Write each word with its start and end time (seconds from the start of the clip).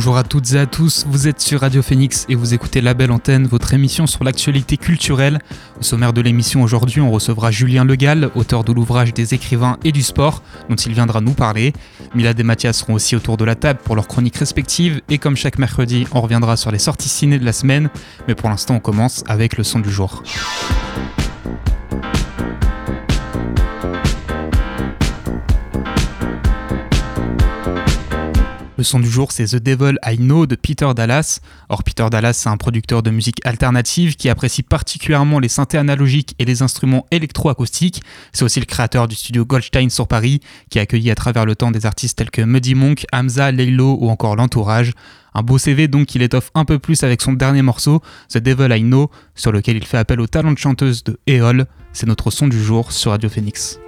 Bonjour 0.00 0.16
à 0.16 0.24
toutes 0.24 0.54
et 0.54 0.58
à 0.58 0.64
tous, 0.64 1.04
vous 1.06 1.28
êtes 1.28 1.42
sur 1.42 1.60
Radio 1.60 1.82
Phoenix 1.82 2.24
et 2.30 2.34
vous 2.34 2.54
écoutez 2.54 2.80
La 2.80 2.94
Belle 2.94 3.10
Antenne, 3.10 3.46
votre 3.46 3.74
émission 3.74 4.06
sur 4.06 4.24
l'actualité 4.24 4.78
culturelle. 4.78 5.40
Au 5.78 5.82
sommaire 5.82 6.14
de 6.14 6.22
l'émission 6.22 6.62
aujourd'hui, 6.62 7.02
on 7.02 7.10
recevra 7.10 7.50
Julien 7.50 7.84
Legal, 7.84 8.30
auteur 8.34 8.64
de 8.64 8.72
l'ouvrage 8.72 9.12
des 9.12 9.34
écrivains 9.34 9.76
et 9.84 9.92
du 9.92 10.02
sport, 10.02 10.42
dont 10.70 10.74
il 10.74 10.94
viendra 10.94 11.20
nous 11.20 11.34
parler. 11.34 11.74
Milad 12.14 12.40
et 12.40 12.42
Mathias 12.42 12.78
seront 12.78 12.94
aussi 12.94 13.14
autour 13.14 13.36
de 13.36 13.44
la 13.44 13.56
table 13.56 13.80
pour 13.84 13.94
leurs 13.94 14.08
chroniques 14.08 14.38
respectives 14.38 15.02
et 15.10 15.18
comme 15.18 15.36
chaque 15.36 15.58
mercredi, 15.58 16.06
on 16.12 16.22
reviendra 16.22 16.56
sur 16.56 16.70
les 16.70 16.78
sorties 16.78 17.10
ciné 17.10 17.38
de 17.38 17.44
la 17.44 17.52
semaine. 17.52 17.90
Mais 18.26 18.34
pour 18.34 18.48
l'instant, 18.48 18.76
on 18.76 18.80
commence 18.80 19.22
avec 19.28 19.58
le 19.58 19.64
son 19.64 19.80
du 19.80 19.90
jour. 19.90 20.22
Le 28.80 28.84
son 28.84 28.98
du 28.98 29.10
jour, 29.10 29.30
c'est 29.30 29.44
The 29.44 29.62
Devil 29.62 29.98
I 30.06 30.16
Know 30.16 30.46
de 30.46 30.54
Peter 30.54 30.88
Dallas. 30.96 31.40
Or, 31.68 31.84
Peter 31.84 32.06
Dallas, 32.10 32.32
c'est 32.32 32.48
un 32.48 32.56
producteur 32.56 33.02
de 33.02 33.10
musique 33.10 33.38
alternative 33.44 34.16
qui 34.16 34.30
apprécie 34.30 34.62
particulièrement 34.62 35.38
les 35.38 35.48
synthés 35.48 35.76
analogiques 35.76 36.34
et 36.38 36.46
les 36.46 36.62
instruments 36.62 37.04
électroacoustiques. 37.10 38.02
C'est 38.32 38.42
aussi 38.42 38.58
le 38.58 38.64
créateur 38.64 39.06
du 39.06 39.16
studio 39.16 39.44
Goldstein 39.44 39.90
sur 39.90 40.08
Paris, 40.08 40.40
qui 40.70 40.78
a 40.78 40.82
accueilli 40.82 41.10
à 41.10 41.14
travers 41.14 41.44
le 41.44 41.56
temps 41.56 41.70
des 41.70 41.84
artistes 41.84 42.16
tels 42.16 42.30
que 42.30 42.40
Muddy 42.40 42.74
Monk, 42.74 43.04
Hamza, 43.12 43.52
Leilo 43.52 43.98
ou 44.00 44.08
encore 44.08 44.34
l'entourage. 44.34 44.92
Un 45.34 45.42
beau 45.42 45.58
CV 45.58 45.86
donc 45.86 46.06
qu'il 46.06 46.22
étoffe 46.22 46.50
un 46.54 46.64
peu 46.64 46.78
plus 46.78 47.04
avec 47.04 47.20
son 47.20 47.34
dernier 47.34 47.60
morceau, 47.60 48.00
The 48.30 48.38
Devil 48.38 48.74
I 48.74 48.80
Know, 48.80 49.10
sur 49.34 49.52
lequel 49.52 49.76
il 49.76 49.84
fait 49.84 49.98
appel 49.98 50.22
au 50.22 50.26
talent 50.26 50.52
de 50.52 50.58
chanteuse 50.58 51.04
de 51.04 51.20
Eol. 51.26 51.66
C'est 51.92 52.06
notre 52.06 52.30
son 52.30 52.48
du 52.48 52.64
jour 52.64 52.92
sur 52.92 53.10
Radio 53.10 53.28
Phoenix. 53.28 53.78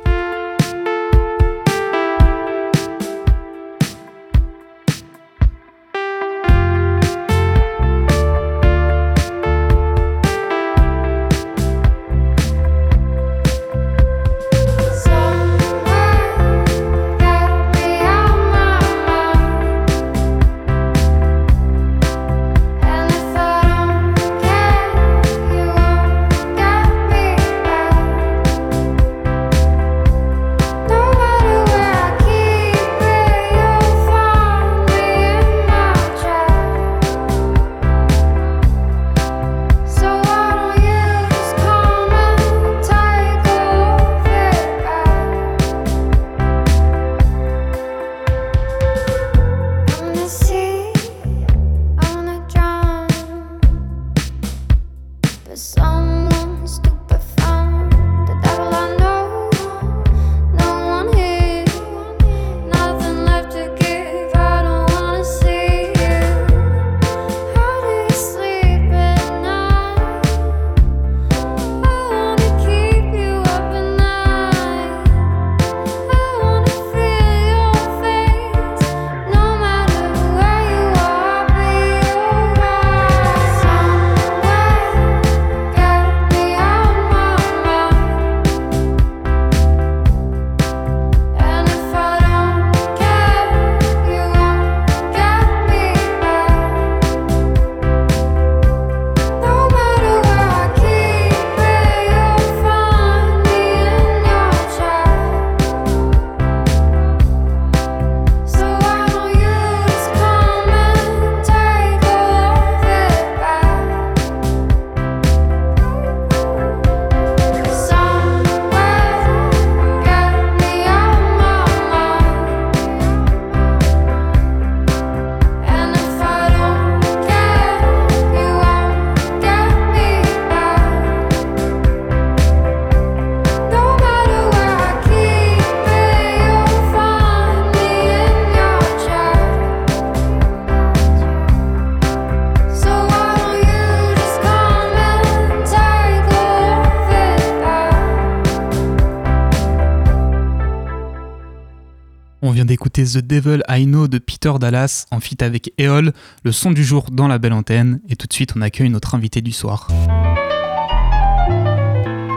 D'écouter 152.43 153.05
The 153.05 153.19
Devil 153.19 153.63
I 153.69 153.87
Know 153.87 154.09
de 154.09 154.19
Peter 154.19 154.53
Dallas 154.59 155.07
en 155.11 155.21
fit 155.21 155.37
avec 155.41 155.73
Eol, 155.79 156.13
le 156.45 156.53
son 156.53 156.73
du 156.73 156.85
jour 156.85 157.07
dans 157.11 157.29
la 157.29 157.39
belle 157.39 157.53
antenne. 157.53 158.01
Et 158.09 158.17
tout 158.17 158.27
de 158.27 158.33
suite, 158.33 158.55
on 158.57 158.63
accueille 158.63 158.91
notre 158.91 159.15
invité 159.15 159.41
du 159.41 159.53
soir. 159.53 159.89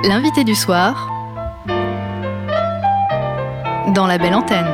L'invité 0.07 0.43
du 0.43 0.53
soir 0.53 1.11
dans 3.93 4.05
la 4.07 4.17
belle 4.17 4.35
antenne. 4.35 4.67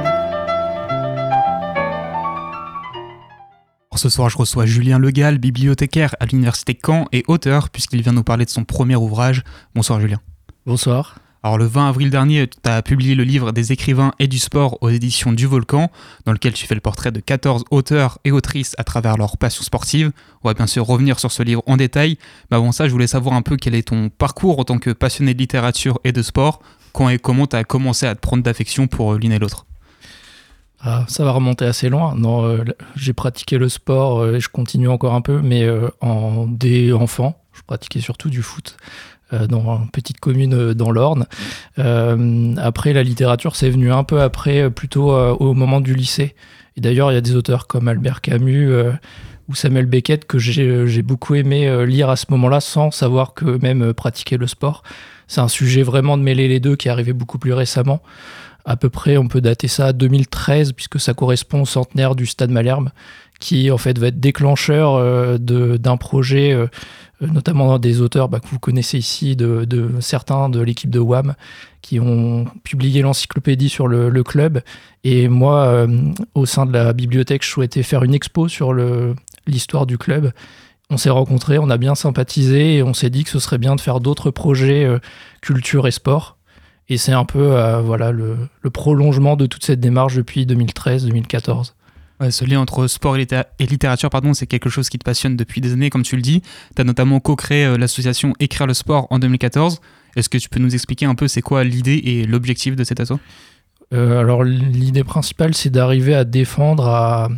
Ce 3.96 4.10
soir, 4.10 4.30
je 4.30 4.38
reçois 4.38 4.66
Julien 4.66 5.00
Legal, 5.00 5.38
bibliothécaire 5.38 6.16
à 6.20 6.26
l'Université 6.26 6.78
Caen 6.86 7.06
et 7.12 7.24
auteur, 7.28 7.70
puisqu'il 7.70 8.02
vient 8.02 8.14
nous 8.14 8.24
parler 8.24 8.46
de 8.46 8.50
son 8.50 8.64
premier 8.64 8.96
ouvrage. 8.96 9.44
Bonsoir 9.76 10.02
Julien. 10.02 10.20
Bonsoir. 10.66 11.20
Alors 11.44 11.58
le 11.58 11.66
20 11.66 11.90
avril 11.90 12.12
dernier, 12.12 12.48
tu 12.48 12.70
as 12.70 12.84
publié 12.84 13.16
le 13.16 13.24
livre 13.24 13.52
des 13.52 13.72
écrivains 13.72 14.12
et 14.20 14.28
du 14.28 14.38
sport 14.38 14.78
aux 14.82 14.90
éditions 14.90 15.34
du 15.34 15.48
Volcan, 15.48 15.90
dans 16.26 16.34
lequel 16.34 16.54
tu 16.54 16.68
fais 16.68 16.76
le 16.76 16.82
portrait 16.82 17.12
de 17.12 17.20
14 17.20 17.64
auteurs 17.72 18.20
et 18.26 18.32
autrices 18.32 18.76
à 18.78 18.84
travers 18.84 19.18
leur 19.18 19.38
passion 19.38 19.64
sportive. 19.64 20.12
On 20.44 20.50
va 20.50 20.54
bien 20.54 20.68
sûr 20.68 20.86
revenir 20.86 21.20
sur 21.20 21.32
ce 21.32 21.42
livre 21.42 21.64
en 21.66 21.78
détail, 21.78 22.20
mais 22.52 22.58
avant 22.58 22.72
ça, 22.72 22.88
je 22.88 22.92
voulais 22.92 23.08
savoir 23.08 23.34
un 23.34 23.42
peu 23.42 23.58
quel 23.58 23.74
est 23.74 23.88
ton 23.88 24.10
parcours 24.10 24.60
en 24.60 24.66
tant 24.66 24.78
que 24.78 24.92
passionné 24.92 25.34
de 25.34 25.40
littérature 25.40 26.00
et 26.04 26.12
de 26.12 26.22
sport, 26.22 26.62
quand 26.94 27.10
et 27.10 27.18
comment 27.18 27.48
tu 27.48 27.56
as 27.56 27.64
commencé 27.64 28.06
à 28.06 28.14
te 28.14 28.20
prendre 28.20 28.44
d'affection 28.44 28.86
pour 28.86 29.14
euh, 29.14 29.18
l'une 29.18 29.32
et 29.32 29.40
l'autre? 29.40 29.66
Ah, 30.80 31.06
ça 31.08 31.24
va 31.24 31.32
remonter 31.32 31.66
assez 31.66 31.90
loin. 31.90 32.14
Non, 32.16 32.46
euh, 32.46 32.64
j'ai 32.96 33.14
pratiqué 33.14 33.58
le 33.58 33.70
sport 33.70 34.20
euh, 34.20 34.36
et 34.36 34.40
je 34.40 34.50
continue 34.50 34.90
encore 34.90 35.16
un 35.16 35.22
peu, 35.22 35.42
mais 35.42 35.68
en 36.02 36.46
dès 36.46 36.92
enfant, 36.92 37.42
je 37.54 37.62
pratiquais 37.64 38.00
surtout 38.00 38.30
du 38.30 38.44
foot. 38.44 38.78
Euh, 39.34 39.48
dans 39.48 39.78
une 39.78 39.90
petite 39.90 40.20
commune 40.20 40.54
euh, 40.54 40.74
dans 40.74 40.92
l'Orne. 40.92 41.26
Euh, 41.80 42.54
après, 42.58 42.92
la 42.92 43.04
littérature, 43.04 43.56
c'est 43.56 43.70
venu 43.70 43.92
un 43.92 44.04
peu 44.04 44.22
après, 44.22 44.70
plutôt 44.70 45.14
au 45.14 45.54
moment 45.54 45.80
du 45.80 45.94
lycée. 45.96 46.36
Et 46.76 46.82
d'ailleurs, 46.82 47.12
il 47.12 47.16
y 47.16 47.18
a 47.18 47.22
des 47.22 47.36
auteurs 47.36 47.68
comme 47.68 47.88
Albert 47.88 48.22
Camus 48.22 48.74
ou 49.48 49.56
Samuel 49.56 49.86
Beckett 49.86 50.26
que 50.26 50.40
j'ai 50.40 51.02
beaucoup 51.02 51.36
aimé 51.36 51.86
lire 51.86 52.10
à 52.10 52.16
ce 52.16 52.26
moment-là 52.30 52.62
sans 52.62 52.92
savoir 52.92 53.34
que 53.34 53.60
même 53.62 53.94
pratiquer 53.94 54.38
le 54.38 54.48
sport. 54.48 54.84
C'est 55.28 55.42
un 55.42 55.50
sujet 55.50 55.84
vraiment 55.84 56.18
de 56.18 56.24
mêler 56.24 56.48
les 56.48 56.60
deux 56.60 56.76
qui 56.76 56.88
est 56.88 56.92
arrivé 56.92 57.14
beaucoup 57.14 57.38
plus 57.38 57.54
récemment. 57.54 58.02
À 58.64 58.78
peu 58.78 58.90
près, 58.90 59.18
on 59.18 59.28
peut 59.28 59.42
dater 59.42 59.68
ça 59.68 59.88
à 59.88 59.94
2013 59.94 60.74
puisque 60.74 61.00
ça 61.00 61.14
correspond 61.14 61.64
au 61.64 61.66
centenaire 61.66 62.16
du 62.16 62.26
Stade 62.26 62.52
Malherbe 62.52 62.90
qui 63.42 63.72
en 63.72 63.78
fait 63.78 64.00
va 64.00 64.08
être 64.08 64.20
déclencheur 64.22 65.40
d'un 65.40 65.98
projet 65.98 66.56
euh, 67.22 67.28
notamment 67.28 67.78
des 67.78 68.02
auteurs 68.02 68.30
bah, 68.30 68.40
que 68.40 68.48
vous 68.48 68.60
connaissez 68.60 68.98
ici, 68.98 69.36
de, 69.36 69.90
certains 70.00 70.50
de 70.50 70.60
l'équipe 70.60 70.90
de 70.90 71.00
WAM, 71.00 71.36
qui 71.82 72.00
ont 72.00 72.46
publié 72.64 73.02
l'encyclopédie 73.02 73.70
sur 73.70 73.88
le, 73.88 74.24
club. 74.24 74.62
Et 75.04 75.28
moi, 75.28 75.66
euh, 75.66 75.88
au 76.36 76.46
sein 76.46 76.66
de 76.66 76.74
la 76.74 76.94
bibliothèque, 76.94 77.44
je 77.44 77.50
souhaitais 77.50 77.84
faire 77.84 78.04
une 78.04 78.14
expo 78.14 78.48
sur 78.48 78.74
l'histoire 79.48 79.86
du 79.86 79.98
club. 79.98 80.32
On 80.90 80.98
s'est 80.98 81.10
rencontrés, 81.10 81.58
on 81.58 81.70
a 81.70 81.78
bien 81.78 81.96
sympathisé 81.96 82.78
et 82.78 82.84
on 82.84 82.94
s'est 82.94 83.10
dit 83.10 83.24
que 83.24 83.30
ce 83.30 83.40
serait 83.40 83.58
bien 83.58 83.76
de 83.76 83.82
faire 83.82 84.00
d'autres 84.00 84.32
projets 84.32 84.84
euh, 84.84 85.00
culture 85.42 85.88
et 85.88 85.92
sport. 85.92 86.38
Et 86.90 86.98
c'est 86.98 87.14
un 87.14 87.24
peu 87.24 87.56
voilà, 87.86 88.12
le, 88.12 88.50
prolongement 88.74 89.38
de 89.38 89.46
toute 89.46 89.64
cette 89.64 89.80
démarche 89.80 90.16
depuis 90.16 90.46
2013-2014 90.46 91.74
ce 92.30 92.46
lien 92.46 92.60
entre 92.60 92.88
sport 92.88 93.18
et, 93.18 93.28
littérature, 93.60 94.10
pardon, 94.10 94.34
c'est 94.34 94.46
quelque 94.46 94.70
chose 94.70 94.90
qui 94.90 95.00
te 95.00 95.04
passionne 95.04 95.36
depuis 95.36 95.62
des 95.62 95.74
années, 95.74 95.90
comme 95.90 96.04
tu 96.04 96.16
le 96.16 96.22
dis. 96.22 96.42
Tu 96.76 96.82
as 96.82 96.86
notamment 96.86 97.20
co-créé 97.20 97.66
euh, 97.66 97.78
l'association 97.78 98.34
Écrire 98.40 98.68
le 98.68 98.74
sport 98.74 99.08
en 99.10 99.18
2014. 99.18 99.82
Est-ce 100.16 100.30
que 100.30 100.38
tu 100.38 100.50
peux 100.50 100.60
nous 100.60 100.74
expliquer 100.74 101.06
un 101.06 101.16
peu 101.16 101.28
c'est 101.28 101.42
quoi 101.42 101.64
l'idée 101.64 102.02
et 102.04 102.26
l'objectif 102.26 102.76
de 102.76 102.84
cet 102.84 103.00
asso 103.00 103.14
euh, 103.94 104.20
Alors 104.20 104.44
l'idée 104.44 105.04
principale, 105.04 105.56
c'est 105.56 105.70
d'arriver 105.70 106.14
à 106.14 106.24
défendre 106.26 106.88
à, 106.88 107.30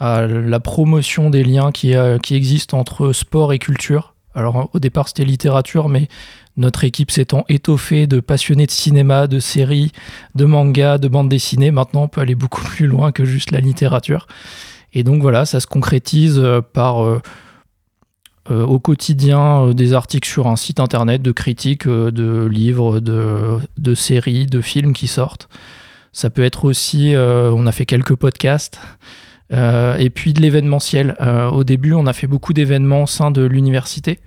la 0.00 0.58
promotion 0.58 1.30
des 1.30 1.44
liens 1.44 1.70
qui, 1.70 1.94
euh, 1.94 2.18
qui 2.18 2.34
existent 2.34 2.76
entre 2.76 3.12
sport 3.12 3.52
et 3.52 3.60
culture. 3.60 4.14
Alors 4.34 4.68
au 4.72 4.78
départ 4.80 5.06
c'était 5.06 5.24
littérature, 5.24 5.88
mais 5.88 6.08
notre 6.56 6.84
équipe 6.84 7.10
s'étant 7.10 7.44
étoffée 7.48 8.06
de 8.06 8.20
passionnés 8.20 8.66
de 8.66 8.70
cinéma, 8.70 9.26
de 9.26 9.38
séries, 9.38 9.92
de 10.34 10.44
mangas, 10.44 10.98
de 10.98 11.08
bandes 11.08 11.28
dessinées, 11.28 11.70
maintenant 11.70 12.02
on 12.02 12.08
peut 12.08 12.20
aller 12.20 12.34
beaucoup 12.34 12.62
plus 12.62 12.86
loin 12.86 13.12
que 13.12 13.24
juste 13.24 13.50
la 13.50 13.60
littérature. 13.60 14.26
Et 14.92 15.04
donc 15.04 15.22
voilà, 15.22 15.46
ça 15.46 15.60
se 15.60 15.66
concrétise 15.66 16.38
euh, 16.38 16.60
par 16.60 17.04
euh, 17.04 17.20
euh, 18.50 18.64
au 18.64 18.78
quotidien 18.78 19.72
des 19.72 19.94
articles 19.94 20.28
sur 20.28 20.46
un 20.46 20.56
site 20.56 20.80
internet, 20.80 21.22
de 21.22 21.32
critiques 21.32 21.88
de 21.88 22.44
livres, 22.44 23.00
de, 23.00 23.94
séries, 23.94 24.46
de 24.46 24.60
films 24.60 24.92
qui 24.92 25.06
sortent. 25.06 25.48
Ça 26.12 26.28
peut 26.28 26.42
être 26.42 26.64
aussi, 26.66 27.14
on 27.16 27.66
a 27.66 27.72
fait 27.72 27.86
quelques 27.86 28.16
podcasts. 28.16 28.80
et 29.50 30.10
puis 30.12 30.32
de 30.34 30.42
l'événementiel. 30.42 31.16
au 31.52 31.62
début, 31.62 31.94
on 31.94 32.06
a 32.06 32.12
fait 32.12 32.26
beaucoup 32.26 32.52
d'événements 32.52 33.04
au 33.04 33.06
sein 33.06 33.30
de 33.30 33.42
l'université 33.42 34.18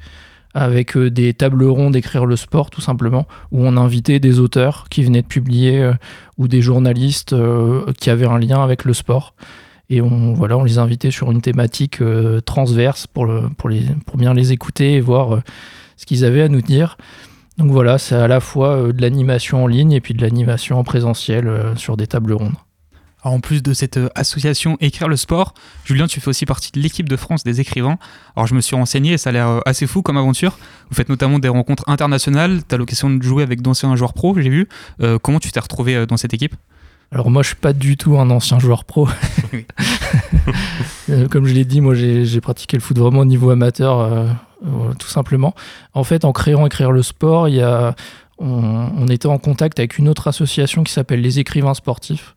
avec 0.56 0.96
euh, 0.96 1.12
des 1.12 1.34
tables 1.34 1.66
rondes 1.66 1.94
d'écrire 1.94 2.26
le 2.26 2.38
sport 2.38 2.70
tout 2.70 2.82
simplement, 2.82 3.28
où 3.52 3.64
on 3.64 3.78
invitait 3.78 4.20
des 4.20 4.40
auteurs 4.40 4.88
qui 4.90 5.04
venaient 5.04 5.22
de 5.22 5.28
publier 5.28 5.82
euh, 5.82 5.94
ou 6.38 6.48
des 6.48 6.62
journalistes 6.62 7.34
euh, 7.34 7.92
qui 8.00 8.10
avaient 8.10 8.26
un 8.26 8.40
lien 8.40 8.64
avec 8.64 8.86
le 8.86 8.94
sport. 8.94 9.36
Et 9.90 10.02
on, 10.02 10.34
voilà, 10.34 10.58
on 10.58 10.64
les 10.64 10.80
invitait 10.80 11.12
sur 11.12 11.30
une 11.32 11.42
thématique 11.42 12.02
transverse 12.46 13.06
pour, 13.06 13.32
pour 13.56 14.18
bien 14.18 14.34
les 14.34 14.52
écouter 14.52 14.94
et 14.94 15.00
voir 15.00 15.44
ce 15.96 16.08
qu'ils 16.08 16.26
avaient 16.26 16.42
à 16.42 16.50
nous 16.50 16.64
dire. 16.64 16.98
Donc 17.60 17.70
voilà, 17.70 18.00
c'est 18.00 18.16
à 18.16 18.28
la 18.28 18.40
fois 18.40 18.92
de 18.92 19.00
l'animation 19.00 19.64
en 19.64 19.68
ligne 19.68 19.92
et 19.92 20.02
puis 20.02 20.16
de 20.16 20.24
l'animation 20.24 20.80
en 20.80 20.84
présentiel 20.84 21.74
sur 21.76 21.98
des 21.98 22.08
tables 22.08 22.34
rondes 22.34 22.56
en 23.32 23.40
plus 23.40 23.64
de 23.64 23.74
cette 23.74 23.98
euh, 23.98 24.10
association 24.16 24.78
Écrire 24.82 25.08
le 25.08 25.16
sport, 25.16 25.54
Julien, 25.84 26.08
tu 26.08 26.20
fais 26.20 26.30
aussi 26.30 26.46
partie 26.46 26.72
de 26.72 26.80
l'équipe 26.80 27.10
de 27.10 27.16
France 27.16 27.44
des 27.44 27.60
écrivains. 27.60 27.98
Alors 28.36 28.48
je 28.48 28.56
me 28.56 28.62
suis 28.62 28.76
renseigné 28.76 29.14
et 29.14 29.18
ça 29.18 29.30
a 29.30 29.34
l'air 29.34 29.48
euh, 29.48 29.60
assez 29.66 29.88
fou 29.88 30.02
comme 30.02 30.18
aventure. 30.18 30.58
Vous 30.90 30.96
faites 30.96 31.10
notamment 31.10 31.40
des 31.40 31.50
rencontres 31.50 31.84
internationales, 31.88 32.62
tu 32.68 32.76
as 32.76 32.78
l'occasion 32.78 33.10
de 33.10 33.22
jouer 33.22 33.44
avec 33.44 33.62
d'anciens 33.62 33.96
joueurs 33.96 34.14
pro, 34.14 34.40
j'ai 34.40 34.50
vu. 34.50 34.68
Euh, 35.02 35.18
comment 35.22 35.40
tu 35.40 35.52
t'es 35.52 35.60
retrouvé 35.60 36.06
dans 36.06 36.18
cette 36.18 36.34
équipe? 36.34 36.56
Alors 37.12 37.30
moi 37.30 37.44
je 37.44 37.48
suis 37.48 37.56
pas 37.56 37.74
du 37.74 37.98
tout 37.98 38.18
un 38.18 38.30
ancien 38.30 38.60
joueur 38.60 38.84
pro. 38.84 39.08
Comme 41.32 41.46
je 41.46 41.54
l'ai 41.54 41.66
dit, 41.66 41.82
moi 41.82 41.94
j'ai 41.96 42.42
pratiqué 42.42 42.78
le 42.78 42.82
foot 42.82 42.98
vraiment 42.98 43.20
au 43.20 43.26
niveau 43.26 43.50
amateur, 43.50 44.38
tout 45.00 45.08
simplement. 45.08 45.54
En 45.94 46.04
fait, 46.04 46.26
en 46.26 46.34
créant 46.34 46.66
écrire 46.66 46.92
le 46.92 47.04
sport, 47.04 47.48
il 47.48 47.56
y 47.56 47.62
a, 47.62 47.96
on, 48.38 49.08
était 49.08 49.28
en 49.28 49.38
contact 49.38 49.80
avec 49.80 49.98
une 49.98 50.10
autre 50.10 50.28
association 50.28 50.84
qui 50.84 50.92
s'appelle 50.92 51.22
les 51.22 51.40
écrivains 51.40 51.74
sportifs, 51.74 52.35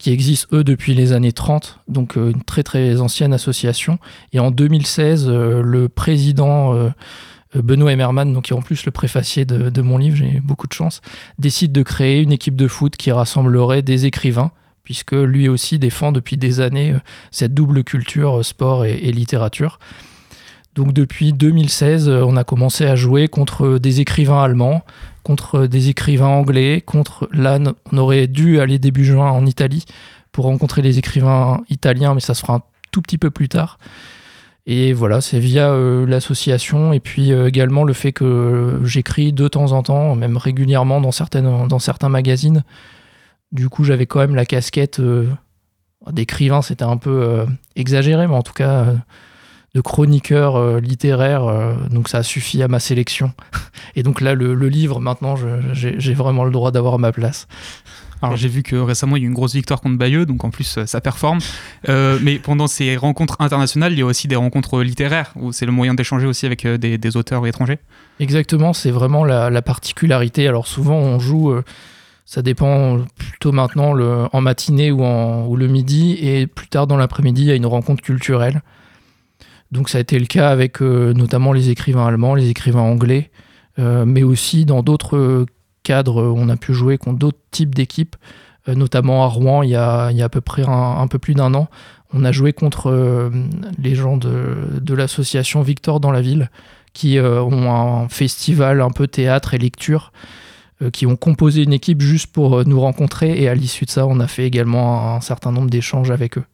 qui 0.00 0.10
existent 0.10 0.56
eux 0.56 0.64
depuis 0.64 0.94
les 0.94 1.12
années 1.12 1.32
30, 1.32 1.78
donc 1.86 2.16
euh, 2.16 2.30
une 2.30 2.42
très 2.42 2.62
très 2.62 3.00
ancienne 3.02 3.34
association. 3.34 3.98
Et 4.32 4.40
en 4.40 4.50
2016, 4.50 5.26
euh, 5.28 5.62
le 5.62 5.90
président 5.90 6.74
euh, 6.74 6.88
Benoît 7.54 7.92
Emmerman, 7.92 8.32
donc 8.32 8.44
qui 8.44 8.54
est 8.54 8.56
en 8.56 8.62
plus 8.62 8.86
le 8.86 8.92
préfacier 8.92 9.44
de, 9.44 9.82
mon 9.82 9.98
livre, 9.98 10.16
j'ai 10.16 10.40
beaucoup 10.40 10.66
de 10.66 10.72
chance, 10.72 11.02
décide 11.38 11.72
de 11.72 11.82
créer 11.82 12.22
une 12.22 12.32
équipe 12.32 12.56
de 12.56 12.66
foot 12.66 12.96
qui 12.96 13.12
rassemblerait 13.12 13.82
des 13.82 14.06
écrivains, 14.06 14.52
puisque 14.84 15.12
lui 15.12 15.48
aussi 15.50 15.78
défend 15.78 16.12
depuis 16.12 16.38
des 16.38 16.60
années 16.60 16.94
cette 17.30 17.52
double 17.52 17.84
culture 17.84 18.42
sport 18.42 18.86
et, 18.86 18.94
et 18.94 19.12
littérature. 19.12 19.78
Donc 20.74 20.92
depuis 20.92 21.32
2016, 21.32 22.08
on 22.08 22.36
a 22.36 22.44
commencé 22.44 22.86
à 22.86 22.94
jouer 22.94 23.28
contre 23.28 23.78
des 23.78 24.00
écrivains 24.00 24.42
allemands, 24.42 24.82
contre 25.24 25.66
des 25.66 25.88
écrivains 25.88 26.28
anglais, 26.28 26.80
contre 26.80 27.28
là 27.32 27.58
on 27.92 27.98
aurait 27.98 28.28
dû 28.28 28.60
aller 28.60 28.78
début 28.78 29.04
juin 29.04 29.30
en 29.30 29.46
Italie 29.46 29.84
pour 30.32 30.44
rencontrer 30.44 30.82
les 30.82 30.98
écrivains 30.98 31.62
italiens, 31.70 32.14
mais 32.14 32.20
ça 32.20 32.34
se 32.34 32.40
fera 32.40 32.54
un 32.54 32.62
tout 32.92 33.02
petit 33.02 33.18
peu 33.18 33.30
plus 33.30 33.48
tard. 33.48 33.78
Et 34.66 34.92
voilà, 34.92 35.20
c'est 35.20 35.40
via 35.40 35.70
euh, 35.70 36.06
l'association 36.06 36.92
et 36.92 37.00
puis 37.00 37.32
euh, 37.32 37.48
également 37.48 37.82
le 37.82 37.92
fait 37.92 38.12
que 38.12 38.80
j'écris 38.84 39.32
de 39.32 39.48
temps 39.48 39.72
en 39.72 39.82
temps, 39.82 40.14
même 40.14 40.36
régulièrement 40.36 41.00
dans, 41.00 41.10
dans 41.66 41.78
certains 41.78 42.08
magazines. 42.08 42.62
Du 43.52 43.68
coup, 43.68 43.84
j'avais 43.84 44.06
quand 44.06 44.20
même 44.20 44.34
la 44.34 44.44
casquette 44.44 45.00
euh, 45.00 45.28
d'écrivain, 46.12 46.62
c'était 46.62 46.84
un 46.84 46.98
peu 46.98 47.46
exagéré, 47.74 48.28
mais 48.28 48.34
en 48.34 48.42
tout 48.42 48.52
cas 48.52 48.86
de 49.74 49.80
chroniqueur 49.80 50.56
euh, 50.56 50.80
littéraire, 50.80 51.44
euh, 51.44 51.74
donc 51.90 52.08
ça 52.08 52.18
a 52.18 52.22
suffi 52.22 52.62
à 52.62 52.68
ma 52.68 52.80
sélection. 52.80 53.32
Et 53.94 54.02
donc 54.02 54.20
là, 54.20 54.34
le, 54.34 54.54
livre, 54.68 55.00
maintenant, 55.00 55.34
j'ai 55.72 56.14
vraiment 56.14 56.44
le 56.44 56.50
droit 56.50 56.70
d'avoir 56.70 56.98
ma 56.98 57.12
place. 57.12 57.46
Alors 58.22 58.36
j'ai 58.36 58.48
vu 58.48 58.62
que 58.62 58.76
récemment 58.76 59.16
il 59.16 59.20
y 59.20 59.22
a 59.22 59.24
eu 59.24 59.28
une 59.28 59.34
grosse 59.34 59.54
victoire 59.54 59.80
contre 59.80 59.96
Bayeux, 59.96 60.26
donc 60.26 60.44
en 60.44 60.50
plus 60.50 60.76
euh, 60.76 60.84
ça 60.84 61.00
performe. 61.00 61.38
mais 61.88 62.38
pendant 62.38 62.66
ces 62.66 62.94
rencontres 62.96 63.36
internationales, 63.38 63.92
il 63.92 63.98
y 63.98 64.02
a 64.02 64.04
aussi 64.04 64.28
des 64.28 64.36
rencontres 64.36 64.82
littéraires, 64.82 65.32
où 65.36 65.52
c'est 65.52 65.64
le 65.64 65.72
moyen 65.72 65.94
d'échanger 65.94 66.26
aussi 66.26 66.44
avec 66.44 66.66
des, 66.66 67.16
auteurs 67.16 67.46
étrangers. 67.46 67.78
Exactement, 68.18 68.74
c'est 68.74 68.90
vraiment 68.90 69.24
la, 69.24 69.62
particularité. 69.62 70.46
Alors 70.46 70.66
souvent 70.66 70.96
on 70.96 71.18
joue, 71.18 71.54
ça 72.26 72.42
dépend 72.42 72.98
plutôt 73.16 73.52
maintenant 73.52 73.94
le, 73.94 74.26
en 74.34 74.40
matinée 74.42 74.90
ou, 74.90 75.02
en, 75.02 75.46
ou 75.46 75.56
le 75.56 75.66
midi, 75.66 76.18
et 76.20 76.46
plus 76.46 76.68
tard 76.68 76.86
dans 76.86 76.98
l'après-midi 76.98 77.42
il 77.42 77.48
y 77.48 77.52
a 77.52 77.54
une 77.54 77.66
rencontre 77.66 78.02
culturelle. 78.02 78.60
Donc 79.72 79.88
ça 79.88 79.98
a 79.98 80.00
été 80.00 80.18
le 80.18 80.26
cas 80.26 80.50
avec 80.50 80.82
euh, 80.82 81.12
notamment 81.12 81.52
les 81.52 81.70
écrivains 81.70 82.06
allemands, 82.06 82.34
les 82.34 82.50
écrivains 82.50 82.80
anglais, 82.80 83.30
euh, 83.78 84.04
mais 84.04 84.22
aussi 84.22 84.64
dans 84.64 84.82
d'autres 84.82 85.46
cadres, 85.82 86.22
on 86.36 86.48
a 86.48 86.56
pu 86.56 86.74
jouer 86.74 86.98
contre 86.98 87.18
d'autres 87.18 87.38
types 87.50 87.74
d'équipes, 87.74 88.16
euh, 88.68 88.74
notamment 88.74 89.24
à 89.24 89.28
Rouen 89.28 89.62
il 89.62 89.70
y 89.70 89.76
a, 89.76 90.06
à 90.06 90.28
peu 90.28 90.40
près 90.40 90.64
un, 90.66 91.06
peu 91.06 91.18
plus 91.18 91.34
d'un 91.34 91.54
an. 91.54 91.68
On 92.12 92.24
a 92.24 92.32
joué 92.32 92.52
contre 92.52 93.30
les 93.78 93.94
gens 93.94 94.16
de, 94.16 94.94
l'association 94.94 95.62
Victor 95.62 96.00
dans 96.00 96.10
la 96.10 96.20
ville, 96.20 96.50
qui 96.92 97.20
ont 97.20 97.72
un 97.72 98.08
festival 98.08 98.80
un 98.80 98.90
peu 98.90 99.06
théâtre 99.06 99.54
et 99.54 99.58
lecture, 99.58 100.10
qui 100.92 101.06
ont 101.06 101.14
composé 101.14 101.62
une 101.62 101.72
équipe 101.72 102.00
juste 102.00 102.32
pour 102.32 102.66
nous 102.66 102.80
rencontrer, 102.80 103.40
et 103.40 103.48
à 103.48 103.54
l'issue 103.54 103.84
de 103.84 103.90
ça, 103.90 104.08
on 104.08 104.18
a 104.18 104.26
fait 104.26 104.44
également 104.44 105.14
un 105.14 105.20
certain 105.20 105.52
nombre 105.52 105.70
d'échanges 105.70 106.10
avec 106.10 106.36
eux. 106.36 106.44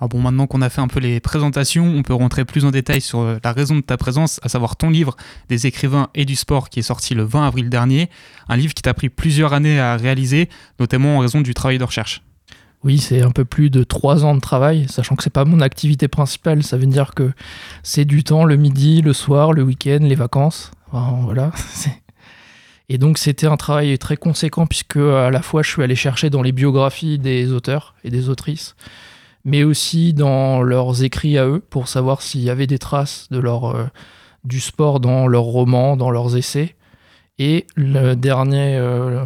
Alors 0.00 0.08
bon, 0.08 0.20
maintenant 0.20 0.46
qu'on 0.46 0.62
a 0.62 0.68
fait 0.68 0.80
un 0.80 0.88
peu 0.88 1.00
les 1.00 1.20
présentations, 1.20 1.86
on 1.86 2.02
peut 2.02 2.14
rentrer 2.14 2.44
plus 2.44 2.64
en 2.64 2.70
détail 2.70 3.00
sur 3.00 3.20
euh, 3.20 3.38
la 3.44 3.52
raison 3.52 3.76
de 3.76 3.80
ta 3.80 3.96
présence, 3.96 4.40
à 4.42 4.48
savoir 4.48 4.76
ton 4.76 4.90
livre 4.90 5.16
des 5.48 5.66
écrivains 5.66 6.08
et 6.14 6.24
du 6.24 6.36
sport 6.36 6.68
qui 6.68 6.80
est 6.80 6.82
sorti 6.84 7.14
le 7.14 7.22
20 7.22 7.46
avril 7.46 7.70
dernier, 7.70 8.10
un 8.48 8.56
livre 8.56 8.74
qui 8.74 8.82
t'a 8.82 8.94
pris 8.94 9.08
plusieurs 9.08 9.52
années 9.52 9.78
à 9.78 9.96
réaliser, 9.96 10.48
notamment 10.80 11.16
en 11.16 11.18
raison 11.20 11.40
du 11.40 11.54
travail 11.54 11.78
de 11.78 11.84
recherche. 11.84 12.22
Oui, 12.82 12.98
c'est 12.98 13.22
un 13.22 13.30
peu 13.30 13.46
plus 13.46 13.70
de 13.70 13.82
trois 13.82 14.26
ans 14.26 14.34
de 14.34 14.40
travail, 14.40 14.86
sachant 14.90 15.16
que 15.16 15.22
c'est 15.22 15.30
pas 15.30 15.46
mon 15.46 15.60
activité 15.60 16.06
principale. 16.06 16.62
Ça 16.62 16.76
veut 16.76 16.86
dire 16.86 17.14
que 17.14 17.32
c'est 17.82 18.04
du 18.04 18.24
temps 18.24 18.44
le 18.44 18.56
midi, 18.56 19.00
le 19.00 19.14
soir, 19.14 19.54
le 19.54 19.62
week-end, 19.62 20.00
les 20.02 20.14
vacances. 20.14 20.70
voilà. 20.92 21.50
Et 22.90 22.98
donc 22.98 23.16
c'était 23.16 23.46
un 23.46 23.56
travail 23.56 23.98
très 23.98 24.18
conséquent 24.18 24.66
puisque 24.66 24.98
à 24.98 25.30
la 25.30 25.40
fois 25.40 25.62
je 25.62 25.70
suis 25.70 25.82
allé 25.82 25.96
chercher 25.96 26.28
dans 26.28 26.42
les 26.42 26.52
biographies 26.52 27.18
des 27.18 27.50
auteurs 27.50 27.94
et 28.04 28.10
des 28.10 28.28
autrices, 28.28 28.76
mais 29.44 29.64
aussi 29.64 30.14
dans 30.14 30.62
leurs 30.62 31.02
écrits 31.04 31.38
à 31.38 31.46
eux 31.46 31.62
pour 31.70 31.88
savoir 31.88 32.22
s'il 32.22 32.42
y 32.42 32.50
avait 32.50 32.66
des 32.66 32.78
traces 32.78 33.28
de 33.30 33.38
leur, 33.38 33.76
euh, 33.76 33.84
du 34.44 34.60
sport 34.60 35.00
dans 35.00 35.26
leurs 35.26 35.42
romans, 35.42 35.96
dans 35.96 36.10
leurs 36.10 36.36
essais. 36.36 36.76
Et 37.38 37.66
le 37.74 38.14
dernier, 38.14 38.76
euh, 38.76 39.24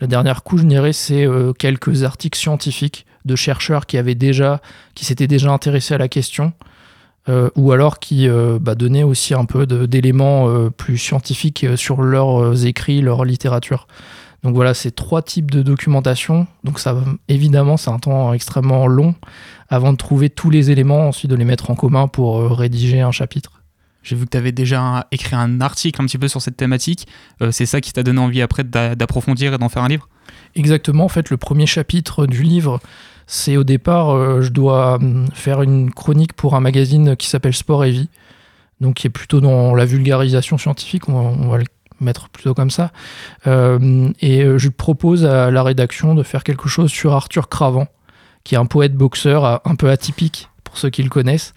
la 0.00 0.06
dernière 0.06 0.42
couche, 0.42 0.60
je 0.60 0.66
dirais, 0.66 0.92
c'est 0.92 1.26
euh, 1.26 1.52
quelques 1.52 2.04
articles 2.04 2.38
scientifiques, 2.38 3.06
de 3.24 3.36
chercheurs 3.36 3.86
qui 3.86 3.96
avaient 3.96 4.14
déjà, 4.14 4.60
qui 4.94 5.06
s'étaient 5.06 5.26
déjà 5.26 5.50
intéressés 5.50 5.94
à 5.94 5.98
la 5.98 6.08
question, 6.08 6.52
euh, 7.30 7.48
ou 7.56 7.72
alors 7.72 7.98
qui 7.98 8.28
bah, 8.60 8.74
donnaient 8.74 9.02
aussi 9.02 9.32
un 9.32 9.46
peu 9.46 9.66
d'éléments 9.66 10.68
plus 10.70 10.98
scientifiques 10.98 11.66
sur 11.76 12.02
leurs 12.02 12.66
écrits, 12.66 13.00
leur 13.00 13.24
littérature. 13.24 13.86
Donc 14.44 14.54
voilà, 14.54 14.74
c'est 14.74 14.92
trois 14.92 15.22
types 15.22 15.50
de 15.50 15.62
documentation. 15.62 16.46
Donc 16.62 16.78
ça, 16.78 16.96
évidemment, 17.28 17.76
c'est 17.76 17.90
un 17.90 17.98
temps 17.98 18.32
extrêmement 18.32 18.86
long 18.86 19.14
avant 19.68 19.92
de 19.92 19.96
trouver 19.96 20.30
tous 20.30 20.50
les 20.50 20.70
éléments, 20.70 21.08
ensuite 21.08 21.30
de 21.30 21.36
les 21.36 21.44
mettre 21.44 21.70
en 21.70 21.74
commun 21.74 22.06
pour 22.06 22.56
rédiger 22.56 23.00
un 23.00 23.10
chapitre. 23.10 23.62
J'ai 24.02 24.16
vu 24.16 24.26
que 24.26 24.30
tu 24.30 24.36
avais 24.36 24.52
déjà 24.52 25.06
écrit 25.10 25.34
un 25.34 25.62
article 25.62 26.00
un 26.02 26.04
petit 26.04 26.18
peu 26.18 26.28
sur 26.28 26.42
cette 26.42 26.58
thématique. 26.58 27.08
c'est 27.50 27.64
ça 27.64 27.80
qui 27.80 27.92
t'a 27.92 28.02
donné 28.02 28.20
envie 28.20 28.42
après 28.42 28.62
d'approfondir 28.62 29.54
et 29.54 29.58
d'en 29.58 29.70
faire 29.70 29.82
un 29.82 29.88
livre? 29.88 30.08
Exactement. 30.54 31.04
En 31.04 31.08
fait, 31.08 31.30
le 31.30 31.36
premier 31.36 31.66
chapitre 31.66 32.26
du 32.26 32.42
livre, 32.42 32.80
c'est 33.26 33.56
au 33.56 33.64
départ, 33.64 34.10
euh, 34.10 34.42
je 34.42 34.50
dois 34.50 34.96
hum, 34.96 35.26
faire 35.32 35.62
une 35.62 35.90
chronique 35.90 36.34
pour 36.34 36.54
un 36.54 36.60
magazine 36.60 37.16
qui 37.16 37.28
s'appelle 37.28 37.54
Sport 37.54 37.84
et 37.84 37.90
Vie, 37.90 38.08
donc 38.80 38.96
qui 38.96 39.06
est 39.06 39.10
plutôt 39.10 39.40
dans 39.40 39.74
la 39.74 39.84
vulgarisation 39.84 40.58
scientifique, 40.58 41.08
on 41.08 41.48
va, 41.48 41.58
le 41.58 41.64
mettre 42.04 42.28
plutôt 42.28 42.54
comme 42.54 42.70
ça. 42.70 42.92
Euh, 43.46 44.10
et 44.20 44.42
euh, 44.42 44.58
je 44.58 44.68
propose 44.68 45.24
à 45.24 45.50
la 45.50 45.62
rédaction 45.62 46.14
de 46.14 46.22
faire 46.22 46.44
quelque 46.44 46.68
chose 46.68 46.90
sur 46.90 47.12
Arthur 47.14 47.48
Cravant, 47.48 47.88
qui 48.44 48.54
est 48.54 48.58
un 48.58 48.66
poète 48.66 48.94
boxeur 48.94 49.60
un 49.66 49.74
peu 49.74 49.90
atypique 49.90 50.48
pour 50.62 50.78
ceux 50.78 50.90
qui 50.90 51.02
le 51.02 51.10
connaissent. 51.10 51.54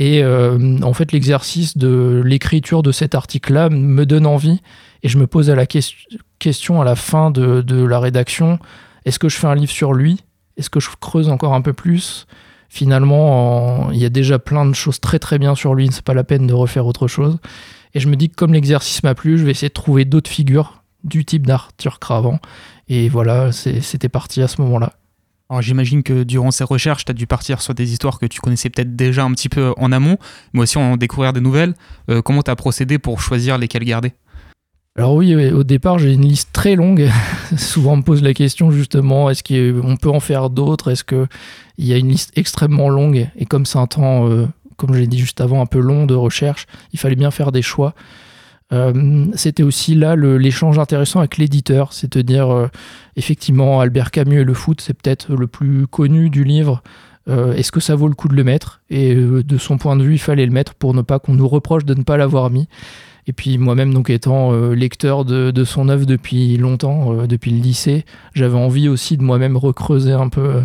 Et 0.00 0.24
en 0.24 0.92
fait, 0.92 1.10
l'exercice 1.10 1.76
de 1.76 2.22
l'écriture 2.24 2.84
de 2.84 2.92
cet 2.92 3.16
article-là 3.16 3.68
me 3.68 4.06
donne 4.06 4.26
envie, 4.26 4.60
et 5.02 5.08
je 5.08 5.18
me 5.18 5.26
pose 5.26 5.50
à 5.50 5.56
la 5.56 5.66
question 5.66 6.80
à 6.80 6.84
la 6.84 6.94
fin 6.94 7.32
de, 7.32 7.62
de 7.62 7.82
la 7.82 7.98
rédaction 7.98 8.60
est-ce 9.08 9.18
que 9.18 9.30
je 9.30 9.38
fais 9.38 9.46
un 9.46 9.54
livre 9.54 9.72
sur 9.72 9.94
lui? 9.94 10.20
Est-ce 10.58 10.68
que 10.68 10.80
je 10.80 10.90
creuse 11.00 11.30
encore 11.30 11.54
un 11.54 11.62
peu 11.62 11.72
plus? 11.72 12.26
Finalement, 12.68 13.90
il 13.90 13.98
y 13.98 14.04
a 14.04 14.10
déjà 14.10 14.38
plein 14.38 14.66
de 14.66 14.74
choses 14.74 15.00
très 15.00 15.18
très 15.18 15.38
bien 15.38 15.54
sur 15.54 15.74
lui, 15.74 15.88
c'est 15.90 16.04
pas 16.04 16.12
la 16.12 16.24
peine 16.24 16.46
de 16.46 16.52
refaire 16.52 16.84
autre 16.84 17.08
chose. 17.08 17.38
Et 17.98 18.00
je 18.00 18.08
me 18.08 18.14
dis 18.14 18.28
que 18.28 18.36
comme 18.36 18.52
l'exercice 18.52 19.02
m'a 19.02 19.16
plu, 19.16 19.38
je 19.38 19.44
vais 19.44 19.50
essayer 19.50 19.70
de 19.70 19.74
trouver 19.74 20.04
d'autres 20.04 20.30
figures 20.30 20.84
du 21.02 21.24
type 21.24 21.44
d'Arthur 21.44 21.98
Cravant. 21.98 22.38
Et 22.88 23.08
voilà, 23.08 23.50
c'était 23.50 24.08
parti 24.08 24.40
à 24.40 24.46
ce 24.46 24.62
moment-là. 24.62 24.92
Alors 25.50 25.62
j'imagine 25.62 26.04
que 26.04 26.22
durant 26.22 26.52
ces 26.52 26.62
recherches, 26.62 27.04
tu 27.04 27.10
as 27.10 27.14
dû 27.14 27.26
partir 27.26 27.60
sur 27.60 27.74
des 27.74 27.90
histoires 27.90 28.20
que 28.20 28.26
tu 28.26 28.40
connaissais 28.40 28.70
peut-être 28.70 28.94
déjà 28.94 29.24
un 29.24 29.32
petit 29.32 29.48
peu 29.48 29.74
en 29.78 29.90
amont, 29.90 30.16
mais 30.52 30.60
aussi 30.60 30.78
en 30.78 30.96
découvrir 30.96 31.32
des 31.32 31.40
nouvelles. 31.40 31.74
Euh, 32.08 32.22
comment 32.22 32.40
tu 32.44 32.52
as 32.52 32.54
procédé 32.54 33.00
pour 33.00 33.20
choisir 33.20 33.58
lesquelles 33.58 33.82
garder? 33.82 34.12
Alors 34.96 35.14
oui, 35.14 35.34
au 35.50 35.64
départ, 35.64 35.98
j'ai 35.98 36.12
une 36.12 36.22
liste 36.22 36.50
très 36.52 36.76
longue. 36.76 37.10
Souvent, 37.56 37.94
on 37.94 37.96
me 37.96 38.02
pose 38.02 38.22
la 38.22 38.32
question 38.32 38.70
justement, 38.70 39.28
est-ce 39.28 39.42
qu'on 39.42 39.96
peut 39.96 40.10
en 40.10 40.20
faire 40.20 40.50
d'autres? 40.50 40.92
Est-ce 40.92 41.02
qu'il 41.02 41.26
y 41.78 41.92
a 41.92 41.96
une 41.96 42.10
liste 42.10 42.30
extrêmement 42.36 42.90
longue? 42.90 43.28
Et 43.36 43.44
comme 43.44 43.66
c'est 43.66 43.78
un 43.78 43.88
temps, 43.88 44.28
euh, 44.28 44.46
comme 44.78 44.94
je 44.94 45.00
l'ai 45.00 45.06
dit 45.06 45.18
juste 45.18 45.42
avant, 45.42 45.60
un 45.60 45.66
peu 45.66 45.78
long 45.78 46.06
de 46.06 46.14
recherche, 46.14 46.66
il 46.94 46.98
fallait 46.98 47.16
bien 47.16 47.30
faire 47.30 47.52
des 47.52 47.60
choix. 47.60 47.94
Euh, 48.72 49.26
c'était 49.34 49.62
aussi 49.62 49.94
là 49.94 50.16
l'échange 50.16 50.78
intéressant 50.78 51.18
avec 51.18 51.36
l'éditeur, 51.36 51.92
c'est-à-dire 51.92 52.50
euh, 52.50 52.68
effectivement 53.16 53.80
Albert 53.80 54.10
Camus 54.10 54.40
et 54.40 54.44
le 54.44 54.54
foot, 54.54 54.80
c'est 54.80 54.94
peut-être 54.94 55.34
le 55.34 55.46
plus 55.46 55.86
connu 55.86 56.30
du 56.30 56.44
livre. 56.44 56.82
Est-ce 57.30 57.70
que 57.72 57.80
ça 57.80 57.94
vaut 57.94 58.08
le 58.08 58.14
coup 58.14 58.28
de 58.28 58.34
le 58.34 58.42
mettre? 58.42 58.80
Et 58.88 59.14
de 59.14 59.58
son 59.58 59.76
point 59.76 59.96
de 59.96 60.02
vue, 60.02 60.14
il 60.14 60.18
fallait 60.18 60.46
le 60.46 60.50
mettre 60.50 60.72
pour 60.72 60.94
ne 60.94 61.02
pas 61.02 61.18
qu'on 61.18 61.34
nous 61.34 61.46
reproche 61.46 61.84
de 61.84 61.92
ne 61.92 62.02
pas 62.02 62.16
l'avoir 62.16 62.48
mis. 62.48 62.68
Et 63.28 63.34
puis 63.34 63.58
moi-même, 63.58 63.92
donc 63.92 64.08
étant 64.08 64.54
euh, 64.54 64.72
lecteur 64.72 65.26
de, 65.26 65.64
son 65.64 65.90
œuvre 65.90 66.06
depuis 66.06 66.56
longtemps, 66.56 67.12
euh, 67.12 67.26
depuis 67.26 67.50
le 67.50 67.58
lycée, 67.58 68.06
j'avais 68.32 68.56
envie 68.56 68.88
aussi 68.88 69.18
de 69.18 69.22
moi-même 69.22 69.58
recreuser 69.58 70.12
un 70.12 70.30
peu, 70.30 70.40
euh, 70.40 70.62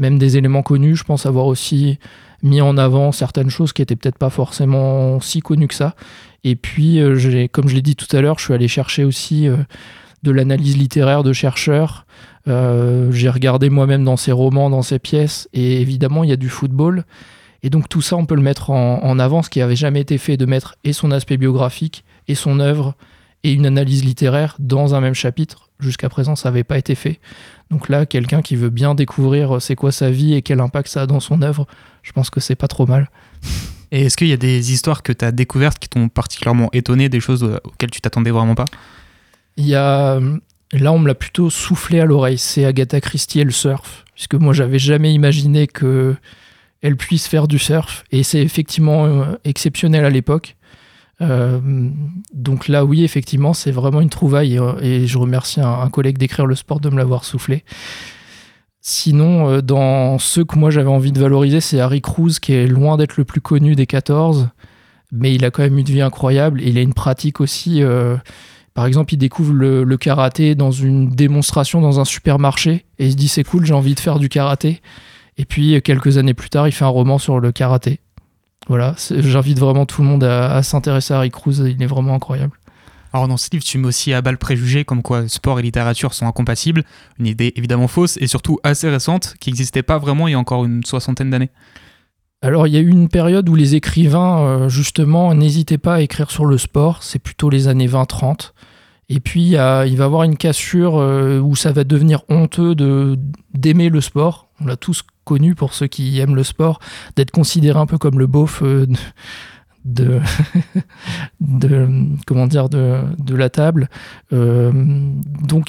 même 0.00 0.18
des 0.18 0.36
éléments 0.36 0.62
connus. 0.62 0.96
Je 0.96 1.04
pense 1.04 1.24
avoir 1.24 1.46
aussi 1.46 2.00
mis 2.42 2.60
en 2.60 2.76
avant 2.76 3.12
certaines 3.12 3.50
choses 3.50 3.72
qui 3.72 3.82
étaient 3.82 3.96
peut-être 3.96 4.18
pas 4.18 4.30
forcément 4.30 5.20
si 5.20 5.40
connues 5.40 5.68
que 5.68 5.74
ça. 5.74 5.94
Et 6.44 6.56
puis, 6.56 7.00
comme 7.52 7.68
je 7.68 7.74
l'ai 7.74 7.82
dit 7.82 7.96
tout 7.96 8.14
à 8.16 8.20
l'heure, 8.20 8.38
je 8.38 8.44
suis 8.44 8.54
allé 8.54 8.68
chercher 8.68 9.04
aussi 9.04 9.46
de 10.22 10.30
l'analyse 10.30 10.76
littéraire 10.76 11.22
de 11.22 11.32
chercheurs. 11.32 12.06
J'ai 12.46 13.28
regardé 13.28 13.68
moi-même 13.68 14.04
dans 14.04 14.16
ses 14.16 14.32
romans, 14.32 14.70
dans 14.70 14.82
ses 14.82 14.98
pièces, 14.98 15.48
et 15.52 15.82
évidemment, 15.82 16.24
il 16.24 16.30
y 16.30 16.32
a 16.32 16.36
du 16.36 16.48
football. 16.48 17.04
Et 17.62 17.70
donc 17.70 17.88
tout 17.88 18.00
ça, 18.00 18.16
on 18.16 18.26
peut 18.26 18.34
le 18.34 18.42
mettre 18.42 18.70
en, 18.70 19.18
avant, 19.18 19.42
ce 19.42 19.50
qui 19.50 19.58
n'avait 19.58 19.76
jamais 19.76 20.00
été 20.00 20.18
fait, 20.18 20.36
de 20.36 20.46
mettre 20.46 20.76
et 20.84 20.92
son 20.92 21.10
aspect 21.10 21.36
biographique, 21.36 22.04
et 22.28 22.34
son 22.34 22.60
œuvre, 22.60 22.94
et 23.42 23.52
une 23.52 23.66
analyse 23.66 24.04
littéraire 24.04 24.56
dans 24.58 24.94
un 24.94 25.00
même 25.00 25.14
chapitre. 25.14 25.70
Jusqu'à 25.78 26.08
présent, 26.08 26.36
ça 26.36 26.50
n'avait 26.50 26.64
pas 26.64 26.78
été 26.78 26.94
fait. 26.94 27.20
Donc 27.70 27.88
là, 27.88 28.04
quelqu'un 28.04 28.42
qui 28.42 28.56
veut 28.56 28.68
bien 28.68 28.94
découvrir 28.94 29.56
euh, 29.56 29.60
c'est 29.60 29.76
quoi 29.76 29.92
sa 29.92 30.10
vie 30.10 30.34
et 30.34 30.42
quel 30.42 30.60
impact 30.60 30.88
ça 30.88 31.02
a 31.02 31.06
dans 31.06 31.20
son 31.20 31.40
œuvre, 31.40 31.66
je 32.02 32.12
pense 32.12 32.30
que 32.30 32.40
c'est 32.40 32.54
pas 32.54 32.68
trop 32.68 32.86
mal. 32.86 33.10
Et 33.92 34.02
est-ce 34.02 34.16
qu'il 34.16 34.28
y 34.28 34.32
a 34.32 34.36
des 34.36 34.72
histoires 34.72 35.02
que 35.02 35.12
tu 35.12 35.24
as 35.24 35.32
découvertes 35.32 35.78
qui 35.78 35.88
t'ont 35.88 36.08
particulièrement 36.08 36.70
étonné, 36.72 37.08
des 37.08 37.20
choses 37.20 37.42
euh, 37.42 37.58
auxquelles 37.64 37.90
tu 37.90 38.00
t'attendais 38.00 38.30
vraiment 38.30 38.54
pas? 38.54 38.66
Il 39.56 39.66
y 39.66 39.74
a. 39.74 40.14
Euh, 40.14 40.38
là, 40.72 40.92
on 40.92 40.98
me 40.98 41.08
l'a 41.08 41.14
plutôt 41.14 41.50
soufflé 41.50 42.00
à 42.00 42.04
l'oreille. 42.04 42.38
C'est 42.38 42.64
Agatha 42.64 43.00
Christie 43.00 43.40
et 43.40 43.44
le 43.44 43.50
surf. 43.50 44.04
Puisque 44.14 44.34
moi, 44.34 44.52
j'avais 44.52 44.78
jamais 44.78 45.12
imaginé 45.12 45.66
que 45.66 46.14
elle 46.82 46.96
puisse 46.96 47.26
faire 47.26 47.48
du 47.48 47.58
surf. 47.58 48.04
Et 48.10 48.22
c'est 48.22 48.40
effectivement 48.40 49.06
euh, 49.06 49.24
exceptionnel 49.44 50.04
à 50.04 50.10
l'époque. 50.10 50.56
Euh, 51.20 51.60
donc 52.32 52.68
là, 52.68 52.84
oui, 52.84 53.04
effectivement, 53.04 53.52
c'est 53.52 53.70
vraiment 53.70 54.00
une 54.00 54.08
trouvaille. 54.08 54.58
Et, 54.80 55.06
je 55.06 55.18
remercie 55.18 55.60
un, 55.60 55.88
collègue 55.90 56.16
d'écrire 56.16 56.46
le 56.46 56.54
sport 56.54 56.80
de 56.80 56.88
me 56.88 56.96
l'avoir 56.96 57.24
soufflé. 57.24 57.64
Sinon, 58.80 59.48
euh, 59.48 59.60
dans 59.60 60.18
ceux 60.18 60.44
que 60.44 60.58
moi 60.58 60.70
j'avais 60.70 60.88
envie 60.88 61.12
de 61.12 61.20
valoriser, 61.20 61.60
c'est 61.60 61.80
Harry 61.80 62.00
Cruz, 62.00 62.38
qui 62.40 62.52
est 62.52 62.66
loin 62.66 62.96
d'être 62.96 63.16
le 63.16 63.24
plus 63.24 63.40
connu 63.40 63.74
des 63.74 63.86
14, 63.86 64.48
mais 65.12 65.34
il 65.34 65.44
a 65.44 65.50
quand 65.50 65.62
même 65.62 65.78
une 65.78 65.84
vie 65.84 66.00
incroyable. 66.00 66.62
Et 66.62 66.68
il 66.68 66.78
a 66.78 66.82
une 66.82 66.94
pratique 66.94 67.40
aussi. 67.40 67.82
par 68.74 68.86
exemple, 68.86 69.14
il 69.14 69.16
découvre 69.18 69.52
le, 69.52 69.84
le, 69.84 69.96
karaté 69.96 70.54
dans 70.54 70.70
une 70.70 71.10
démonstration 71.10 71.80
dans 71.80 72.00
un 72.00 72.04
supermarché 72.04 72.86
et 72.98 73.06
il 73.06 73.12
se 73.12 73.16
dit 73.16 73.28
c'est 73.28 73.44
cool, 73.44 73.66
j'ai 73.66 73.74
envie 73.74 73.94
de 73.94 74.00
faire 74.00 74.18
du 74.18 74.28
karaté. 74.28 74.80
Et 75.36 75.44
puis 75.44 75.80
quelques 75.82 76.18
années 76.18 76.34
plus 76.34 76.50
tard, 76.50 76.68
il 76.68 76.72
fait 76.72 76.84
un 76.84 76.88
roman 76.88 77.18
sur 77.18 77.40
le 77.40 77.52
karaté. 77.52 78.00
Voilà, 78.68 78.94
j'invite 79.10 79.58
vraiment 79.58 79.86
tout 79.86 80.02
le 80.02 80.08
monde 80.08 80.22
à, 80.22 80.62
s'intéresser 80.62 81.14
à 81.14 81.18
Harry 81.18 81.30
Cruz, 81.30 81.60
il 81.60 81.82
est 81.82 81.86
vraiment 81.86 82.14
incroyable. 82.14 82.52
Alors 83.12 83.26
dans 83.26 83.36
ce 83.36 83.48
livre, 83.50 83.64
tu 83.64 83.78
mets 83.78 83.88
aussi 83.88 84.12
à 84.12 84.22
bas 84.22 84.30
le 84.30 84.36
préjugé 84.36 84.84
comme 84.84 85.02
quoi 85.02 85.28
sport 85.28 85.58
et 85.58 85.62
littérature 85.62 86.14
sont 86.14 86.26
incompatibles, 86.26 86.84
une 87.18 87.26
idée 87.26 87.52
évidemment 87.56 87.88
fausse 87.88 88.16
et 88.20 88.26
surtout 88.26 88.58
assez 88.62 88.88
récente 88.88 89.34
qui 89.40 89.50
n'existait 89.50 89.82
pas 89.82 89.98
vraiment 89.98 90.28
il 90.28 90.32
y 90.32 90.34
a 90.34 90.38
encore 90.38 90.64
une 90.64 90.84
soixantaine 90.84 91.30
d'années. 91.30 91.50
Alors 92.42 92.66
il 92.66 92.72
y 92.72 92.76
a 92.76 92.80
eu 92.80 92.88
une 92.88 93.08
période 93.08 93.48
où 93.48 93.54
les 93.54 93.74
écrivains 93.74 94.40
euh, 94.40 94.68
justement 94.68 95.34
n'hésitaient 95.34 95.78
pas 95.78 95.96
à 95.96 96.00
écrire 96.00 96.30
sur 96.30 96.46
le 96.46 96.56
sport, 96.56 97.02
c'est 97.02 97.18
plutôt 97.18 97.50
les 97.50 97.68
années 97.68 97.88
20-30. 97.88 98.52
Et 99.12 99.18
puis 99.18 99.42
il 99.42 99.56
va 99.56 99.86
y 99.86 100.00
avoir 100.00 100.22
une 100.22 100.36
cassure 100.36 100.96
euh, 100.98 101.40
où 101.40 101.56
ça 101.56 101.72
va 101.72 101.82
devenir 101.82 102.22
honteux 102.28 102.76
d'aimer 103.52 103.88
le 103.88 104.00
sport. 104.00 104.48
On 104.60 104.66
l'a 104.66 104.76
tous 104.76 105.02
connu 105.24 105.56
pour 105.56 105.74
ceux 105.74 105.88
qui 105.88 106.18
aiment 106.20 106.36
le 106.36 106.44
sport, 106.44 106.78
d'être 107.16 107.30
considéré 107.30 107.78
un 107.78 107.86
peu 107.86 107.98
comme 107.98 108.18
le 108.18 108.26
beauf 108.26 108.62
euh, 108.62 108.86
de, 112.68 113.34
la 113.34 113.50
table. 113.50 113.88
Euh, 114.32 114.72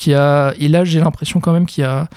il 0.06 0.10
y 0.10 0.13
a 0.13 0.53
et 0.60 0.68
là 0.68 0.84
j'ai 0.84 1.00
l'impression 1.00 1.39
quand 1.39 1.53
même 1.53 1.65
qu'il 1.65 1.84
y 1.84 1.88
a 1.88 2.08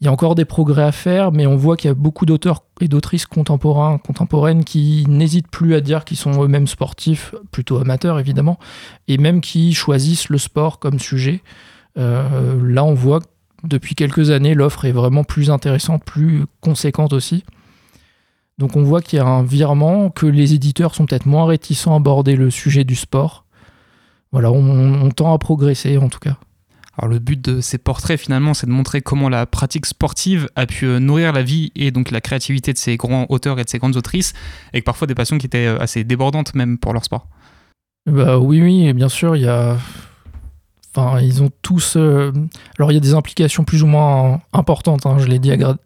il 0.00 0.04
y 0.04 0.08
a 0.08 0.12
encore 0.12 0.36
des 0.36 0.44
progrès 0.44 0.84
à 0.84 0.92
faire, 0.92 1.32
mais 1.32 1.46
on 1.46 1.56
voit 1.56 1.76
qu'il 1.76 1.88
y 1.88 1.90
a 1.90 1.94
beaucoup 1.94 2.24
d'auteurs 2.24 2.62
et 2.80 2.86
d'autrices 2.86 3.26
contemporains, 3.26 3.98
contemporaines 3.98 4.62
qui 4.64 5.04
n'hésitent 5.08 5.48
plus 5.48 5.74
à 5.74 5.80
dire 5.80 6.04
qu'ils 6.04 6.16
sont 6.16 6.40
eux-mêmes 6.42 6.68
sportifs, 6.68 7.34
plutôt 7.50 7.78
amateurs 7.78 8.20
évidemment, 8.20 8.60
et 9.08 9.18
même 9.18 9.40
qui 9.40 9.74
choisissent 9.74 10.28
le 10.28 10.38
sport 10.38 10.78
comme 10.78 11.00
sujet. 11.00 11.42
Euh, 11.98 12.60
là, 12.62 12.84
on 12.84 12.94
voit 12.94 13.20
depuis 13.64 13.96
quelques 13.96 14.30
années, 14.30 14.54
l'offre 14.54 14.84
est 14.84 14.92
vraiment 14.92 15.24
plus 15.24 15.50
intéressante, 15.50 16.04
plus 16.04 16.44
conséquente 16.60 17.12
aussi. 17.12 17.42
Donc 18.58 18.76
on 18.76 18.82
voit 18.82 19.00
qu'il 19.00 19.18
y 19.18 19.20
a 19.20 19.26
un 19.26 19.42
virement, 19.42 20.10
que 20.10 20.26
les 20.26 20.54
éditeurs 20.54 20.94
sont 20.94 21.06
peut-être 21.06 21.26
moins 21.26 21.46
réticents 21.46 21.92
à 21.92 21.96
aborder 21.96 22.36
le 22.36 22.50
sujet 22.50 22.84
du 22.84 22.96
sport. 22.96 23.44
Voilà, 24.32 24.50
on, 24.50 25.08
tend 25.10 25.32
à 25.32 25.38
progresser 25.38 25.96
en 25.96 26.08
tout 26.08 26.18
cas. 26.18 26.36
Alors 26.98 27.10
le 27.10 27.20
but 27.20 27.40
de 27.40 27.60
ces 27.60 27.78
portraits 27.78 28.20
finalement, 28.20 28.54
c'est 28.54 28.66
de 28.66 28.72
montrer 28.72 29.00
comment 29.00 29.28
la 29.28 29.46
pratique 29.46 29.86
sportive 29.86 30.48
a 30.56 30.66
pu 30.66 30.84
euh, 30.84 30.98
nourrir 30.98 31.32
la 31.32 31.44
vie 31.44 31.70
et 31.76 31.92
donc 31.92 32.10
la 32.10 32.20
créativité 32.20 32.72
de 32.72 32.78
ces 32.78 32.96
grands 32.96 33.26
auteurs 33.28 33.58
et 33.60 33.64
de 33.64 33.68
ces 33.68 33.78
grandes 33.78 33.96
autrices, 33.96 34.34
avec 34.72 34.84
parfois 34.84 35.06
des 35.06 35.14
passions 35.14 35.38
qui 35.38 35.46
étaient 35.46 35.66
euh, 35.66 35.78
assez 35.78 36.02
débordantes 36.02 36.54
même 36.54 36.76
pour 36.76 36.92
leur 36.92 37.04
sport. 37.04 37.28
Bah 38.06 38.38
oui, 38.38 38.60
oui, 38.60 38.92
bien 38.92 39.08
sûr, 39.08 39.36
il 39.36 39.42
y 39.42 39.48
a 39.48 39.76
Enfin, 40.94 41.20
ils 41.20 41.42
ont 41.42 41.50
tous. 41.62 41.96
Euh, 41.96 42.32
alors, 42.78 42.90
il 42.90 42.94
y 42.94 42.96
a 42.96 43.00
des 43.00 43.14
implications 43.14 43.64
plus 43.64 43.82
ou 43.82 43.86
moins 43.86 44.40
importantes. 44.52 45.06
Hein, 45.06 45.18
je 45.18 45.26
l'ai 45.26 45.38
dit 45.38 45.52
à 45.52 45.76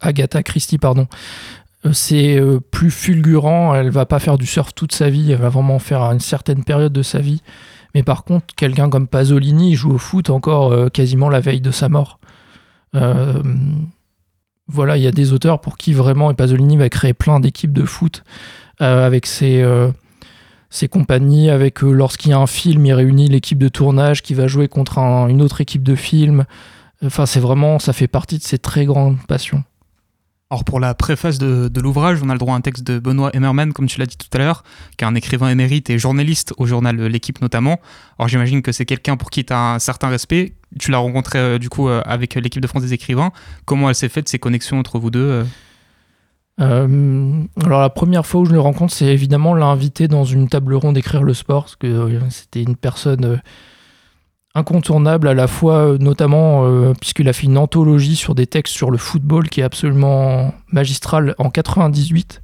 Agatha 0.00 0.42
Christie, 0.42 0.78
pardon. 0.78 1.06
Euh, 1.84 1.92
c'est 1.92 2.38
euh, 2.38 2.60
plus 2.60 2.90
fulgurant. 2.90 3.74
Elle 3.74 3.90
va 3.90 4.06
pas 4.06 4.18
faire 4.18 4.38
du 4.38 4.46
surf 4.46 4.74
toute 4.74 4.92
sa 4.92 5.10
vie. 5.10 5.32
Elle 5.32 5.40
va 5.40 5.48
vraiment 5.48 5.78
faire 5.78 6.02
une 6.02 6.20
certaine 6.20 6.64
période 6.64 6.92
de 6.92 7.02
sa 7.02 7.18
vie. 7.18 7.42
Mais 7.94 8.02
par 8.02 8.24
contre, 8.24 8.46
quelqu'un 8.56 8.90
comme 8.90 9.08
Pasolini 9.08 9.74
joue 9.74 9.92
au 9.92 9.98
foot 9.98 10.30
encore 10.30 10.90
quasiment 10.90 11.30
la 11.30 11.40
veille 11.40 11.62
de 11.62 11.70
sa 11.70 11.88
mort. 11.88 12.18
voilà, 14.68 14.96
il 14.98 15.02
y 15.02 15.06
a 15.06 15.12
des 15.12 15.32
auteurs 15.32 15.62
pour 15.62 15.78
qui 15.78 15.94
vraiment, 15.94 16.30
et 16.30 16.34
Pasolini 16.34 16.76
va 16.76 16.90
créer 16.90 17.14
plein 17.14 17.40
d'équipes 17.40 17.72
de 17.72 17.86
foot 17.86 18.22
avec 18.80 19.24
ses, 19.24 19.64
ses 20.68 20.88
compagnies, 20.88 21.48
avec 21.48 21.80
lorsqu'il 21.80 22.32
y 22.32 22.34
a 22.34 22.38
un 22.38 22.46
film, 22.46 22.84
il 22.84 22.92
réunit 22.92 23.28
l'équipe 23.28 23.58
de 23.58 23.68
tournage 23.68 24.20
qui 24.20 24.34
va 24.34 24.46
jouer 24.46 24.68
contre 24.68 24.98
une 24.98 25.40
autre 25.40 25.62
équipe 25.62 25.82
de 25.82 25.94
film. 25.94 26.44
Enfin, 27.02 27.24
c'est 27.24 27.40
vraiment, 27.40 27.78
ça 27.78 27.94
fait 27.94 28.08
partie 28.08 28.36
de 28.36 28.42
ses 28.42 28.58
très 28.58 28.84
grandes 28.84 29.16
passions. 29.26 29.64
Alors 30.48 30.62
pour 30.62 30.78
la 30.78 30.94
préface 30.94 31.38
de, 31.38 31.80
l'ouvrage, 31.80 32.20
on 32.22 32.30
a 32.30 32.32
le 32.32 32.38
droit 32.38 32.54
à 32.54 32.56
un 32.56 32.60
texte 32.60 32.84
de 32.84 33.00
Benoît 33.00 33.30
Emmerman, 33.34 33.72
comme 33.72 33.86
tu 33.86 33.98
l'as 33.98 34.06
dit 34.06 34.16
tout 34.16 34.28
à 34.32 34.38
l'heure, 34.38 34.62
qui 34.96 35.04
est 35.04 35.08
un 35.08 35.16
écrivain 35.16 35.48
émérite 35.48 35.90
et 35.90 35.98
journaliste 35.98 36.54
au 36.56 36.66
journal 36.66 36.96
L'équipe 36.96 37.40
notamment. 37.40 37.80
Alors 38.16 38.28
j'imagine 38.28 38.62
que 38.62 38.70
c'est 38.70 38.84
quelqu'un 38.84 39.16
pour 39.16 39.30
qui 39.30 39.44
tu 39.44 39.52
as 39.52 39.74
un 39.74 39.78
certain 39.80 40.08
respect. 40.08 40.52
Tu 40.78 40.92
l'as 40.92 40.98
rencontré 40.98 41.40
euh, 41.40 41.58
du 41.58 41.68
coup 41.68 41.88
euh, 41.88 42.00
avec 42.04 42.36
l'équipe 42.36 42.62
de 42.62 42.66
France 42.68 42.82
des 42.82 42.92
écrivains. 42.92 43.32
Comment 43.64 43.88
elle 43.88 43.96
s'est 43.96 44.08
faite, 44.08 44.28
ces 44.28 44.38
connexions 44.38 44.78
entre 44.78 45.00
vous 45.00 45.10
deux 45.10 45.44
euh 46.60 47.44
alors 47.62 47.82
la 47.82 47.90
première 47.90 48.24
fois 48.24 48.40
où 48.40 48.46
je 48.46 48.52
le 48.52 48.60
rencontre, 48.60 48.94
c'est 48.94 49.06
évidemment 49.06 49.52
l'inviter 49.52 50.08
dans 50.08 50.24
une 50.24 50.48
table 50.48 50.74
ronde 50.74 50.94
d'écrire 50.94 51.22
le 51.22 51.34
sport, 51.34 51.64
parce 51.64 51.76
que 51.76 52.18
c'était 52.30 52.62
une 52.62 52.76
personne 52.76 53.42
incontournable 54.56 55.28
à 55.28 55.34
la 55.34 55.46
fois, 55.46 55.92
euh, 55.92 55.98
notamment 55.98 56.64
euh, 56.64 56.94
puisqu'il 56.98 57.28
a 57.28 57.32
fait 57.32 57.44
une 57.44 57.58
anthologie 57.58 58.16
sur 58.16 58.34
des 58.34 58.46
textes 58.46 58.74
sur 58.74 58.90
le 58.90 58.96
football 58.96 59.48
qui 59.48 59.60
est 59.60 59.64
absolument 59.64 60.54
magistral 60.72 61.34
en 61.38 61.50
98, 61.50 62.40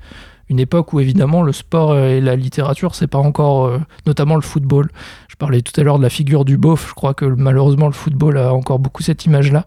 une 0.51 0.61
époque 0.61 0.93
où 0.93 1.01
évidemment 1.01 1.43
le 1.43 1.53
sport 1.53 1.97
et 1.97 2.21
la 2.21 2.37
littérature, 2.37 2.95
c'est 2.95 3.07
pas 3.07 3.19
encore, 3.19 3.65
euh, 3.65 3.79
notamment 4.07 4.37
le 4.37 4.43
football. 4.43 4.91
Je 5.29 5.37
parlais 5.37 5.63
tout 5.63 5.79
à 5.81 5.85
l'heure 5.85 5.97
de 5.97 6.03
la 6.03 6.11
figure 6.11 6.45
du 6.45 6.59
beauf, 6.59 6.91
je 6.91 6.95
crois 6.95 7.15
que 7.15 7.25
malheureusement 7.25 7.87
le 7.87 7.93
football 7.93 8.37
a 8.37 8.53
encore 8.53 8.79
beaucoup 8.79 9.03
cette 9.03 9.25
image-là. 9.25 9.67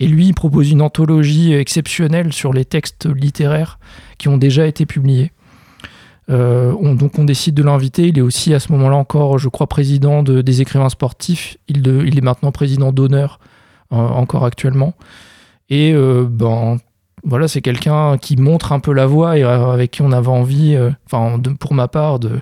Et 0.00 0.06
lui, 0.06 0.32
propose 0.32 0.70
une 0.70 0.82
anthologie 0.82 1.54
exceptionnelle 1.54 2.32
sur 2.32 2.52
les 2.52 2.64
textes 2.64 3.06
littéraires 3.12 3.80
qui 4.18 4.28
ont 4.28 4.36
déjà 4.36 4.66
été 4.66 4.86
publiés. 4.86 5.32
Euh, 6.30 6.74
on, 6.80 6.94
donc 6.94 7.18
on 7.18 7.24
décide 7.24 7.54
de 7.54 7.62
l'inviter. 7.62 8.08
Il 8.08 8.18
est 8.18 8.22
aussi 8.22 8.54
à 8.54 8.60
ce 8.60 8.72
moment-là 8.72 8.96
encore, 8.96 9.38
je 9.38 9.48
crois, 9.48 9.66
président 9.66 10.22
des 10.22 10.60
écrivains 10.60 10.88
sportifs. 10.88 11.56
Il, 11.68 11.88
est 11.88 12.20
maintenant 12.20 12.52
président 12.52 12.92
d'honneur, 12.92 13.38
euh, 13.92 13.96
encore 13.96 14.44
actuellement. 14.44 14.94
Et 15.70 15.92
euh, 15.92 16.26
ben, 16.28 16.78
voilà, 17.24 17.48
c'est 17.48 17.62
quelqu'un 17.62 18.16
qui 18.18 18.36
montre 18.36 18.72
un 18.72 18.80
peu 18.80 18.92
la 18.92 19.06
voie 19.06 19.38
et 19.38 19.42
avec 19.42 19.90
qui 19.90 20.02
on 20.02 20.12
avait 20.12 20.28
envie, 20.28 20.78
enfin, 21.06 21.40
pour 21.58 21.74
ma 21.74 21.88
part, 21.88 22.20
de, 22.20 22.40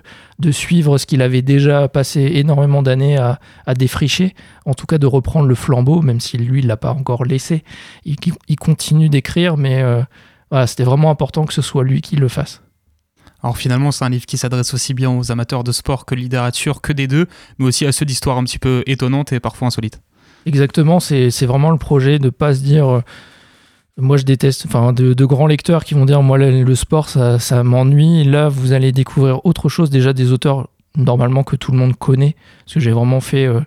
suivre 0.50 0.98
ce 0.98 1.06
qu'il 1.06 1.22
avait 1.22 1.42
déjà 1.42 1.88
passé 1.88 2.20
énormément 2.34 2.82
d'années 2.82 3.16
à, 3.16 3.38
défricher, 3.74 4.34
en 4.66 4.74
tout 4.74 4.86
cas 4.86 4.98
de 4.98 5.06
reprendre 5.06 5.46
le 5.46 5.54
flambeau, 5.54 6.02
même 6.02 6.20
si 6.20 6.36
lui, 6.36 6.60
il 6.60 6.66
l'a 6.66 6.76
pas 6.76 6.92
encore 6.92 7.24
laissé. 7.24 7.64
Il, 8.04 8.16
continue 8.58 9.08
d'écrire, 9.08 9.56
mais 9.56 9.82
c'était 10.66 10.84
vraiment 10.84 11.10
important 11.10 11.46
que 11.46 11.54
ce 11.54 11.62
soit 11.62 11.82
lui 11.82 12.02
qui 12.02 12.16
le 12.16 12.28
fasse. 12.28 12.60
Alors 13.46 13.58
finalement, 13.58 13.92
c'est 13.92 14.04
un 14.04 14.08
livre 14.08 14.26
qui 14.26 14.38
s'adresse 14.38 14.74
aussi 14.74 14.92
bien 14.92 15.08
aux 15.08 15.30
amateurs 15.30 15.62
de 15.62 15.70
sport 15.70 16.04
que 16.04 16.16
littérature, 16.16 16.80
que 16.80 16.92
des 16.92 17.06
deux, 17.06 17.26
mais 17.60 17.66
aussi 17.66 17.86
à 17.86 17.92
ceux 17.92 18.04
d'histoires 18.04 18.38
un 18.38 18.42
petit 18.42 18.58
peu 18.58 18.82
étonnantes 18.88 19.32
et 19.32 19.38
parfois 19.38 19.68
insolites. 19.68 20.00
Exactement, 20.46 20.98
c'est 20.98 21.46
vraiment 21.46 21.70
le 21.70 21.78
projet 21.78 22.18
de 22.18 22.24
ne 22.24 22.30
pas 22.30 22.56
se 22.56 22.60
dire. 22.60 22.88
Euh, 22.88 23.00
moi, 23.98 24.16
je 24.16 24.24
déteste, 24.24 24.64
enfin, 24.66 24.92
de, 24.92 25.24
grands 25.24 25.46
lecteurs 25.46 25.84
qui 25.84 25.94
vont 25.94 26.06
dire, 26.06 26.22
moi, 26.22 26.38
le, 26.38 26.74
sport, 26.74 27.08
ça, 27.08 27.62
m'ennuie. 27.62 28.24
Là, 28.24 28.48
vous 28.48 28.72
allez 28.72 28.90
découvrir 28.90 29.46
autre 29.46 29.68
chose, 29.68 29.90
déjà 29.90 30.12
des 30.12 30.32
auteurs, 30.32 30.66
normalement, 30.96 31.44
que 31.44 31.54
tout 31.54 31.70
le 31.70 31.78
monde 31.78 31.94
connaît. 31.94 32.34
Parce 32.64 32.74
que 32.74 32.80
j'ai 32.80 32.90
vraiment 32.90 33.20
fait, 33.20 33.46
euh, 33.46 33.60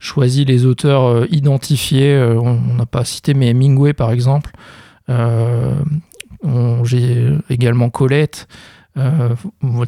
choisi 0.00 0.44
les 0.44 0.66
auteurs 0.66 1.04
euh, 1.04 1.26
identifiés. 1.30 2.20
on 2.42 2.74
n'a 2.74 2.86
pas 2.86 3.04
cité, 3.04 3.34
mais 3.34 3.50
Hemingway, 3.50 3.92
par 3.92 4.10
exemple. 4.10 4.50
j'ai 6.82 7.38
également 7.50 7.88
Colette. 7.88 8.48
Euh, 8.98 9.34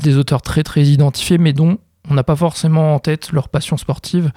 des 0.02 0.16
auteurs 0.16 0.40
très 0.40 0.62
très 0.62 0.82
identifiés, 0.82 1.37
mais 1.37 1.52
dont 1.52 1.76
on 2.08 2.14
n'a 2.14 2.25
pas 2.25 2.37
forcément 2.37 2.94
en 2.94 2.99
tête 2.99 3.32
leur 3.32 3.50
passion 3.50 3.76
sportive. 3.76 4.30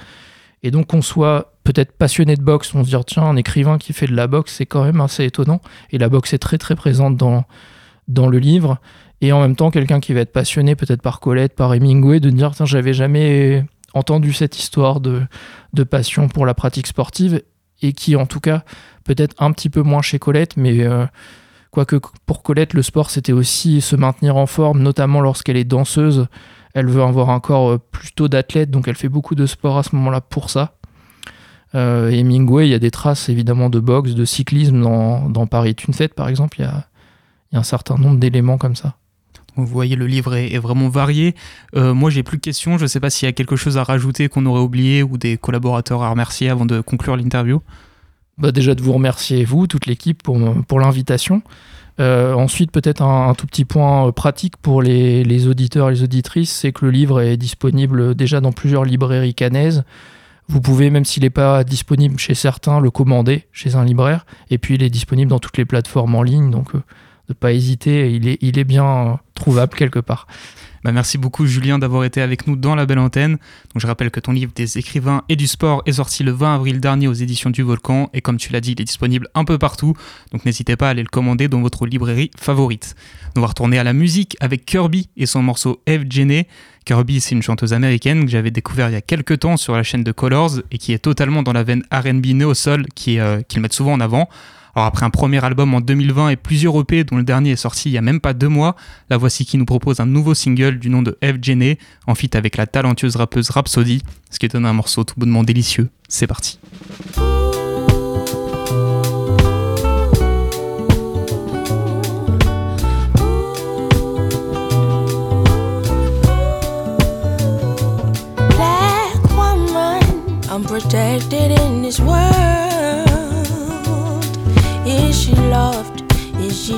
Et 0.64 0.72
donc 0.72 0.88
qu'on 0.88 1.02
soit 1.02 1.54
peut-être 1.64 1.94
passionné 1.94 2.36
de 2.36 2.42
boxe, 2.42 2.74
on 2.76 2.84
se 2.84 2.90
dit 2.90 3.04
tiens, 3.06 3.24
un 3.24 3.38
écrivain 3.38 3.78
qui 3.78 3.94
fait 3.94 4.08
de 4.08 4.16
la 4.16 4.28
boxe, 4.28 4.56
c'est 4.56 4.66
quand 4.66 4.84
même 4.84 5.00
assez 5.00 5.24
étonnant. 5.24 5.62
Et 5.92 5.98
la 5.98 6.10
boxe 6.10 6.34
est 6.34 6.40
très 6.40 6.58
très 6.58 6.76
présente 6.76 7.16
dans, 7.16 7.46
dans 8.08 8.28
le 8.28 8.40
livre. 8.40 8.80
Et 9.22 9.32
en 9.32 9.40
même 9.40 9.56
temps, 9.56 9.72
quelqu'un 9.72 10.00
qui 10.00 10.14
va 10.14 10.20
être 10.22 10.34
passionné 10.34 10.76
peut-être 10.76 11.02
par 11.02 11.20
Colette, 11.20 11.56
par 11.56 11.74
Hemingway, 11.74 12.20
de 12.20 12.30
dire 12.30 12.52
tiens, 12.54 12.66
j'avais 12.66 12.94
jamais 12.94 13.66
entendu 13.94 14.34
cette 14.34 14.60
histoire 14.60 15.00
de, 15.00 15.22
de 15.74 15.84
passion 15.84 16.28
pour 16.28 16.46
la 16.46 16.54
pratique 16.54 16.88
sportive. 16.88 17.42
Et 17.82 17.94
qui 17.94 18.16
en 18.16 18.26
tout 18.26 18.40
cas, 18.40 18.64
peut-être 19.04 19.36
un 19.38 19.52
petit 19.52 19.70
peu 19.70 19.82
moins 19.82 20.02
chez 20.02 20.20
Colette, 20.20 20.58
mais... 20.58 20.84
Euh, 20.84 21.06
Quoique 21.72 21.98
pour 22.26 22.44
Colette, 22.44 22.74
le 22.74 22.82
sport, 22.82 23.10
c'était 23.10 23.34
aussi 23.34 23.82
se 23.82 23.96
maintenir 23.96 24.38
en 24.38 24.46
forme, 24.46 24.82
notamment 24.82 25.22
lorsqu'elle 25.22 25.58
est 25.58 25.64
danseuse. 25.64 26.28
Elle 26.74 26.88
veut 26.88 27.02
avoir 27.02 27.30
un 27.30 27.40
corps 27.40 27.72
euh, 27.72 27.78
plutôt 27.78 28.28
d'athlète, 28.28 28.70
donc 28.72 28.88
elle 28.88 28.96
fait 28.96 29.10
beaucoup 29.10 29.36
de 29.36 29.46
sport 29.46 29.78
à 29.78 29.84
ce 29.84 29.96
moment-là 29.96 30.22
pour 30.22 30.50
ça. 30.50 30.78
Euh, 31.76 32.10
Hemingway, 32.10 32.68
il 32.68 32.72
y 32.72 32.76
a 32.76 32.80
des 32.80 32.92
traces 32.92 33.30
évidemment 33.30 33.70
de 33.70 33.80
boxe, 33.80 34.14
de 34.14 34.26
cyclisme 34.26 34.82
dans, 34.82 35.48
Paris 35.48 35.70
est 35.70 35.84
une 35.86 35.94
fête, 35.94 36.14
par 36.14 36.30
exemple. 36.30 36.60
Il 36.60 36.64
y 36.64 36.66
a, 36.66 36.88
un 37.54 37.64
certain 37.64 37.96
nombre 37.96 38.18
d'éléments 38.18 38.58
comme 38.58 38.76
ça. 38.76 38.96
Vous 39.56 39.66
voyez, 39.66 39.96
le 39.96 40.06
livre 40.06 40.36
est, 40.36 40.58
vraiment 40.60 40.88
varié. 40.88 41.34
Euh, 41.76 41.94
moi, 41.94 42.12
j'ai 42.12 42.22
plus 42.22 42.38
de 42.38 42.44
questions. 42.44 42.78
Je 42.78 42.84
ne 42.84 42.88
sais 42.88 43.00
pas 43.00 43.10
s'il 43.10 43.26
y 43.26 43.30
a 43.30 43.34
quelque 43.34 43.56
chose 43.56 43.78
à 43.78 43.84
rajouter 43.84 44.30
qu'on 44.30 44.46
aurait 44.46 44.62
oublié 44.62 45.02
ou 45.02 45.18
des 45.18 45.38
collaborateurs 45.38 46.04
à 46.04 46.10
remercier 46.10 46.50
avant 46.50 46.66
de 46.66 46.80
conclure 46.80 47.16
l'interview. 47.16 47.62
Bah, 48.38 48.52
déjà 48.52 48.76
de 48.76 48.82
vous 48.82 48.94
remercier, 48.94 49.44
vous, 49.46 49.66
toute 49.66 49.88
l'équipe, 49.88 50.22
pour, 50.22 50.40
pour 50.68 50.80
l'invitation. 50.80 51.42
Euh, 52.00 52.34
ensuite, 52.34 52.72
peut-être 52.72 53.02
un, 53.02 53.34
tout 53.34 53.48
petit 53.48 53.66
point 53.66 54.08
euh, 54.08 54.12
pratique 54.12 54.58
pour 54.58 54.84
les, 54.84 55.24
les 55.24 55.48
auditeurs 55.48 55.90
et 55.90 55.94
les 55.94 56.04
auditrices, 56.04 56.52
c'est 56.52 56.72
que 56.72 56.86
le 56.86 56.92
livre 56.92 57.22
est 57.22 57.38
disponible 57.38 58.14
déjà 58.14 58.40
dans 58.40 58.52
plusieurs 58.52 58.86
librairies 58.86 59.34
canaises. 59.34 59.84
Vous 60.48 60.62
pouvez, 60.62 60.92
même 60.92 61.06
s'il 61.06 61.24
n'est 61.24 61.32
pas 61.32 61.64
disponible 61.64 62.20
chez 62.20 62.36
certains, 62.36 62.80
le 62.80 62.92
commander 62.92 63.46
chez 63.52 63.76
un 63.76 63.84
libraire. 63.84 64.26
Et 64.52 64.60
puis, 64.60 64.76
il 64.76 64.84
est 64.84 64.92
disponible 64.92 65.30
dans 65.30 65.40
toutes 65.40 65.58
les 65.58 65.66
plateformes 65.66 66.14
en 66.14 66.22
ligne, 66.22 66.52
donc 66.52 66.76
euh, 66.76 66.84
ne 67.30 67.34
pas 67.34 67.52
hésiter, 67.52 68.14
il 68.14 68.28
est, 68.28 68.38
il 68.42 68.60
est 68.60 68.64
bien 68.64 69.20
trouvable 69.34 69.74
quelque 69.76 70.00
part. 70.00 70.28
Bah, 70.88 70.94
merci 70.94 71.18
beaucoup 71.18 71.46
Julien 71.46 71.80
d'avoir 71.80 72.06
été 72.06 72.22
avec 72.22 72.48
nous 72.48 72.56
dans 72.56 72.74
la 72.74 72.86
belle 72.86 73.00
antenne. 73.00 73.32
Donc, 73.34 73.82
je 73.82 73.88
rappelle 73.88 74.10
que 74.10 74.22
ton 74.22 74.32
livre 74.32 74.54
des 74.56 74.78
écrivains 74.78 75.22
et 75.28 75.36
du 75.36 75.46
sport 75.46 75.84
est 75.86 75.92
sorti 75.92 76.24
le 76.24 76.32
20 76.32 76.56
avril 76.56 76.80
dernier 76.80 77.10
aux 77.10 77.14
éditions 77.14 77.50
du 77.50 77.62
Volcan 77.62 78.10
et 78.14 78.22
comme 78.22 78.38
tu 78.38 78.54
l'as 78.54 78.62
dit, 78.62 78.72
il 78.72 78.80
est 78.80 78.86
disponible 78.86 79.28
un 79.36 79.44
peu 79.44 79.58
partout. 79.58 79.96
Donc 80.32 80.46
n'hésitez 80.46 80.78
pas 80.78 80.88
à 80.88 80.92
aller 80.92 81.02
le 81.02 81.10
commander 81.10 81.50
dans 81.50 81.60
votre 81.60 81.86
librairie 81.86 82.32
favorite. 82.40 82.96
On 83.36 83.42
va 83.42 83.48
retourner 83.48 83.78
à 83.78 83.84
la 83.84 83.92
musique 83.92 84.38
avec 84.40 84.64
Kirby 84.64 85.10
et 85.18 85.26
son 85.26 85.44
morceau 85.44 85.82
Eve 85.88 86.06
Jenny. 86.10 86.46
Kirby, 86.86 87.20
c'est 87.20 87.36
une 87.36 87.42
chanteuse 87.42 87.74
américaine 87.74 88.24
que 88.24 88.32
j'avais 88.32 88.52
découvert 88.52 88.90
il 88.90 88.94
y 88.94 88.96
a 88.96 89.02
quelques 89.02 89.40
temps 89.40 89.58
sur 89.58 89.76
la 89.76 89.84
chaîne 89.84 90.06
de 90.06 90.14
Colors 90.14 90.62
et 90.72 90.78
qui 90.78 90.94
est 90.94 91.00
totalement 91.00 91.44
dans 91.44 91.52
la 91.52 91.64
veine 91.64 91.84
RB 91.92 92.28
néo-sol 92.28 92.86
euh, 93.10 93.42
qu'ils 93.42 93.62
mettent 93.62 93.74
souvent 93.74 93.92
en 93.92 94.00
avant. 94.00 94.30
Alors 94.78 94.86
après 94.86 95.08
un 95.08 95.10
premier 95.10 95.44
album 95.44 95.74
en 95.74 95.82
2020 95.82 96.30
et 96.30 96.36
plusieurs 96.36 96.80
EP 96.80 97.04
dont 97.04 97.18
le 97.18 97.24
dernier 97.24 97.50
est 97.50 97.56
sorti 97.56 97.90
il 97.90 97.94
y 97.94 97.98
a 97.98 98.02
même 98.02 98.20
pas 98.20 98.34
deux 98.34 98.48
mois, 98.48 98.76
la 99.10 99.18
voici 99.18 99.44
qui 99.44 99.58
nous 99.58 99.66
propose 99.66 100.00
un 100.02 100.06
nouveau 100.06 100.36
single 100.36 100.78
du 100.78 100.92
nom 100.92 101.02
de 101.02 101.18
F. 101.24 101.38
Jenny, 101.42 101.80
en 102.06 102.14
feat 102.14 102.36
avec 102.36 102.58
la 102.58 102.68
talentueuse 102.68 103.16
rappeuse 103.16 103.50
Rhapsody, 103.50 104.04
ce 104.30 104.38
qui 104.38 104.48
donne 104.48 104.68
un 104.68 104.74
morceau 104.74 105.04
tout 105.04 105.16
bonnement 105.18 105.44
délicieux. 105.44 105.90
C'est 106.08 106.28
parti. 106.28 106.60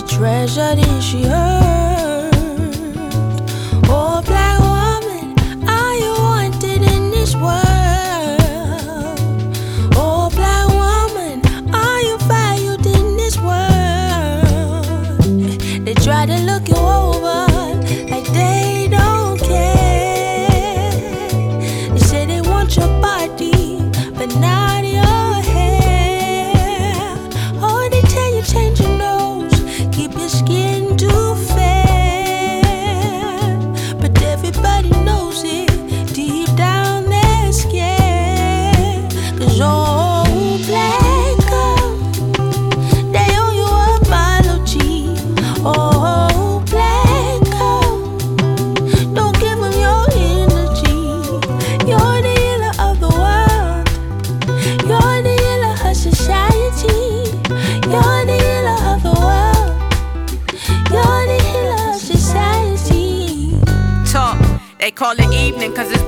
Treasured? 0.02 0.80
Is 0.80 1.04
she 1.04 1.24
heard? 1.24 1.69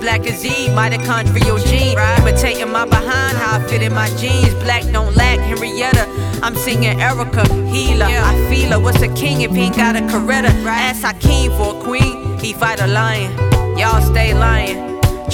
Black 0.02 0.26
as 0.26 0.44
Eve, 0.44 0.72
mitochondrial 0.72 1.64
gene. 1.68 1.98
Imitating 2.20 2.72
my 2.72 2.86
behind, 2.86 3.38
how 3.38 3.58
I 3.58 3.68
fit 3.68 3.82
in 3.82 3.94
my 3.94 4.10
jeans. 4.18 4.54
Black 4.56 4.84
don't 4.92 5.16
lack, 5.16 5.40
Henrietta. 5.40 6.06
I'm 6.44 6.56
singing 6.56 7.00
Erica, 7.00 7.48
healer. 7.66 8.08
I 8.08 8.34
feel 8.50 8.72
her. 8.72 8.80
What's 8.80 9.02
a 9.02 9.14
king 9.14 9.42
if 9.42 9.52
he 9.52 9.62
ain't 9.62 9.76
got 9.78 9.96
a 9.96 10.00
Coretta? 10.00 10.50
Ask 10.66 11.04
Hakeem 11.04 11.52
for 11.52 11.78
a 11.78 11.84
queen, 11.84 12.38
he 12.40 12.52
fight 12.54 12.82
a 12.82 12.88
lion. 12.88 13.32
Y'all 13.78 14.02
stay 14.02 14.34
lying. 14.34 14.91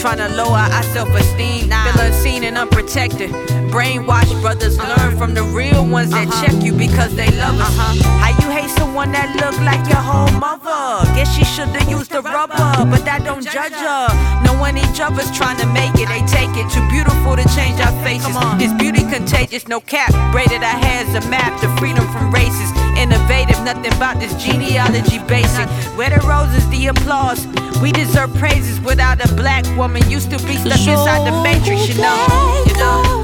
Trying 0.08 0.32
to 0.32 0.38
lower 0.38 0.56
our 0.56 0.84
self 0.96 1.10
esteem. 1.10 1.67
Nah. 1.67 1.84
Feel 1.84 2.06
unseen 2.06 2.46
and 2.46 2.58
unprotected. 2.58 3.30
Brainwashed 3.76 4.39
brothers 4.39 4.80
uh-huh. 4.80 4.96
learn 4.96 5.17
from 5.17 5.34
the 5.34 5.43
real 5.43 5.86
ones 5.86 6.12
that 6.12 6.30
uh-huh. 6.30 6.46
check 6.46 6.63
you 6.63 6.72
because 6.72 7.13
they 7.13 7.28
love 7.36 7.60
us. 7.60 7.67
Uh-huh. 7.78 8.24
How 8.24 8.32
you 8.39 8.50
hate 8.50 8.70
someone 8.70 9.12
that 9.12 9.36
look 9.36 9.60
like 9.67 9.84
your 9.91 10.00
whole 10.00 10.32
mother? 10.39 11.04
Guess 11.12 11.36
she 11.36 11.43
should've 11.43 11.89
used 11.89 12.12
the 12.12 12.22
rubber, 12.22 12.56
but 12.88 13.04
that 13.04 13.26
don't 13.26 13.43
judge 13.43 13.76
her. 13.76 14.08
Knowing 14.48 14.78
each 14.78 15.04
other's 15.04 15.28
trying 15.36 15.60
to 15.60 15.67
make 15.76 15.91
it, 16.00 16.08
they 16.08 16.24
take 16.24 16.56
it. 16.56 16.72
Too 16.72 16.88
beautiful 16.88 17.36
to 17.36 17.43
change 17.52 17.76
our 17.84 17.91
faces. 18.00 18.32
This 18.56 18.72
beauty 18.80 19.04
contagious, 19.12 19.67
no 19.67 19.82
cap. 19.82 20.15
Braided 20.32 20.63
our 20.63 20.80
hairs 20.80 21.12
a 21.20 21.28
map 21.28 21.60
to 21.60 21.67
freedom 21.84 22.08
from 22.15 22.32
races. 22.32 22.72
Innovative, 22.97 23.62
nothing 23.63 23.93
about 23.93 24.19
this 24.19 24.33
genealogy 24.43 25.19
basic. 25.27 25.67
Where 25.97 26.10
the 26.10 26.19
roses, 26.25 26.67
the 26.69 26.88
applause. 26.88 27.45
We 27.81 27.91
deserve 27.91 28.33
praises 28.36 28.79
without 28.81 29.23
a 29.23 29.33
black 29.36 29.65
woman. 29.77 30.10
Used 30.10 30.31
to 30.31 30.38
be 30.47 30.57
stuck 30.57 30.79
inside 30.79 31.25
the 31.25 31.41
matrix, 31.43 31.89
you 31.89 32.01
know. 32.01 32.63
You 32.67 32.73
know. 32.81 33.23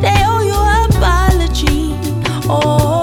They 0.00 0.16
owe 0.24 0.40
you 0.40 0.56
apology. 0.88 1.94
Oh, 2.48 2.95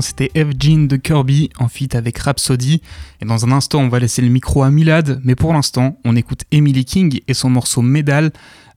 c'était 0.00 0.30
F. 0.36 0.50
Jean 0.58 0.86
de 0.86 0.96
Kirby 0.96 1.50
en 1.58 1.68
feat 1.68 1.94
avec 1.94 2.18
Rhapsody. 2.18 2.82
Et 3.20 3.24
dans 3.24 3.44
un 3.44 3.52
instant, 3.52 3.80
on 3.80 3.88
va 3.88 3.98
laisser 3.98 4.22
le 4.22 4.28
micro 4.28 4.62
à 4.62 4.70
Milad. 4.70 5.20
Mais 5.24 5.34
pour 5.34 5.52
l'instant, 5.52 5.98
on 6.04 6.16
écoute 6.16 6.42
Emily 6.50 6.84
King 6.84 7.20
et 7.28 7.34
son 7.34 7.50
morceau 7.50 7.82
Medal. 7.82 8.32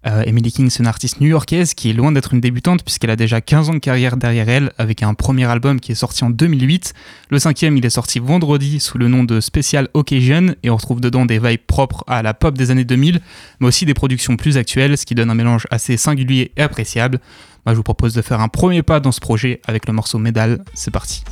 Euh, 0.08 0.24
Emily 0.26 0.52
King, 0.52 0.70
c'est 0.70 0.80
une 0.80 0.88
artiste 0.88 1.20
new-yorkaise 1.20 1.74
qui 1.74 1.90
est 1.90 1.94
loin 1.94 2.12
d'être 2.12 2.34
une 2.34 2.40
débutante 2.40 2.84
puisqu'elle 2.84 3.10
a 3.10 3.16
déjà 3.16 3.42
15 3.42 3.70
ans 3.70 3.74
de 3.74 3.80
carrière 3.80 4.16
derrière 4.16 4.48
elle 4.48 4.72
avec 4.78 5.04
un 5.04 5.14
premier 5.14 5.46
album 5.46 5.80
qui 5.82 5.92
est 5.92 5.96
sorti 5.96 6.24
en 6.24 6.30
2008. 6.30 6.94
Le 7.30 7.40
cinquième, 7.40 7.76
il 7.76 7.86
est 7.86 7.90
sorti 7.90 8.20
vendredi 8.20 8.80
sous 8.80 8.98
le 8.98 9.10
nom 9.10 9.26
de 9.26 9.42
Special 9.42 9.90
Occasion 9.94 10.56
et 10.64 10.70
on 10.70 10.78
retrouve 10.78 11.02
dedans 11.02 11.26
des 11.26 11.40
vibes 11.40 11.66
propres 11.68 12.06
à 12.08 12.22
la 12.22 12.34
pop 12.34 12.58
des 12.58 12.72
années 12.72 12.86
2000, 12.86 13.20
mais 13.60 13.68
aussi 13.68 13.86
des 13.86 13.94
productions 13.94 14.38
plus 14.38 14.58
actuelles, 14.58 14.98
ce 14.98 15.06
qui 15.06 15.14
donne 15.14 15.30
un 15.30 15.36
mélange 15.36 15.68
assez 15.72 15.98
singulier 15.98 16.52
et 16.56 16.62
appréciable. 16.62 17.20
Moi, 17.66 17.74
je 17.74 17.78
vous 17.78 17.84
propose 17.84 18.14
de 18.14 18.22
faire 18.22 18.40
un 18.40 18.48
premier 18.48 18.84
pas 18.84 19.02
dans 19.02 19.12
ce 19.12 19.20
projet 19.20 19.60
avec 19.68 19.88
le 19.88 19.94
morceau 19.94 20.20
Médal. 20.20 20.64
C'est 20.74 20.92
parti. 20.92 21.24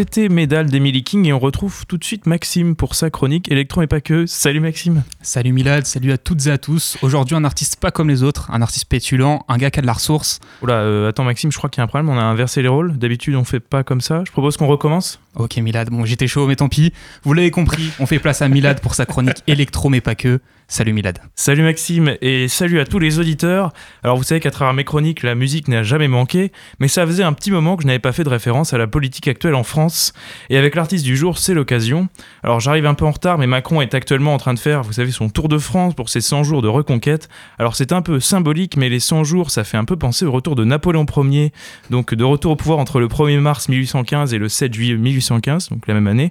C'était 0.00 0.28
Médal 0.28 0.66
d'Emily 0.66 1.02
King 1.02 1.26
et 1.26 1.32
on 1.32 1.40
retrouve 1.40 1.84
tout 1.88 1.98
de 1.98 2.04
suite 2.04 2.26
Maxime 2.26 2.76
pour 2.76 2.94
sa 2.94 3.10
chronique 3.10 3.50
Électron 3.50 3.82
et 3.82 3.88
pas 3.88 4.00
que. 4.00 4.26
Salut 4.26 4.60
Maxime. 4.60 5.02
Salut 5.22 5.52
Milad, 5.52 5.86
salut 5.86 6.12
à 6.12 6.18
toutes 6.18 6.46
et 6.46 6.52
à 6.52 6.56
tous. 6.56 6.96
Aujourd'hui, 7.02 7.34
un 7.34 7.42
artiste 7.42 7.80
pas 7.80 7.90
comme 7.90 8.08
les 8.08 8.22
autres, 8.22 8.48
un 8.52 8.62
artiste 8.62 8.84
pétulant, 8.84 9.44
un 9.48 9.56
gars 9.56 9.72
qui 9.72 9.80
a 9.80 9.82
de 9.82 9.88
la 9.88 9.94
ressource. 9.94 10.38
Oula, 10.62 10.74
euh, 10.74 11.08
attends 11.08 11.24
Maxime, 11.24 11.50
je 11.50 11.58
crois 11.58 11.68
qu'il 11.68 11.80
y 11.80 11.82
a 11.82 11.84
un 11.84 11.88
problème, 11.88 12.08
on 12.10 12.16
a 12.16 12.22
inversé 12.22 12.62
les 12.62 12.68
rôles. 12.68 12.96
D'habitude, 12.96 13.34
on 13.34 13.42
fait 13.42 13.58
pas 13.58 13.82
comme 13.82 14.00
ça. 14.00 14.22
Je 14.24 14.30
propose 14.30 14.56
qu'on 14.56 14.68
recommence. 14.68 15.18
Ok 15.34 15.56
Milad, 15.56 15.90
bon 15.90 16.04
j'étais 16.04 16.28
chaud 16.28 16.46
mais 16.46 16.54
tant 16.54 16.68
pis. 16.68 16.92
Vous 17.24 17.32
l'avez 17.34 17.50
compris, 17.50 17.90
on 17.98 18.06
fait 18.06 18.20
place 18.20 18.40
à 18.40 18.48
Milad 18.48 18.80
pour 18.80 18.94
sa 18.94 19.04
chronique 19.04 19.42
Électro 19.48 19.88
mais 19.88 20.00
pas 20.00 20.14
que. 20.14 20.38
Salut 20.70 20.92
Milad. 20.92 21.18
Salut 21.34 21.62
Maxime 21.62 22.18
et 22.20 22.46
salut 22.46 22.78
à 22.78 22.84
tous 22.84 22.98
les 22.98 23.18
auditeurs. 23.18 23.72
Alors 24.04 24.18
vous 24.18 24.22
savez 24.22 24.38
qu'à 24.38 24.50
travers 24.50 24.74
mes 24.74 24.84
chroniques, 24.84 25.22
la 25.22 25.34
musique 25.34 25.66
n'a 25.66 25.82
jamais 25.82 26.08
manqué, 26.08 26.52
mais 26.78 26.88
ça 26.88 27.06
faisait 27.06 27.22
un 27.22 27.32
petit 27.32 27.50
moment 27.50 27.74
que 27.74 27.84
je 27.84 27.86
n'avais 27.86 27.98
pas 27.98 28.12
fait 28.12 28.22
de 28.22 28.28
référence 28.28 28.74
à 28.74 28.78
la 28.78 28.86
politique 28.86 29.28
actuelle 29.28 29.54
en 29.54 29.62
France. 29.62 30.12
Et 30.50 30.58
avec 30.58 30.74
l'artiste 30.74 31.06
du 31.06 31.16
jour, 31.16 31.38
c'est 31.38 31.54
l'occasion. 31.54 32.08
Alors 32.42 32.60
j'arrive 32.60 32.84
un 32.84 32.92
peu 32.92 33.06
en 33.06 33.12
retard, 33.12 33.38
mais 33.38 33.46
Macron 33.46 33.80
est 33.80 33.94
actuellement 33.94 34.34
en 34.34 34.36
train 34.36 34.52
de 34.52 34.58
faire, 34.58 34.82
vous 34.82 34.92
savez, 34.92 35.10
son 35.10 35.30
tour 35.30 35.48
de 35.48 35.56
France 35.56 35.94
pour 35.94 36.10
ses 36.10 36.20
100 36.20 36.44
jours 36.44 36.60
de 36.60 36.68
reconquête. 36.68 37.30
Alors 37.58 37.74
c'est 37.74 37.92
un 37.92 38.02
peu 38.02 38.20
symbolique, 38.20 38.76
mais 38.76 38.90
les 38.90 39.00
100 39.00 39.24
jours, 39.24 39.50
ça 39.50 39.64
fait 39.64 39.78
un 39.78 39.86
peu 39.86 39.96
penser 39.96 40.26
au 40.26 40.32
retour 40.32 40.54
de 40.54 40.64
Napoléon 40.64 41.06
Ier, 41.16 41.50
donc 41.88 42.12
de 42.12 42.24
retour 42.24 42.52
au 42.52 42.56
pouvoir 42.56 42.78
entre 42.78 43.00
le 43.00 43.08
1er 43.08 43.40
mars 43.40 43.70
1815 43.70 44.34
et 44.34 44.38
le 44.38 44.50
7 44.50 44.74
juillet 44.74 44.96
1815, 44.96 45.70
donc 45.70 45.86
la 45.86 45.94
même 45.94 46.08
année 46.08 46.30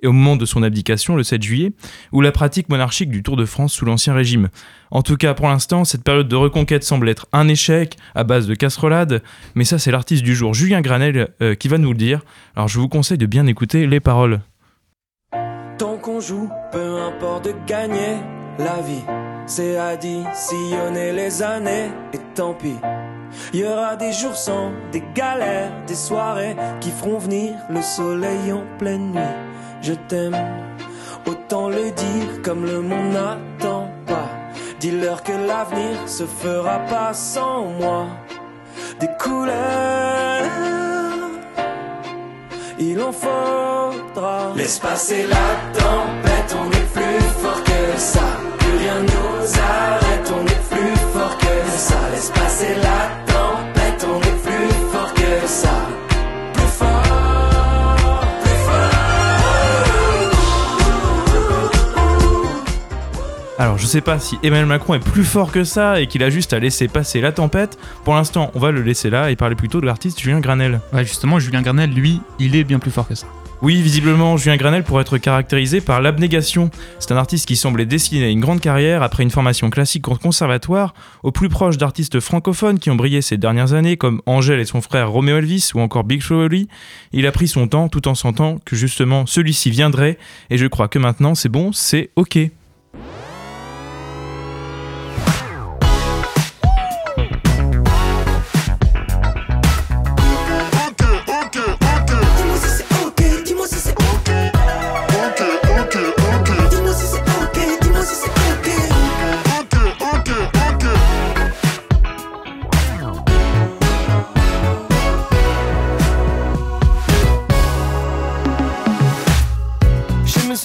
et 0.00 0.06
au 0.06 0.12
moment 0.12 0.36
de 0.36 0.44
son 0.44 0.62
abdication, 0.62 1.16
le 1.16 1.22
7 1.22 1.42
juillet, 1.42 1.72
ou 2.12 2.20
la 2.20 2.32
pratique 2.32 2.68
monarchique 2.68 3.10
du 3.10 3.22
Tour 3.22 3.36
de 3.36 3.44
France 3.44 3.72
sous 3.72 3.84
l'Ancien 3.84 4.14
Régime. 4.14 4.48
En 4.90 5.02
tout 5.02 5.16
cas, 5.16 5.34
pour 5.34 5.48
l'instant, 5.48 5.84
cette 5.84 6.04
période 6.04 6.28
de 6.28 6.36
reconquête 6.36 6.84
semble 6.84 7.08
être 7.08 7.26
un 7.32 7.48
échec 7.48 7.96
à 8.14 8.24
base 8.24 8.46
de 8.46 8.54
casserolades, 8.54 9.22
mais 9.54 9.64
ça 9.64 9.78
c'est 9.78 9.90
l'artiste 9.90 10.22
du 10.22 10.34
jour, 10.34 10.54
Julien 10.54 10.80
Granel, 10.80 11.28
euh, 11.42 11.54
qui 11.54 11.68
va 11.68 11.78
nous 11.78 11.92
le 11.92 11.98
dire. 11.98 12.22
Alors 12.56 12.68
je 12.68 12.78
vous 12.78 12.88
conseille 12.88 13.18
de 13.18 13.26
bien 13.26 13.46
écouter 13.46 13.86
les 13.86 14.00
paroles. 14.00 14.40
Tant 15.78 15.96
qu'on 15.98 16.20
joue, 16.20 16.48
peu 16.72 16.98
importe 17.00 17.46
de 17.46 17.54
gagner, 17.66 18.16
la 18.58 18.80
vie, 18.80 19.04
c'est 19.46 19.76
additionner 19.76 21.12
les 21.12 21.42
années, 21.42 21.90
et 22.12 22.18
tant 22.34 22.54
pis. 22.54 22.74
Il 23.52 23.60
y 23.60 23.64
aura 23.64 23.96
des 23.96 24.12
jours 24.12 24.34
sans, 24.34 24.72
des 24.90 25.02
galères, 25.14 25.70
des 25.86 25.94
soirées 25.94 26.56
qui 26.80 26.90
feront 26.90 27.18
venir 27.18 27.54
le 27.70 27.82
soleil 27.82 28.52
en 28.52 28.64
pleine 28.78 29.12
nuit. 29.12 29.57
Je 29.80 29.94
t'aime, 30.08 30.36
autant 31.26 31.68
le 31.68 31.90
dire 31.90 32.42
comme 32.42 32.64
le 32.64 32.80
monde 32.80 33.12
n'attend 33.12 33.90
pas. 34.06 34.28
Dis-leur 34.80 35.22
que 35.22 35.32
l'avenir 35.32 35.96
se 36.06 36.24
fera 36.24 36.80
pas 36.90 37.12
sans 37.14 37.64
moi. 37.64 38.06
Des 39.00 39.08
couleurs, 39.20 40.44
il 42.78 43.00
en 43.00 43.12
faudra. 43.12 44.52
Laisse 44.56 44.78
passer 44.78 45.26
la 45.26 45.78
tempête, 45.78 46.56
on 46.60 46.70
est 46.70 46.92
plus 46.92 47.24
fort 47.40 47.62
que 47.64 47.98
ça. 47.98 48.28
Que 48.58 48.78
rien 48.78 49.00
nous 49.02 49.58
arrête, 49.58 50.32
on 50.36 50.44
est 50.46 50.68
plus 50.70 50.96
fort 51.12 51.36
que 51.38 51.70
ça. 51.70 51.96
Laisse 52.12 52.30
passer 52.30 52.74
la 52.74 52.80
tempête, 52.80 53.27
Alors 63.60 63.76
je 63.76 63.86
sais 63.86 64.00
pas 64.00 64.20
si 64.20 64.38
Emmanuel 64.44 64.66
Macron 64.66 64.94
est 64.94 65.00
plus 65.00 65.24
fort 65.24 65.50
que 65.50 65.64
ça 65.64 66.00
et 66.00 66.06
qu'il 66.06 66.22
a 66.22 66.30
juste 66.30 66.52
à 66.52 66.60
laisser 66.60 66.86
passer 66.86 67.20
la 67.20 67.32
tempête. 67.32 67.76
Pour 68.04 68.14
l'instant, 68.14 68.52
on 68.54 68.60
va 68.60 68.70
le 68.70 68.82
laisser 68.82 69.10
là 69.10 69.32
et 69.32 69.36
parler 69.36 69.56
plutôt 69.56 69.80
de 69.80 69.86
l'artiste 69.86 70.20
Julien 70.20 70.38
Granel. 70.38 70.80
Ouais 70.92 71.04
justement, 71.04 71.40
Julien 71.40 71.62
Granel, 71.62 71.90
lui, 71.90 72.20
il 72.38 72.54
est 72.54 72.62
bien 72.62 72.78
plus 72.78 72.92
fort 72.92 73.08
que 73.08 73.16
ça. 73.16 73.26
Oui, 73.60 73.82
visiblement, 73.82 74.36
Julien 74.36 74.56
Granel 74.56 74.84
pourrait 74.84 75.02
être 75.02 75.18
caractérisé 75.18 75.80
par 75.80 76.00
l'abnégation. 76.00 76.70
C'est 77.00 77.10
un 77.10 77.16
artiste 77.16 77.48
qui 77.48 77.56
semblait 77.56 77.86
destiné 77.86 78.26
à 78.26 78.28
une 78.28 78.38
grande 78.38 78.60
carrière 78.60 79.02
après 79.02 79.24
une 79.24 79.32
formation 79.32 79.70
classique 79.70 80.06
au 80.06 80.14
conservatoire, 80.14 80.94
au 81.24 81.32
plus 81.32 81.48
proche 81.48 81.76
d'artistes 81.76 82.20
francophones 82.20 82.78
qui 82.78 82.90
ont 82.90 82.94
brillé 82.94 83.20
ces 83.22 83.38
dernières 83.38 83.72
années, 83.72 83.96
comme 83.96 84.22
Angèle 84.26 84.60
et 84.60 84.64
son 84.64 84.80
frère 84.80 85.10
Romeo 85.10 85.38
Elvis 85.38 85.72
ou 85.74 85.80
encore 85.80 86.04
Big 86.04 86.22
Oli. 86.30 86.68
Il 87.10 87.26
a 87.26 87.32
pris 87.32 87.48
son 87.48 87.66
temps 87.66 87.88
tout 87.88 88.06
en 88.06 88.14
sentant 88.14 88.58
que 88.64 88.76
justement 88.76 89.26
celui-ci 89.26 89.70
viendrait, 89.72 90.18
et 90.50 90.58
je 90.58 90.66
crois 90.68 90.86
que 90.86 91.00
maintenant 91.00 91.34
c'est 91.34 91.48
bon, 91.48 91.72
c'est 91.72 92.10
ok. 92.14 92.38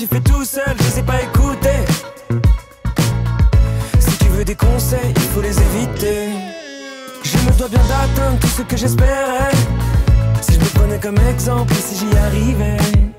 Suis 0.06 0.16
fait 0.18 0.22
tout 0.22 0.44
seul, 0.44 0.76
je 0.78 0.84
sais 0.84 1.04
pas 1.04 1.22
écouter. 1.22 1.80
Si 4.00 4.18
tu 4.18 4.26
veux 4.30 4.44
des 4.44 4.56
conseils, 4.56 5.14
il 5.16 5.22
faut 5.22 5.42
les 5.42 5.56
éviter. 5.58 6.30
Je 7.24 7.38
me 7.38 7.58
dois 7.58 7.70
bien 7.70 7.82
d'atteindre 7.88 8.40
tout 8.40 8.48
ce 8.48 8.64
que 8.64 8.76
j'espérais. 8.76 9.52
Si 10.42 10.54
je 10.54 10.60
me 10.60 10.66
prenais 10.74 11.00
comme 11.00 11.18
exemple, 11.30 11.74
et 11.74 11.82
si 11.82 12.00
j'y 12.00 12.18
arrivais. 12.18 13.13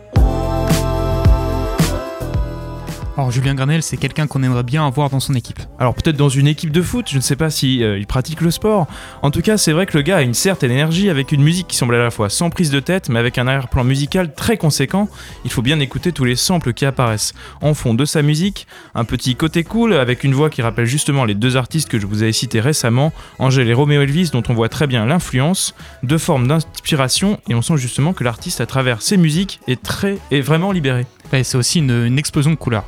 Alors 3.16 3.30
Julien 3.30 3.54
Granel, 3.54 3.84
c'est 3.84 3.96
quelqu'un 3.96 4.26
qu'on 4.26 4.42
aimerait 4.42 4.64
bien 4.64 4.84
avoir 4.84 5.08
dans 5.08 5.20
son 5.20 5.34
équipe. 5.34 5.60
Alors 5.78 5.94
peut-être 5.94 6.16
dans 6.16 6.28
une 6.28 6.48
équipe 6.48 6.72
de 6.72 6.82
foot, 6.82 7.06
je 7.08 7.16
ne 7.16 7.22
sais 7.22 7.36
pas 7.36 7.48
si 7.48 7.84
euh, 7.84 7.96
il 7.96 8.08
pratique 8.08 8.40
le 8.40 8.50
sport. 8.50 8.88
En 9.22 9.30
tout 9.30 9.40
cas, 9.40 9.56
c'est 9.56 9.70
vrai 9.70 9.86
que 9.86 9.96
le 9.96 10.02
gars 10.02 10.16
a 10.16 10.22
une 10.22 10.34
certaine 10.34 10.72
énergie 10.72 11.08
avec 11.08 11.30
une 11.30 11.40
musique 11.40 11.68
qui 11.68 11.76
semble 11.76 11.94
à 11.94 12.02
la 12.02 12.10
fois 12.10 12.28
sans 12.28 12.50
prise 12.50 12.70
de 12.70 12.80
tête, 12.80 13.08
mais 13.08 13.20
avec 13.20 13.38
un 13.38 13.46
arrière-plan 13.46 13.84
musical 13.84 14.34
très 14.34 14.56
conséquent. 14.56 15.08
Il 15.44 15.52
faut 15.52 15.62
bien 15.62 15.78
écouter 15.78 16.10
tous 16.10 16.24
les 16.24 16.34
samples 16.34 16.72
qui 16.72 16.86
apparaissent 16.86 17.34
en 17.60 17.72
fond 17.72 17.94
de 17.94 18.04
sa 18.04 18.20
musique. 18.20 18.66
Un 18.96 19.04
petit 19.04 19.36
côté 19.36 19.62
cool 19.62 19.92
avec 19.92 20.24
une 20.24 20.34
voix 20.34 20.50
qui 20.50 20.62
rappelle 20.62 20.86
justement 20.86 21.24
les 21.24 21.34
deux 21.34 21.56
artistes 21.56 21.88
que 21.88 22.00
je 22.00 22.08
vous 22.08 22.24
avais 22.24 22.32
cités 22.32 22.58
récemment, 22.58 23.12
Angèle 23.38 23.68
et 23.68 23.74
Romeo 23.74 24.02
Elvis, 24.02 24.30
dont 24.32 24.42
on 24.48 24.54
voit 24.54 24.68
très 24.68 24.88
bien 24.88 25.06
l'influence, 25.06 25.76
deux 26.02 26.18
formes 26.18 26.48
d'inspiration, 26.48 27.38
et 27.48 27.54
on 27.54 27.62
sent 27.62 27.76
justement 27.76 28.12
que 28.12 28.24
l'artiste 28.24 28.60
à 28.60 28.66
travers 28.66 29.02
ses 29.02 29.18
musiques 29.18 29.60
est 29.68 29.80
très 29.80 30.18
est 30.32 30.40
vraiment 30.40 30.72
libéré. 30.72 31.06
Ouais, 31.32 31.44
c'est 31.44 31.56
aussi 31.56 31.78
une, 31.78 32.06
une 32.06 32.18
explosion 32.18 32.50
de 32.50 32.56
couleurs. 32.56 32.84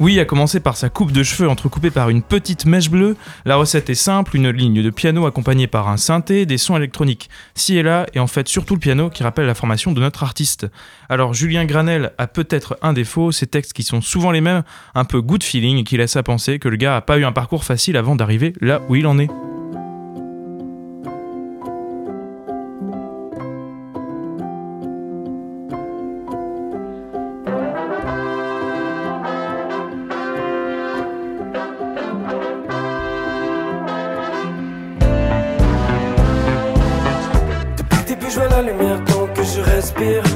Oui, 0.00 0.18
à 0.18 0.24
commencer 0.24 0.60
par 0.60 0.78
sa 0.78 0.88
coupe 0.88 1.12
de 1.12 1.22
cheveux 1.22 1.46
entrecoupée 1.46 1.90
par 1.90 2.08
une 2.08 2.22
petite 2.22 2.64
mèche 2.64 2.88
bleue. 2.88 3.18
La 3.44 3.56
recette 3.56 3.90
est 3.90 3.94
simple, 3.94 4.34
une 4.34 4.48
ligne 4.48 4.82
de 4.82 4.88
piano 4.88 5.26
accompagnée 5.26 5.66
par 5.66 5.90
un 5.90 5.98
synthé, 5.98 6.46
des 6.46 6.56
sons 6.56 6.78
électroniques 6.78 7.28
ci 7.54 7.76
et 7.76 7.82
là, 7.82 8.06
et 8.14 8.18
en 8.18 8.26
fait 8.26 8.48
surtout 8.48 8.72
le 8.72 8.80
piano 8.80 9.10
qui 9.10 9.22
rappelle 9.22 9.44
la 9.44 9.54
formation 9.54 9.92
de 9.92 10.00
notre 10.00 10.22
artiste. 10.22 10.66
Alors 11.10 11.34
Julien 11.34 11.66
Granel 11.66 12.12
a 12.16 12.26
peut-être 12.26 12.78
un 12.80 12.94
défaut, 12.94 13.30
ces 13.30 13.46
textes 13.46 13.74
qui 13.74 13.82
sont 13.82 14.00
souvent 14.00 14.30
les 14.30 14.40
mêmes, 14.40 14.62
un 14.94 15.04
peu 15.04 15.20
good 15.20 15.42
feeling, 15.42 15.84
qui 15.84 15.98
laissent 15.98 16.16
à 16.16 16.22
penser 16.22 16.58
que 16.58 16.70
le 16.70 16.76
gars 16.76 16.96
a 16.96 17.02
pas 17.02 17.18
eu 17.18 17.24
un 17.26 17.32
parcours 17.32 17.64
facile 17.64 17.98
avant 17.98 18.16
d'arriver 18.16 18.54
là 18.62 18.80
où 18.88 18.96
il 18.96 19.06
en 19.06 19.18
est. 19.18 19.28
je 40.00 40.29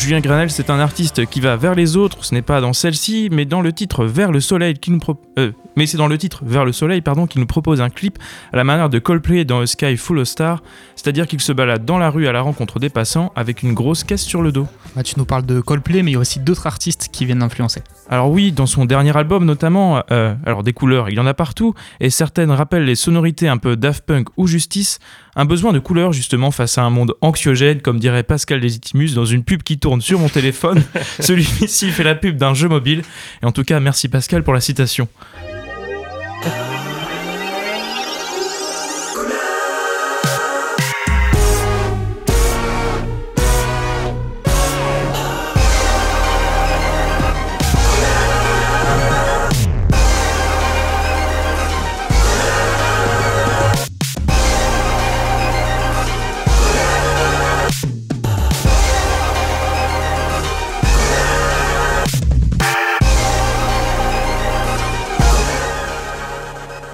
Julien 0.00 0.20
Granel, 0.20 0.50
c'est 0.50 0.70
un 0.70 0.78
artiste 0.80 1.26
qui 1.26 1.40
va 1.40 1.56
vers 1.56 1.74
les 1.74 1.94
autres, 1.98 2.24
ce 2.24 2.34
n'est 2.34 2.40
pas 2.40 2.62
dans 2.62 2.72
celle-ci, 2.72 3.28
mais 3.30 3.44
dans 3.44 3.60
le 3.60 3.70
titre 3.70 4.06
Vers 4.06 4.32
le 4.32 4.40
soleil 4.40 4.72
qu'il 4.72 4.94
nous 4.94 4.98
pro- 4.98 5.20
euh, 5.38 5.52
Mais 5.76 5.84
c'est 5.84 5.98
dans 5.98 6.06
le 6.08 6.16
titre 6.16 6.40
Vers 6.42 6.64
le 6.64 6.72
soleil 6.72 7.02
pardon 7.02 7.26
qu'il 7.26 7.38
nous 7.38 7.46
propose 7.46 7.82
un 7.82 7.90
clip 7.90 8.18
à 8.50 8.56
la 8.56 8.64
manière 8.64 8.88
de 8.88 8.98
Coldplay 8.98 9.44
dans 9.44 9.60
A 9.60 9.66
Sky 9.66 9.98
Full 9.98 10.20
of 10.20 10.26
Stars, 10.26 10.62
c'est-à-dire 10.96 11.26
qu'il 11.26 11.38
se 11.42 11.52
balade 11.52 11.84
dans 11.84 11.98
la 11.98 12.08
rue 12.08 12.26
à 12.28 12.32
la 12.32 12.40
rencontre 12.40 12.78
des 12.78 12.88
passants 12.88 13.30
avec 13.36 13.62
une 13.62 13.74
grosse 13.74 14.02
caisse 14.02 14.22
sur 14.22 14.40
le 14.40 14.52
dos. 14.52 14.66
Ah, 14.96 15.02
tu 15.02 15.16
nous 15.18 15.26
parles 15.26 15.44
de 15.44 15.60
Coldplay, 15.60 16.02
mais 16.02 16.12
il 16.12 16.14
y 16.14 16.16
a 16.16 16.20
aussi 16.20 16.40
d'autres 16.40 16.66
artistes 16.66 17.10
qui 17.12 17.26
viennent 17.26 17.40
d'influencer. 17.40 17.82
Alors 18.08 18.30
oui, 18.30 18.52
dans 18.52 18.66
son 18.66 18.86
dernier 18.86 19.14
album 19.14 19.44
notamment, 19.44 20.02
euh, 20.10 20.34
alors 20.46 20.62
des 20.62 20.72
couleurs, 20.72 21.10
il 21.10 21.16
y 21.16 21.20
en 21.20 21.26
a 21.26 21.34
partout, 21.34 21.74
et 22.00 22.08
certaines 22.08 22.50
rappellent 22.50 22.86
les 22.86 22.94
sonorités 22.96 23.48
un 23.48 23.58
peu 23.58 23.76
Daft 23.76 24.06
Punk 24.06 24.28
ou 24.38 24.46
Justice, 24.46 24.98
un 25.36 25.44
besoin 25.44 25.72
de 25.72 25.78
couleurs 25.78 26.12
justement 26.12 26.50
face 26.50 26.78
à 26.78 26.82
un 26.82 26.90
monde 26.90 27.14
anxiogène, 27.20 27.80
comme 27.80 27.98
dirait 27.98 28.22
Pascal 28.22 28.60
Desitimus 28.60 29.14
dans 29.14 29.24
une 29.24 29.44
pub 29.44 29.62
qui 29.62 29.78
tourne 29.78 30.00
sur 30.00 30.18
mon 30.18 30.28
téléphone. 30.28 30.82
Celui-ci 31.20 31.90
fait 31.90 32.04
la 32.04 32.14
pub 32.14 32.36
d'un 32.36 32.54
jeu 32.54 32.68
mobile, 32.68 33.02
et 33.42 33.46
en 33.46 33.52
tout 33.52 33.64
cas 33.64 33.80
merci 33.80 34.08
Pascal 34.08 34.42
pour 34.42 34.54
la 34.54 34.60
citation. 34.60 35.08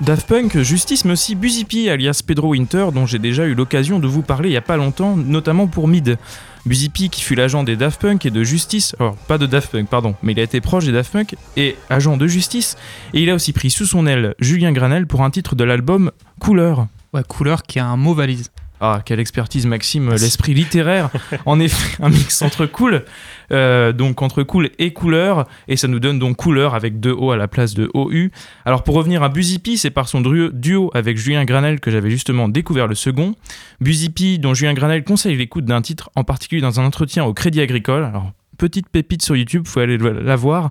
Daft 0.06 0.28
Punk, 0.28 0.62
Justice, 0.62 1.04
mais 1.04 1.14
aussi 1.14 1.34
Buzipi, 1.34 1.88
alias 1.88 2.22
Pedro 2.24 2.50
Winter, 2.50 2.90
dont 2.94 3.06
j'ai 3.06 3.18
déjà 3.18 3.44
eu 3.44 3.54
l'occasion 3.56 3.98
de 3.98 4.06
vous 4.06 4.22
parler 4.22 4.50
il 4.50 4.52
y 4.52 4.56
a 4.56 4.60
pas 4.60 4.76
longtemps, 4.76 5.16
notamment 5.16 5.66
pour 5.66 5.88
Mid. 5.88 6.16
Buzipi, 6.64 7.10
qui 7.10 7.22
fut 7.22 7.34
l'agent 7.34 7.64
des 7.64 7.74
Daft 7.74 8.00
Punk 8.00 8.24
et 8.24 8.30
de 8.30 8.44
Justice, 8.44 8.94
alors 9.00 9.16
pas 9.16 9.36
de 9.36 9.46
Daft 9.46 9.72
Punk, 9.72 9.88
pardon, 9.88 10.14
mais 10.22 10.30
il 10.30 10.38
a 10.38 10.44
été 10.44 10.60
proche 10.60 10.84
des 10.84 10.92
Daft 10.92 11.12
Punk 11.12 11.34
et 11.56 11.74
agent 11.90 12.16
de 12.16 12.28
Justice, 12.28 12.76
et 13.14 13.20
il 13.20 13.30
a 13.30 13.34
aussi 13.34 13.52
pris 13.52 13.68
sous 13.68 13.84
son 13.84 14.06
aile 14.06 14.36
Julien 14.38 14.70
Granel 14.70 15.08
pour 15.08 15.22
un 15.22 15.30
titre 15.30 15.56
de 15.56 15.64
l'album 15.64 16.12
Couleur. 16.38 16.86
Ouais, 17.12 17.24
couleur 17.26 17.64
qui 17.64 17.80
a 17.80 17.86
un 17.86 17.96
mot 17.96 18.14
valise. 18.14 18.52
Ah, 18.80 19.00
quelle 19.04 19.20
expertise, 19.20 19.66
Maxime, 19.66 20.10
l'esprit 20.10 20.54
littéraire. 20.54 21.10
En 21.46 21.58
effet, 21.58 21.96
un 22.02 22.10
mix 22.10 22.42
entre 22.42 22.66
cool, 22.66 23.04
euh, 23.52 23.92
donc 23.92 24.22
entre 24.22 24.42
cool 24.42 24.70
et 24.78 24.92
couleur, 24.92 25.46
et 25.68 25.76
ça 25.76 25.88
nous 25.88 26.00
donne 26.00 26.18
donc 26.18 26.36
couleur 26.36 26.74
avec 26.74 27.00
deux 27.00 27.12
O 27.12 27.30
à 27.30 27.36
la 27.36 27.48
place 27.48 27.74
de 27.74 27.90
OU. 27.94 28.30
Alors 28.64 28.82
pour 28.82 28.94
revenir 28.94 29.22
à 29.22 29.28
Buzipi, 29.28 29.78
c'est 29.78 29.90
par 29.90 30.08
son 30.08 30.20
duo 30.20 30.90
avec 30.94 31.16
Julien 31.16 31.44
Granel 31.44 31.80
que 31.80 31.90
j'avais 31.90 32.10
justement 32.10 32.48
découvert 32.48 32.86
le 32.86 32.94
second. 32.94 33.34
Buzipi, 33.80 34.38
dont 34.38 34.54
Julien 34.54 34.74
Granel 34.74 35.04
conseille 35.04 35.36
l'écoute 35.36 35.64
d'un 35.64 35.82
titre, 35.82 36.10
en 36.16 36.24
particulier 36.24 36.60
dans 36.60 36.80
un 36.80 36.84
entretien 36.84 37.24
au 37.24 37.34
Crédit 37.34 37.60
Agricole. 37.60 38.04
Alors, 38.04 38.32
petite 38.58 38.88
pépite 38.88 39.22
sur 39.22 39.36
YouTube, 39.36 39.66
faut 39.66 39.80
aller 39.80 39.98
la 39.98 40.36
voir. 40.36 40.70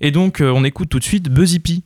Et 0.00 0.10
donc, 0.10 0.40
euh, 0.40 0.50
on 0.54 0.64
écoute 0.64 0.88
tout 0.88 0.98
de 0.98 1.04
suite 1.04 1.28
Buzipi. 1.28 1.84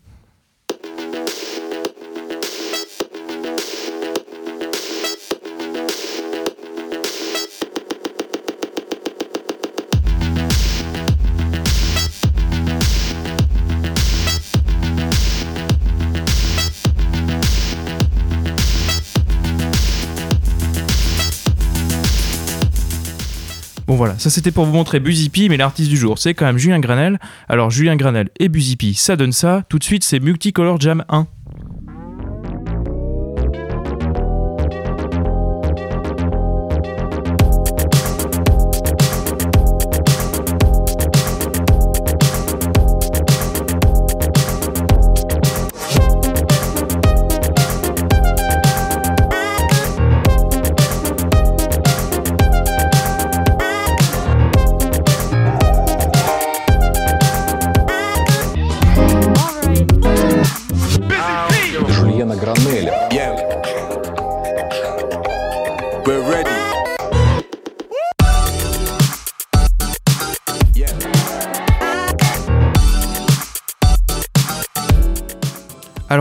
Voilà, 24.00 24.18
ça 24.18 24.30
c'était 24.30 24.50
pour 24.50 24.64
vous 24.64 24.72
montrer 24.72 24.98
Buzipi, 24.98 25.50
mais 25.50 25.58
l'artiste 25.58 25.90
du 25.90 25.96
jour 25.98 26.18
c'est 26.18 26.32
quand 26.32 26.46
même 26.46 26.56
Julien 26.56 26.80
Granel. 26.80 27.20
Alors 27.50 27.68
Julien 27.68 27.96
Granel 27.96 28.30
et 28.38 28.48
Buzipi, 28.48 28.94
ça 28.94 29.14
donne 29.14 29.32
ça. 29.32 29.62
Tout 29.68 29.78
de 29.78 29.84
suite 29.84 30.04
c'est 30.04 30.20
Multicolor 30.20 30.80
Jam 30.80 31.04
1. 31.10 31.26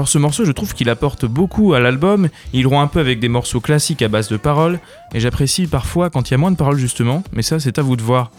Ce 0.10 0.18
morceau, 0.18 0.46
je 0.46 0.52
trouve 0.52 0.74
qu'il 0.74 0.90
apporte 0.90 1.26
beaucoup 1.26 1.74
à 1.74 1.80
l'album, 1.80 2.30
il 2.54 2.68
rompt 2.68 2.84
un 2.84 2.88
peu 2.88 3.00
avec 3.00 3.20
des 3.20 3.30
morceaux 3.30 3.60
classiques 3.60 4.02
à 4.02 4.08
base 4.08 4.30
de 4.30 4.38
paroles, 4.38 4.80
et 5.14 5.20
j'apprécie 5.20 5.68
parfois 5.68 6.10
quand 6.10 6.30
il 6.30 6.32
y 6.32 6.36
a 6.36 6.38
moins 6.38 6.52
de 6.52 6.58
paroles 6.58 6.78
justement, 6.78 7.24
mais 7.34 7.42
ça 7.42 7.60
c'est 7.60 7.80
à 7.80 7.82
vous 7.82 7.96
de 7.96 8.02
voir. 8.02 8.32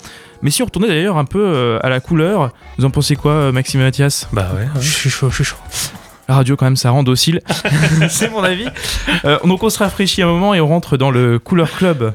Mais 0.43 0.51
si 0.51 0.63
on 0.63 0.67
retournait 0.67 0.89
d'ailleurs 0.89 1.19
un 1.19 1.25
peu 1.25 1.43
euh, 1.43 1.79
à 1.83 1.89
la 1.89 2.01
couleur, 2.01 2.53
vous 2.79 2.85
en 2.85 2.91
pensez 2.91 3.17
quoi 3.17 3.33
euh, 3.33 3.53
Maxime 3.53 3.81
et 3.81 3.85
Mathias? 3.85 4.29
Bah 4.33 4.51
ouais, 4.55 4.67
je 4.81 4.91
suis 4.91 5.11
chaud, 5.11 5.31
je 5.31 5.37
suis 5.37 5.45
chaud. 5.45 5.57
La 6.29 6.37
radio 6.37 6.57
quand 6.57 6.67
même 6.67 6.77
ça 6.77 6.91
rend 6.91 7.03
docile, 7.03 7.41
c'est 8.09 8.31
mon 8.31 8.43
avis. 8.43 8.69
Euh, 9.25 9.39
donc 9.45 9.63
on 9.63 9.71
se 9.71 9.79
rafraîchit 9.79 10.23
un 10.23 10.29
moment 10.29 10.55
et 10.55 10.61
on 10.61 10.69
rentre 10.69 10.97
dans 10.97 11.11
le 11.11 11.39
Couleur 11.39 11.71
Club. 11.71 12.15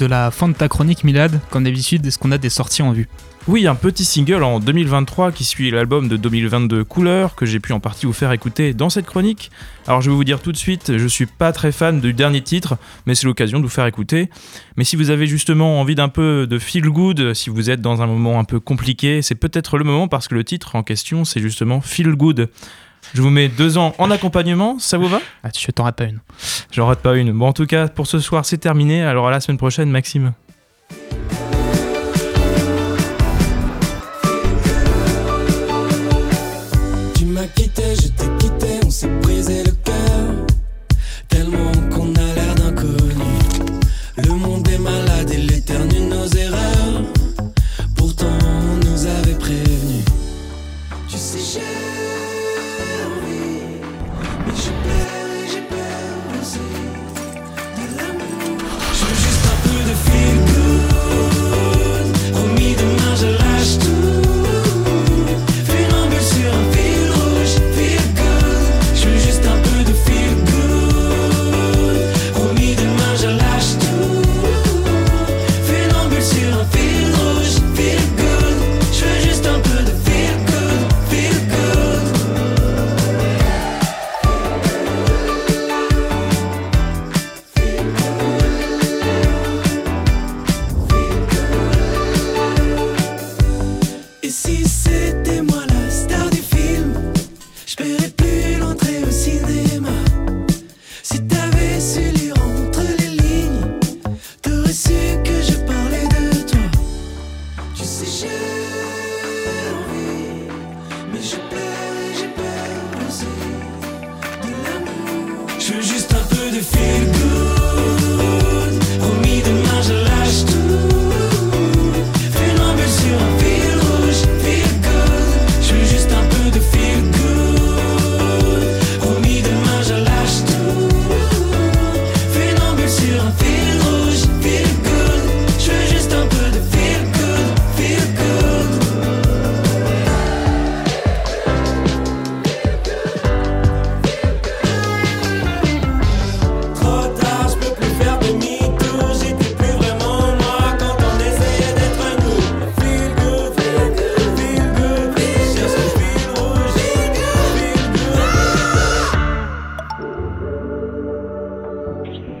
De 0.00 0.06
la 0.06 0.30
fin 0.30 0.48
de 0.48 0.54
ta 0.54 0.66
chronique 0.66 1.04
Milad, 1.04 1.40
comme 1.50 1.64
d'habitude, 1.64 2.06
est-ce 2.06 2.18
qu'on 2.18 2.32
a 2.32 2.38
des 2.38 2.48
sorties 2.48 2.80
en 2.80 2.92
vue? 2.92 3.06
Oui, 3.48 3.66
un 3.66 3.74
petit 3.74 4.06
single 4.06 4.42
en 4.42 4.58
2023 4.58 5.30
qui 5.30 5.44
suit 5.44 5.70
l'album 5.70 6.08
de 6.08 6.16
2022 6.16 6.84
Couleur 6.84 7.34
que 7.34 7.44
j'ai 7.44 7.60
pu 7.60 7.74
en 7.74 7.80
partie 7.80 8.06
vous 8.06 8.14
faire 8.14 8.32
écouter 8.32 8.72
dans 8.72 8.88
cette 8.88 9.04
chronique. 9.04 9.50
Alors 9.86 10.00
je 10.00 10.10
vais 10.10 10.16
vous 10.16 10.24
dire 10.24 10.40
tout 10.40 10.52
de 10.52 10.56
suite, 10.56 10.96
je 10.96 11.06
suis 11.06 11.26
pas 11.26 11.52
très 11.52 11.70
fan 11.70 12.00
du 12.00 12.14
dernier 12.14 12.40
titre, 12.40 12.78
mais 13.04 13.14
c'est 13.14 13.26
l'occasion 13.26 13.58
de 13.58 13.64
vous 13.64 13.70
faire 13.70 13.86
écouter. 13.86 14.30
Mais 14.76 14.84
si 14.84 14.96
vous 14.96 15.10
avez 15.10 15.26
justement 15.26 15.80
envie 15.80 15.94
d'un 15.94 16.08
peu 16.08 16.46
de 16.46 16.58
feel 16.58 16.88
good, 16.88 17.34
si 17.34 17.50
vous 17.50 17.68
êtes 17.68 17.82
dans 17.82 18.00
un 18.00 18.06
moment 18.06 18.38
un 18.38 18.44
peu 18.44 18.58
compliqué, 18.58 19.20
c'est 19.20 19.34
peut-être 19.34 19.76
le 19.76 19.84
moment 19.84 20.08
parce 20.08 20.28
que 20.28 20.34
le 20.34 20.44
titre 20.44 20.76
en 20.76 20.82
question 20.82 21.26
c'est 21.26 21.40
justement 21.40 21.82
Feel 21.82 22.14
Good. 22.14 22.48
Je 23.14 23.22
vous 23.22 23.30
mets 23.30 23.48
deux 23.48 23.78
ans 23.78 23.94
en 23.98 24.10
accompagnement, 24.10 24.78
ça 24.78 24.98
vous 24.98 25.08
va? 25.08 25.20
Ah, 25.42 25.50
tu 25.50 25.72
t'en 25.72 25.84
rates 25.84 25.96
pas 25.96 26.04
une. 26.04 26.20
J'en 26.70 26.86
rate 26.86 27.00
pas 27.00 27.16
une. 27.16 27.32
Bon, 27.32 27.48
en 27.48 27.52
tout 27.52 27.66
cas, 27.66 27.88
pour 27.88 28.06
ce 28.06 28.18
soir, 28.18 28.44
c'est 28.44 28.58
terminé. 28.58 29.02
Alors 29.02 29.28
à 29.28 29.30
la 29.30 29.40
semaine 29.40 29.58
prochaine, 29.58 29.90
Maxime. 29.90 30.32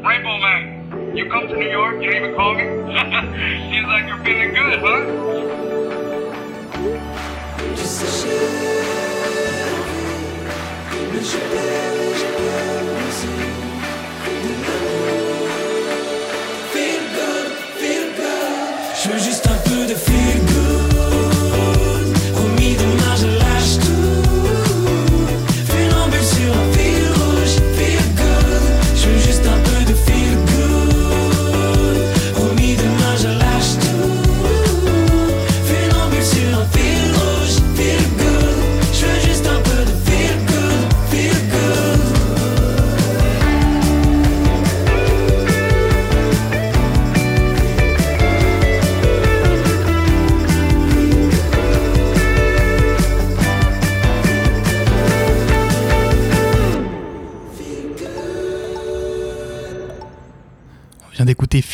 Rainbow 0.02 0.38
Man, 0.38 1.14
you 1.14 1.28
come 1.28 1.46
to 1.46 1.56
New 1.56 1.68
York, 1.68 2.02
you 2.02 2.10
even 2.10 2.34
call 2.34 2.54
me? 2.54 2.64
Seems 3.70 3.86
like 3.86 4.06
you're 4.08 4.24
feeling 4.24 4.54
good, 4.54 4.78
huh? 4.80 5.04
Just 7.76 8.02
a 8.02 8.06
shell. 8.06 8.80
Just 11.12 11.34
a 11.34 11.40
shell. 12.18 12.80
Feel 16.72 17.02
good, 17.14 17.52
feel 17.80 18.06
good. 18.16 18.96
Je 19.02 19.08
veux 19.10 19.18
juste 19.18 19.46
un 19.48 19.58
peu 19.68 19.86
de 19.86 19.94
feel 19.94 20.40
good. 20.46 20.49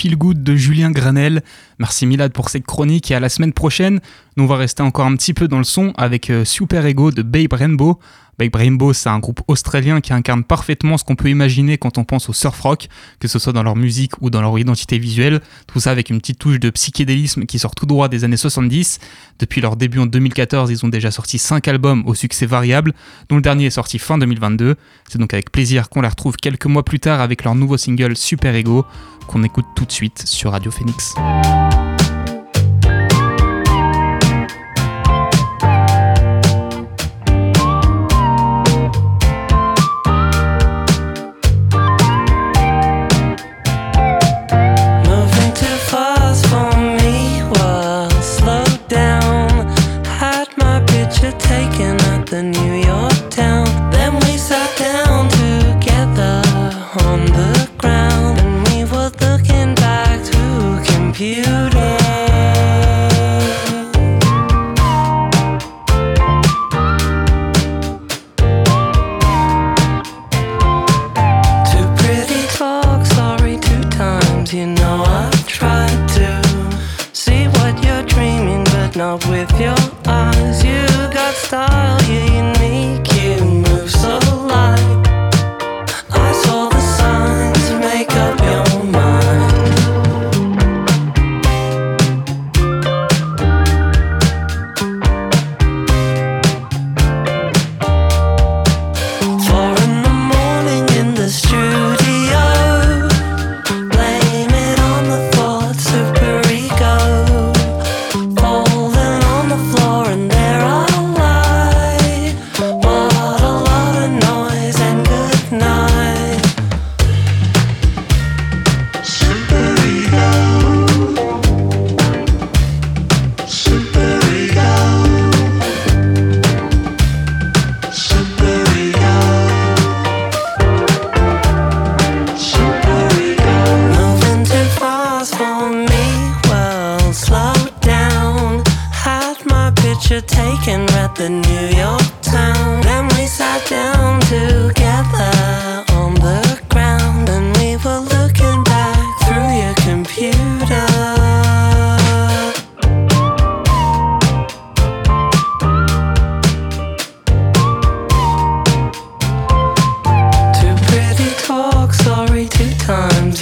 feel 0.06 0.16
good 0.16 0.42
de 0.44 0.54
Julien 0.54 0.92
Granel. 0.92 1.42
Merci 1.80 2.06
Milad 2.06 2.32
pour 2.32 2.48
cette 2.48 2.64
chronique 2.64 3.10
et 3.10 3.16
à 3.16 3.20
la 3.20 3.28
semaine 3.28 3.52
prochaine. 3.52 3.98
Nous 4.36 4.44
on 4.44 4.46
va 4.46 4.56
rester 4.56 4.82
encore 4.82 5.06
un 5.06 5.16
petit 5.16 5.34
peu 5.34 5.48
dans 5.48 5.58
le 5.58 5.64
son 5.64 5.92
avec 5.96 6.30
euh, 6.30 6.44
Super 6.44 6.86
Ego 6.86 7.10
de 7.10 7.22
Babe 7.22 7.52
Rainbow. 7.52 7.98
Big 8.38 8.52
Brain 8.52 8.76
c'est 8.92 9.08
un 9.08 9.18
groupe 9.18 9.40
australien 9.48 10.00
qui 10.00 10.12
incarne 10.12 10.44
parfaitement 10.44 10.98
ce 10.98 11.04
qu'on 11.04 11.16
peut 11.16 11.30
imaginer 11.30 11.78
quand 11.78 11.98
on 11.98 12.04
pense 12.04 12.28
au 12.28 12.32
surf 12.32 12.60
rock, 12.60 12.88
que 13.18 13.28
ce 13.28 13.38
soit 13.38 13.52
dans 13.52 13.62
leur 13.62 13.76
musique 13.76 14.20
ou 14.20 14.30
dans 14.30 14.42
leur 14.42 14.58
identité 14.58 14.98
visuelle, 14.98 15.40
tout 15.66 15.80
ça 15.80 15.90
avec 15.90 16.10
une 16.10 16.20
petite 16.20 16.38
touche 16.38 16.60
de 16.60 16.70
psychédélisme 16.70 17.46
qui 17.46 17.58
sort 17.58 17.74
tout 17.74 17.86
droit 17.86 18.08
des 18.08 18.24
années 18.24 18.36
70. 18.36 18.98
Depuis 19.38 19.60
leur 19.60 19.76
début 19.76 19.98
en 19.98 20.06
2014, 20.06 20.70
ils 20.70 20.84
ont 20.84 20.88
déjà 20.88 21.10
sorti 21.10 21.38
5 21.38 21.66
albums 21.68 22.02
au 22.06 22.14
succès 22.14 22.46
variable, 22.46 22.92
dont 23.28 23.36
le 23.36 23.42
dernier 23.42 23.66
est 23.66 23.70
sorti 23.70 23.98
fin 23.98 24.18
2022. 24.18 24.76
C'est 25.08 25.18
donc 25.18 25.32
avec 25.32 25.50
plaisir 25.50 25.88
qu'on 25.88 26.02
les 26.02 26.08
retrouve 26.08 26.36
quelques 26.36 26.66
mois 26.66 26.84
plus 26.84 27.00
tard 27.00 27.20
avec 27.20 27.44
leur 27.44 27.54
nouveau 27.54 27.76
single 27.76 28.16
Super 28.16 28.54
Ego, 28.54 28.84
qu'on 29.26 29.42
écoute 29.42 29.66
tout 29.74 29.84
de 29.84 29.92
suite 29.92 30.22
sur 30.26 30.52
Radio 30.52 30.70
Phoenix. 30.70 31.14
something 52.26 52.54
you. 52.54 52.75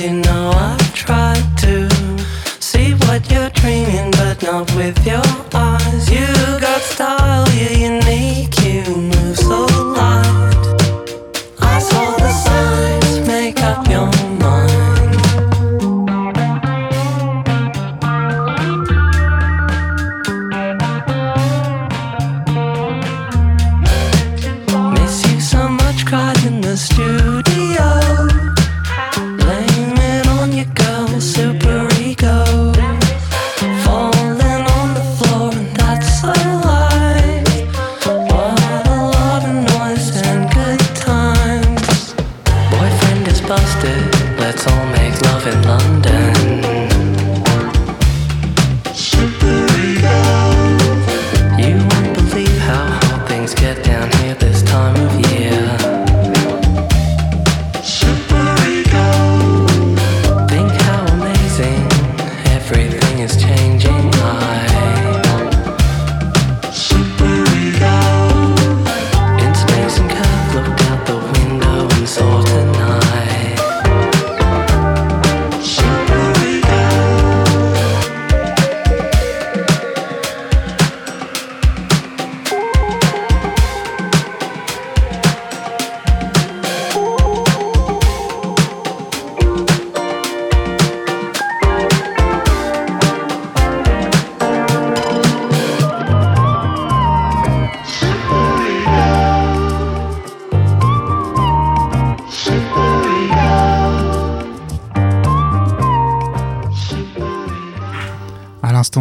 You 0.01 0.11
know 0.11 0.51
I've 0.51 0.93
tried 0.93 1.57
to 1.59 1.89
see 2.59 2.95
what 3.07 3.31
you're 3.31 3.49
dreaming, 3.51 4.11
but 4.11 4.43
not 4.43 4.75
with 4.75 5.07
your 5.07 5.44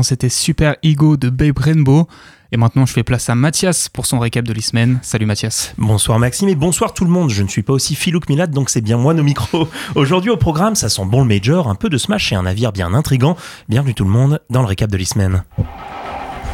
l'instant, 0.04 0.10
c'était 0.10 0.30
Super 0.30 0.76
Ego 0.84 1.18
de 1.18 1.30
Babe 1.30 1.58
Rainbow. 1.58 2.08
Et 2.51 2.58
maintenant, 2.58 2.86
je 2.86 2.93
fais 2.93 3.04
place 3.04 3.30
à 3.30 3.36
Mathias 3.36 3.89
pour 3.89 4.06
son 4.06 4.20
récap 4.20 4.45
de 4.45 4.54
l'e-semaine. 4.54 4.99
Salut 5.01 5.26
Mathias. 5.26 5.74
Bonsoir 5.78 6.20
Maxime 6.20 6.49
et 6.49 6.56
bonsoir 6.56 6.93
tout 6.93 7.04
le 7.04 7.10
monde. 7.10 7.32
Je 7.32 7.41
ne 7.41 7.47
suis 7.47 7.64
pas 7.64 7.74
aussi 7.74 7.95
filou 7.95 8.20
que 8.20 8.32
Milad, 8.32 8.51
donc 8.51 8.70
c'est 8.70 8.82
bien 8.82 8.97
moi 8.97 9.16
nos 9.16 9.24
micros. 9.24 9.68
Aujourd'hui 9.95 10.30
au 10.30 10.38
programme, 10.38 10.76
ça 10.76 10.88
sent 10.88 11.06
bon 11.06 11.22
le 11.22 11.28
Major, 11.28 11.68
un 11.68 11.76
peu 11.76 11.89
de 11.89 11.97
Smash 11.97 12.32
et 12.32 12.36
un 12.36 12.43
navire 12.43 12.72
bien 12.72 12.93
intrigant. 12.93 13.36
Bienvenue 13.70 13.95
tout 13.95 14.04
le 14.04 14.12
monde 14.12 14.39
dans 14.51 14.62
le 14.62 14.68
récap 14.68 14.91
de 14.91 14.97
l'e-semaine. 14.97 15.43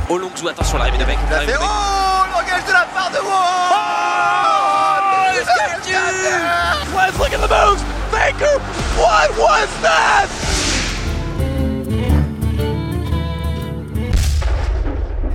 Au 0.10 0.18
long 0.18 0.30
zou, 0.38 0.48
attention, 0.48 0.78
l'arrivée 0.78 1.00
de 1.00 1.06
mec. 1.06 1.18
de 1.30 1.46
mec. 1.46 1.56
L'engage 1.56 2.66
de 2.66 2.72
la 2.72 2.88
part 2.94 3.12
de 3.12 3.18
Wall 3.18 3.80
Let's 6.96 7.18
look 7.18 7.34
at 7.34 7.42
the 7.42 7.50
moves! 7.50 7.84
Baker! 8.12 8.60
What 8.96 9.36
was 9.38 9.70
that? 9.82 10.39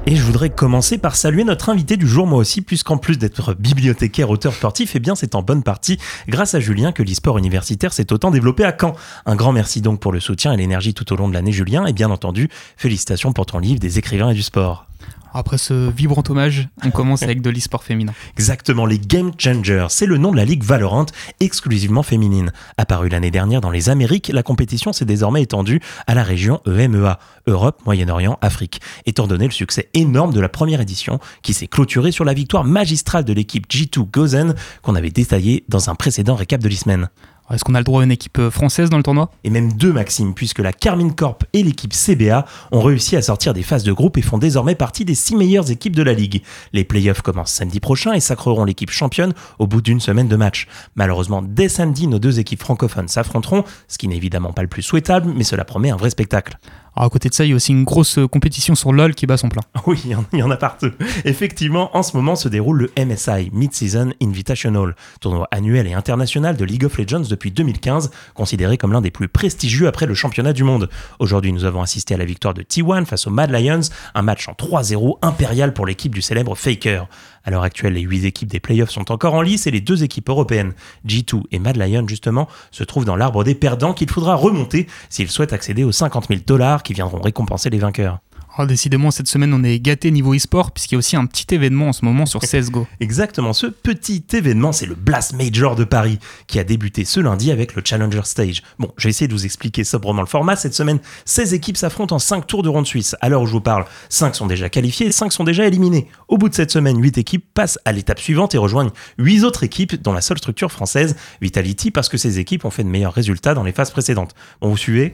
Et 0.07 0.17
je 0.17 0.23
voudrais 0.23 0.51
commencer 0.51 0.99
par 0.99 1.17
saluer 1.17 1.45
notre 1.45 1.71
invité 1.71 1.97
du 1.97 2.07
jour 2.07 2.27
moi 2.27 2.39
aussi, 2.39 2.61
puisqu'en 2.61 2.99
plus 2.99 3.17
d'être 3.17 3.55
bibliothécaire, 3.55 4.29
auteur 4.29 4.53
sportif, 4.53 4.93
eh 4.95 5.01
bien 5.01 5.15
c'est 5.15 5.35
en 5.35 5.41
bonne 5.41 5.63
partie 5.63 5.99
grâce 6.29 6.55
à 6.55 6.61
Julien 6.61 6.93
que 6.93 7.03
l'e-sport 7.03 7.39
universitaire 7.39 7.95
s'est 7.95 8.13
autant 8.13 8.31
développé 8.31 8.65
à 8.65 8.77
Caen. 8.79 8.95
Un 9.25 9.35
grand 9.35 9.53
merci 9.53 9.81
donc 9.81 10.01
pour 10.01 10.13
le 10.13 10.21
soutien 10.21 10.53
et 10.53 10.59
l'énergie 10.59 10.93
tout 10.93 11.11
au 11.11 11.17
long 11.17 11.27
de 11.27 11.33
l'année 11.33 11.53
Julien, 11.53 11.87
et 11.87 11.95
bien 11.95 12.11
entendu, 12.11 12.51
félicitations 12.77 13.33
pour 13.33 13.47
ton 13.47 13.59
livre 13.59 13.81
des 13.81 13.99
écrivains 13.99 14.29
et 14.29 14.35
du 14.35 14.43
sport. 14.43 14.87
Après 15.35 15.59
ce 15.59 15.91
vibrant 15.91 16.23
hommage, 16.29 16.69
on 16.85 16.91
commence 16.91 17.23
avec 17.25 17.43
de 17.43 17.51
l'e-sport 17.51 17.83
féminin. 17.83 18.13
Exactement, 18.39 18.87
les 18.87 19.01
Game 19.01 19.33
Changers, 19.37 19.87
c'est 19.91 20.07
le 20.07 20.17
nom 20.17 20.31
de 20.31 20.37
la 20.37 20.45
ligue 20.45 20.63
Valorant 20.63 21.07
exclusivement 21.41 22.05
féminine. 22.05 22.53
Apparue 22.79 23.09
l'année 23.09 23.33
dernière 23.33 23.61
dans 23.61 23.71
les 23.71 23.91
Amériques, 23.91 24.31
la 24.33 24.45
compétition 24.45 24.93
s'est 24.93 25.05
désormais 25.05 25.43
étendue 25.43 25.81
à 26.07 26.15
la 26.15 26.23
région 26.23 26.61
EMEA, 26.67 27.19
Europe, 27.49 27.83
Moyen-Orient, 27.85 28.39
Afrique, 28.43 28.81
étant 29.07 29.27
donné 29.27 29.47
le 29.47 29.53
succès 29.53 29.89
énorme 29.93 30.33
de 30.33 30.41
la 30.41 30.49
première 30.49 30.81
édition 30.81 31.19
qui 31.43 31.53
s'est 31.53 31.67
clôturée 31.67 32.13
sur 32.13 32.25
la 32.25 32.33
victoire 32.33 32.65
magistrale 32.65 33.25
de 33.25 33.33
l'équipe 33.33 33.69
G2 33.69 34.09
Gozen 34.09 34.55
qu'on 34.83 34.95
avait 34.95 35.11
détaillée 35.11 35.65
dans 35.69 35.91
un 35.91 35.97
précédent 35.97 36.37
récap 36.37 36.63
de 36.63 36.69
l'e-semaine. 36.69 37.09
Est-ce 37.51 37.63
qu'on 37.63 37.75
a 37.75 37.79
le 37.79 37.85
droit 37.85 38.01
à 38.01 38.05
une 38.05 38.11
équipe 38.11 38.39
euh, 38.39 38.51
française 38.51 38.89
dans 38.89 38.97
le 38.97 39.03
tournoi? 39.03 39.31
Et 39.45 39.51
même 39.51 39.73
deux, 39.75 39.93
Maxime, 39.93 40.33
puisque 40.33 40.61
la 40.61 40.73
Carmine 40.73 41.15
Corp 41.15 41.45
et 41.53 41.63
l'équipe 41.63 41.93
CBA 41.93 42.47
ont 42.73 42.81
réussi 42.81 43.17
à 43.17 43.23
sortir 43.23 43.53
des 43.53 43.63
phases 43.63 43.85
de 43.85 43.93
groupe 43.93 44.17
et 44.17 44.23
font 44.23 44.39
désormais 44.39 44.75
partie 44.75 45.05
des 45.05 45.15
six 45.15 45.37
meilleures 45.37 45.71
équipes 45.71 45.95
de 45.95 46.03
la 46.03 46.15
ligue. 46.15 46.43
Les 46.73 46.85
playoffs 46.85 47.21
commencent 47.21 47.53
samedi 47.53 47.81
prochain 47.81 48.13
et 48.15 48.21
sacreront 48.21 48.65
l'équipe 48.65 48.91
championne 48.91 49.35
au 49.59 49.67
bout 49.67 49.83
d'une 49.83 50.01
semaine 50.01 50.29
de 50.29 50.37
match. 50.37 50.69
Malheureusement, 50.97 51.43
dès 51.43 51.69
samedi, 51.69 52.07
nos 52.07 52.19
deux 52.19 52.41
équipes 52.41 52.61
francophones 52.61 53.09
s'affronteront, 53.09 53.65
ce 53.89 53.99
qui 53.99 54.09
n'est 54.09 54.17
évidemment 54.17 54.53
pas 54.53 54.63
le 54.63 54.69
plus 54.69 54.83
souhaitable, 54.83 55.31
mais 55.37 55.45
cela 55.45 55.65
promet 55.65 55.91
un 55.91 55.97
vrai 55.97 56.11
spectacle. 56.11 56.59
Alors, 56.97 57.07
à 57.07 57.11
côté 57.11 57.29
de 57.29 57.35
ça, 57.35 57.45
il 57.45 57.51
y 57.51 57.53
a 57.53 57.57
aussi 57.57 57.73
une 57.73 57.85
grosse 57.85 58.19
euh, 58.19 58.29
compétition 58.29 58.75
sur 58.75 58.93
LoL 58.93 59.15
qui 59.15 59.27
bat 59.27 59.37
son 59.37 59.49
plein. 59.49 59.63
Oui, 59.87 60.01
il 60.05 60.39
y 60.39 60.43
en- 60.43 60.51
a 60.51 60.57
partout. 60.57 60.91
Effectivement, 61.25 61.97
en 61.97 62.03
ce 62.03 62.17
moment 62.17 62.37
se 62.37 62.49
déroule 62.49 62.91
le 62.97 63.05
MSI, 63.05 63.51
Mid-Season 63.53 64.13
Invitational, 64.23 64.95
tournoi 65.21 65.49
annuel 65.51 65.87
et 65.87 65.93
international 65.95 66.57
de 66.57 66.65
League 66.65 66.85
of 66.85 66.97
Legends 66.99 67.23
depuis 67.29 67.51
2015, 67.51 68.11
considéré 68.35 68.77
comme 68.79 68.93
l'un 68.93 69.01
des 69.01 69.11
plus 69.11 69.29
prestigieux 69.29 69.89
après 69.89 70.07
le 70.07 70.15
championnat 70.15 70.53
du 70.53 70.63
monde. 70.65 70.89
Aujourd'hui, 71.19 71.53
nous 71.53 71.65
avons 71.65 71.83
assisté 71.83 72.15
à 72.15 72.17
la 72.17 72.25
victoire 72.25 72.55
de 72.55 72.63
T1 72.63 73.05
face 73.07 73.27
aux 73.27 73.31
Mad 73.31 73.51
Lions, 73.51 73.81
un 74.15 74.23
match 74.23 74.49
en 74.49 74.53
3-0 74.53 75.19
impérial 75.23 75.73
pour 75.75 75.87
l'équipe 75.87 76.15
du 76.15 76.23
célèbre 76.23 76.55
Faker. 76.55 77.09
À 77.45 77.51
l'heure 77.51 77.63
actuelle, 77.63 77.93
les 77.93 78.01
8 78.01 78.25
équipes 78.25 78.49
des 78.49 78.61
playoffs 78.61 78.91
sont 78.91 79.13
encore 79.13 79.35
en 79.35 79.43
lice 79.43 79.67
et 79.67 79.71
les 79.71 79.83
deux 79.83 80.03
équipes 80.03 80.31
européennes, 80.31 80.73
G2 81.07 81.43
et 81.53 81.59
Mad 81.59 81.77
Lion 81.77 82.09
justement, 82.09 82.49
se 82.71 82.85
trouvent 82.85 83.05
dans 83.05 83.17
l'arbre 83.17 83.45
des 83.45 83.55
perdants 83.55 83.93
qu'il 83.93 84.11
faudra 84.11 84.35
remonter 84.35 84.87
s'ils 85.11 85.31
souhaitent 85.31 85.53
accéder 85.53 85.85
aux 85.85 85.93
50 85.93 86.29
000 86.29 86.41
dollars 86.47 86.83
qui 86.83 86.95
viendront 86.95 87.21
récompenser 87.21 87.69
les 87.69 87.79
vainqueurs. 87.79 88.21
Oh, 88.57 88.67
décidément, 88.67 89.11
cette 89.11 89.27
semaine, 89.27 89.53
on 89.53 89.65
est 89.65 89.81
gâté 89.81 90.13
niveau 90.13 90.33
e-sport, 90.33 90.71
puisqu'il 90.71 90.95
y 90.95 90.97
a 90.97 90.99
aussi 90.99 91.17
un 91.17 91.27
petit 91.27 91.53
événement 91.53 91.89
en 91.89 91.93
ce 91.93 92.05
moment 92.05 92.25
sur 92.25 92.39
CSGO. 92.39 92.87
Exactement, 93.01 93.53
ce 93.53 93.67
petit 93.67 94.25
événement, 94.33 94.71
c'est 94.71 94.87
le 94.87 94.95
Blast 94.95 95.33
Major 95.33 95.75
de 95.75 95.83
Paris, 95.83 96.21
qui 96.47 96.61
a 96.61 96.65
débuté 96.65 97.05
ce 97.05 97.19
lundi 97.19 97.51
avec 97.51 97.75
le 97.75 97.83
Challenger 97.85 98.21
Stage. 98.23 98.63
Bon, 98.79 98.93
je 98.97 99.09
vais 99.09 99.11
essayer 99.11 99.27
de 99.27 99.33
vous 99.33 99.45
expliquer 99.45 99.83
sobrement 99.83 100.23
le 100.23 100.29
format. 100.29 100.55
Cette 100.55 100.75
semaine, 100.75 101.01
16 101.25 101.53
équipes 101.53 101.77
s'affrontent 101.77 102.15
en 102.15 102.21
5 102.21 102.47
tours 102.47 102.63
de 102.63 102.69
ronde 102.69 102.87
suisse. 102.87 103.17
À 103.21 103.29
l'heure 103.29 103.43
où 103.43 103.47
je 103.47 103.53
vous 103.53 103.61
parle, 103.61 103.87
5 104.09 104.37
sont 104.37 104.47
déjà 104.47 104.69
qualifiées 104.69 105.07
et 105.07 105.13
5 105.13 105.33
sont 105.33 105.43
déjà 105.43 105.67
éliminées. 105.67 106.07
Au 106.29 106.39
bout 106.39 106.49
de 106.49 106.55
cette 106.55 106.71
semaine, 106.71 107.03
8 107.03 107.19
équipes 107.19 107.45
passent 107.55 107.81
à 107.85 107.91
l'étape 107.91 108.21
suivante 108.21 108.55
et 108.55 108.59
rejoignent 108.59 108.93
8 109.19 109.43
autres 109.43 109.65
équipes, 109.65 110.01
dont 110.01 110.13
la 110.13 110.21
seule 110.21 110.39
structure 110.39 110.71
française, 110.71 111.17
Vitality, 111.41 111.91
parce 111.91 112.09
que 112.09 112.17
ces 112.17 112.39
équipes 112.39 112.65
ont 112.65 112.71
fait 112.71 112.85
de 112.85 112.89
meilleurs 112.89 113.15
résultats 113.15 113.55
dans 113.55 113.65
les 113.65 113.73
phases 113.73 113.91
précédentes. 113.91 114.37
Bon, 114.61 114.69
vous 114.69 114.77
suivez? 114.77 115.13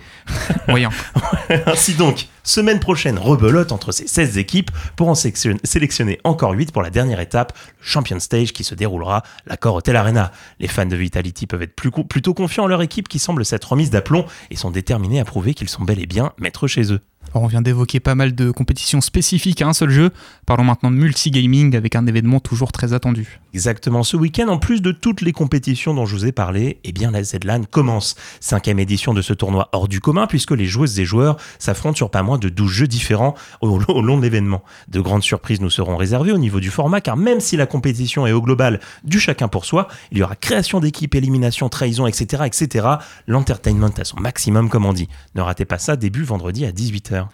Moyen. 0.68 0.90
Ainsi 1.66 1.94
donc, 1.94 2.26
semaine 2.42 2.80
prochaine, 2.80 3.18
rebelote 3.18 3.72
entre 3.72 3.92
ces 3.92 4.06
16 4.06 4.38
équipes 4.38 4.70
pour 4.96 5.08
en 5.08 5.14
sélection- 5.14 5.58
sélectionner 5.64 6.18
encore 6.24 6.52
8 6.52 6.72
pour 6.72 6.82
la 6.82 6.90
dernière 6.90 7.20
étape, 7.20 7.52
le 7.80 7.86
Champion 7.86 8.18
Stage 8.20 8.52
qui 8.52 8.64
se 8.64 8.74
déroulera 8.74 9.22
l'accord 9.46 9.74
Hotel 9.76 9.96
Arena. 9.96 10.32
Les 10.58 10.68
fans 10.68 10.86
de 10.86 10.96
Vitality 10.96 11.46
peuvent 11.46 11.62
être 11.62 11.74
plutôt 11.74 12.34
confiants 12.34 12.64
en 12.64 12.68
leur 12.68 12.82
équipe 12.82 13.08
qui 13.08 13.18
semble 13.18 13.44
s'être 13.44 13.70
remise 13.72 13.90
d'aplomb 13.90 14.24
et 14.50 14.56
sont 14.56 14.70
déterminés 14.70 15.20
à 15.20 15.24
prouver 15.24 15.54
qu'ils 15.54 15.68
sont 15.68 15.84
bel 15.84 15.98
et 16.00 16.06
bien 16.06 16.32
maîtres 16.38 16.66
chez 16.66 16.92
eux. 16.92 17.00
On 17.34 17.46
vient 17.46 17.62
d'évoquer 17.62 18.00
pas 18.00 18.14
mal 18.16 18.34
de 18.34 18.50
compétitions 18.50 19.00
spécifiques 19.00 19.62
à 19.62 19.68
un 19.68 19.72
seul 19.72 19.90
jeu. 19.90 20.10
Parlons 20.46 20.64
maintenant 20.64 20.90
de 20.90 20.96
multigaming 20.96 21.76
avec 21.76 21.94
un 21.94 22.06
événement 22.06 22.40
toujours 22.40 22.72
très 22.72 22.92
attendu. 22.92 23.38
Exactement, 23.52 24.04
ce 24.04 24.16
week-end, 24.16 24.46
en 24.46 24.58
plus 24.58 24.80
de 24.80 24.92
toutes 24.92 25.22
les 25.22 25.32
compétitions 25.32 25.92
dont 25.92 26.06
je 26.06 26.14
vous 26.14 26.24
ai 26.24 26.30
parlé, 26.30 26.78
eh 26.84 26.92
bien 26.92 27.10
la 27.10 27.24
ZLAN 27.24 27.64
commence. 27.64 28.14
Cinquième 28.38 28.78
édition 28.78 29.12
de 29.12 29.22
ce 29.22 29.32
tournoi 29.32 29.68
hors 29.72 29.88
du 29.88 30.00
commun 30.00 30.28
puisque 30.28 30.52
les 30.52 30.66
joueuses 30.66 31.00
et 31.00 31.04
joueurs 31.04 31.36
s'affrontent 31.58 31.96
sur 31.96 32.10
pas 32.10 32.22
moins 32.22 32.38
de 32.38 32.48
12 32.48 32.70
jeux 32.70 32.86
différents 32.86 33.34
au, 33.60 33.78
long 33.78 34.16
de 34.18 34.22
l'événement. 34.22 34.62
De 34.86 35.00
grandes 35.00 35.24
surprises 35.24 35.60
nous 35.60 35.70
seront 35.70 35.96
réservées 35.96 36.30
au 36.30 36.38
niveau 36.38 36.60
du 36.60 36.70
format 36.70 37.00
car 37.00 37.16
même 37.16 37.40
si 37.40 37.56
la 37.56 37.66
compétition 37.66 38.24
est 38.24 38.32
au 38.32 38.40
global 38.40 38.78
du 39.02 39.18
chacun 39.18 39.48
pour 39.48 39.64
soi, 39.64 39.88
il 40.12 40.18
y 40.18 40.22
aura 40.22 40.36
création 40.36 40.78
d'équipe, 40.78 41.16
élimination, 41.16 41.68
trahison, 41.68 42.06
etc. 42.06 42.44
etc. 42.46 42.86
L'entertainment 43.26 43.90
à 43.98 44.04
son 44.04 44.20
maximum 44.20 44.68
comme 44.68 44.86
on 44.86 44.92
dit. 44.92 45.08
Ne 45.34 45.42
ratez 45.42 45.64
pas 45.64 45.78
ça 45.78 45.96
début 45.96 46.22
vendredi 46.22 46.64
à 46.64 46.70
18h. 46.70 47.26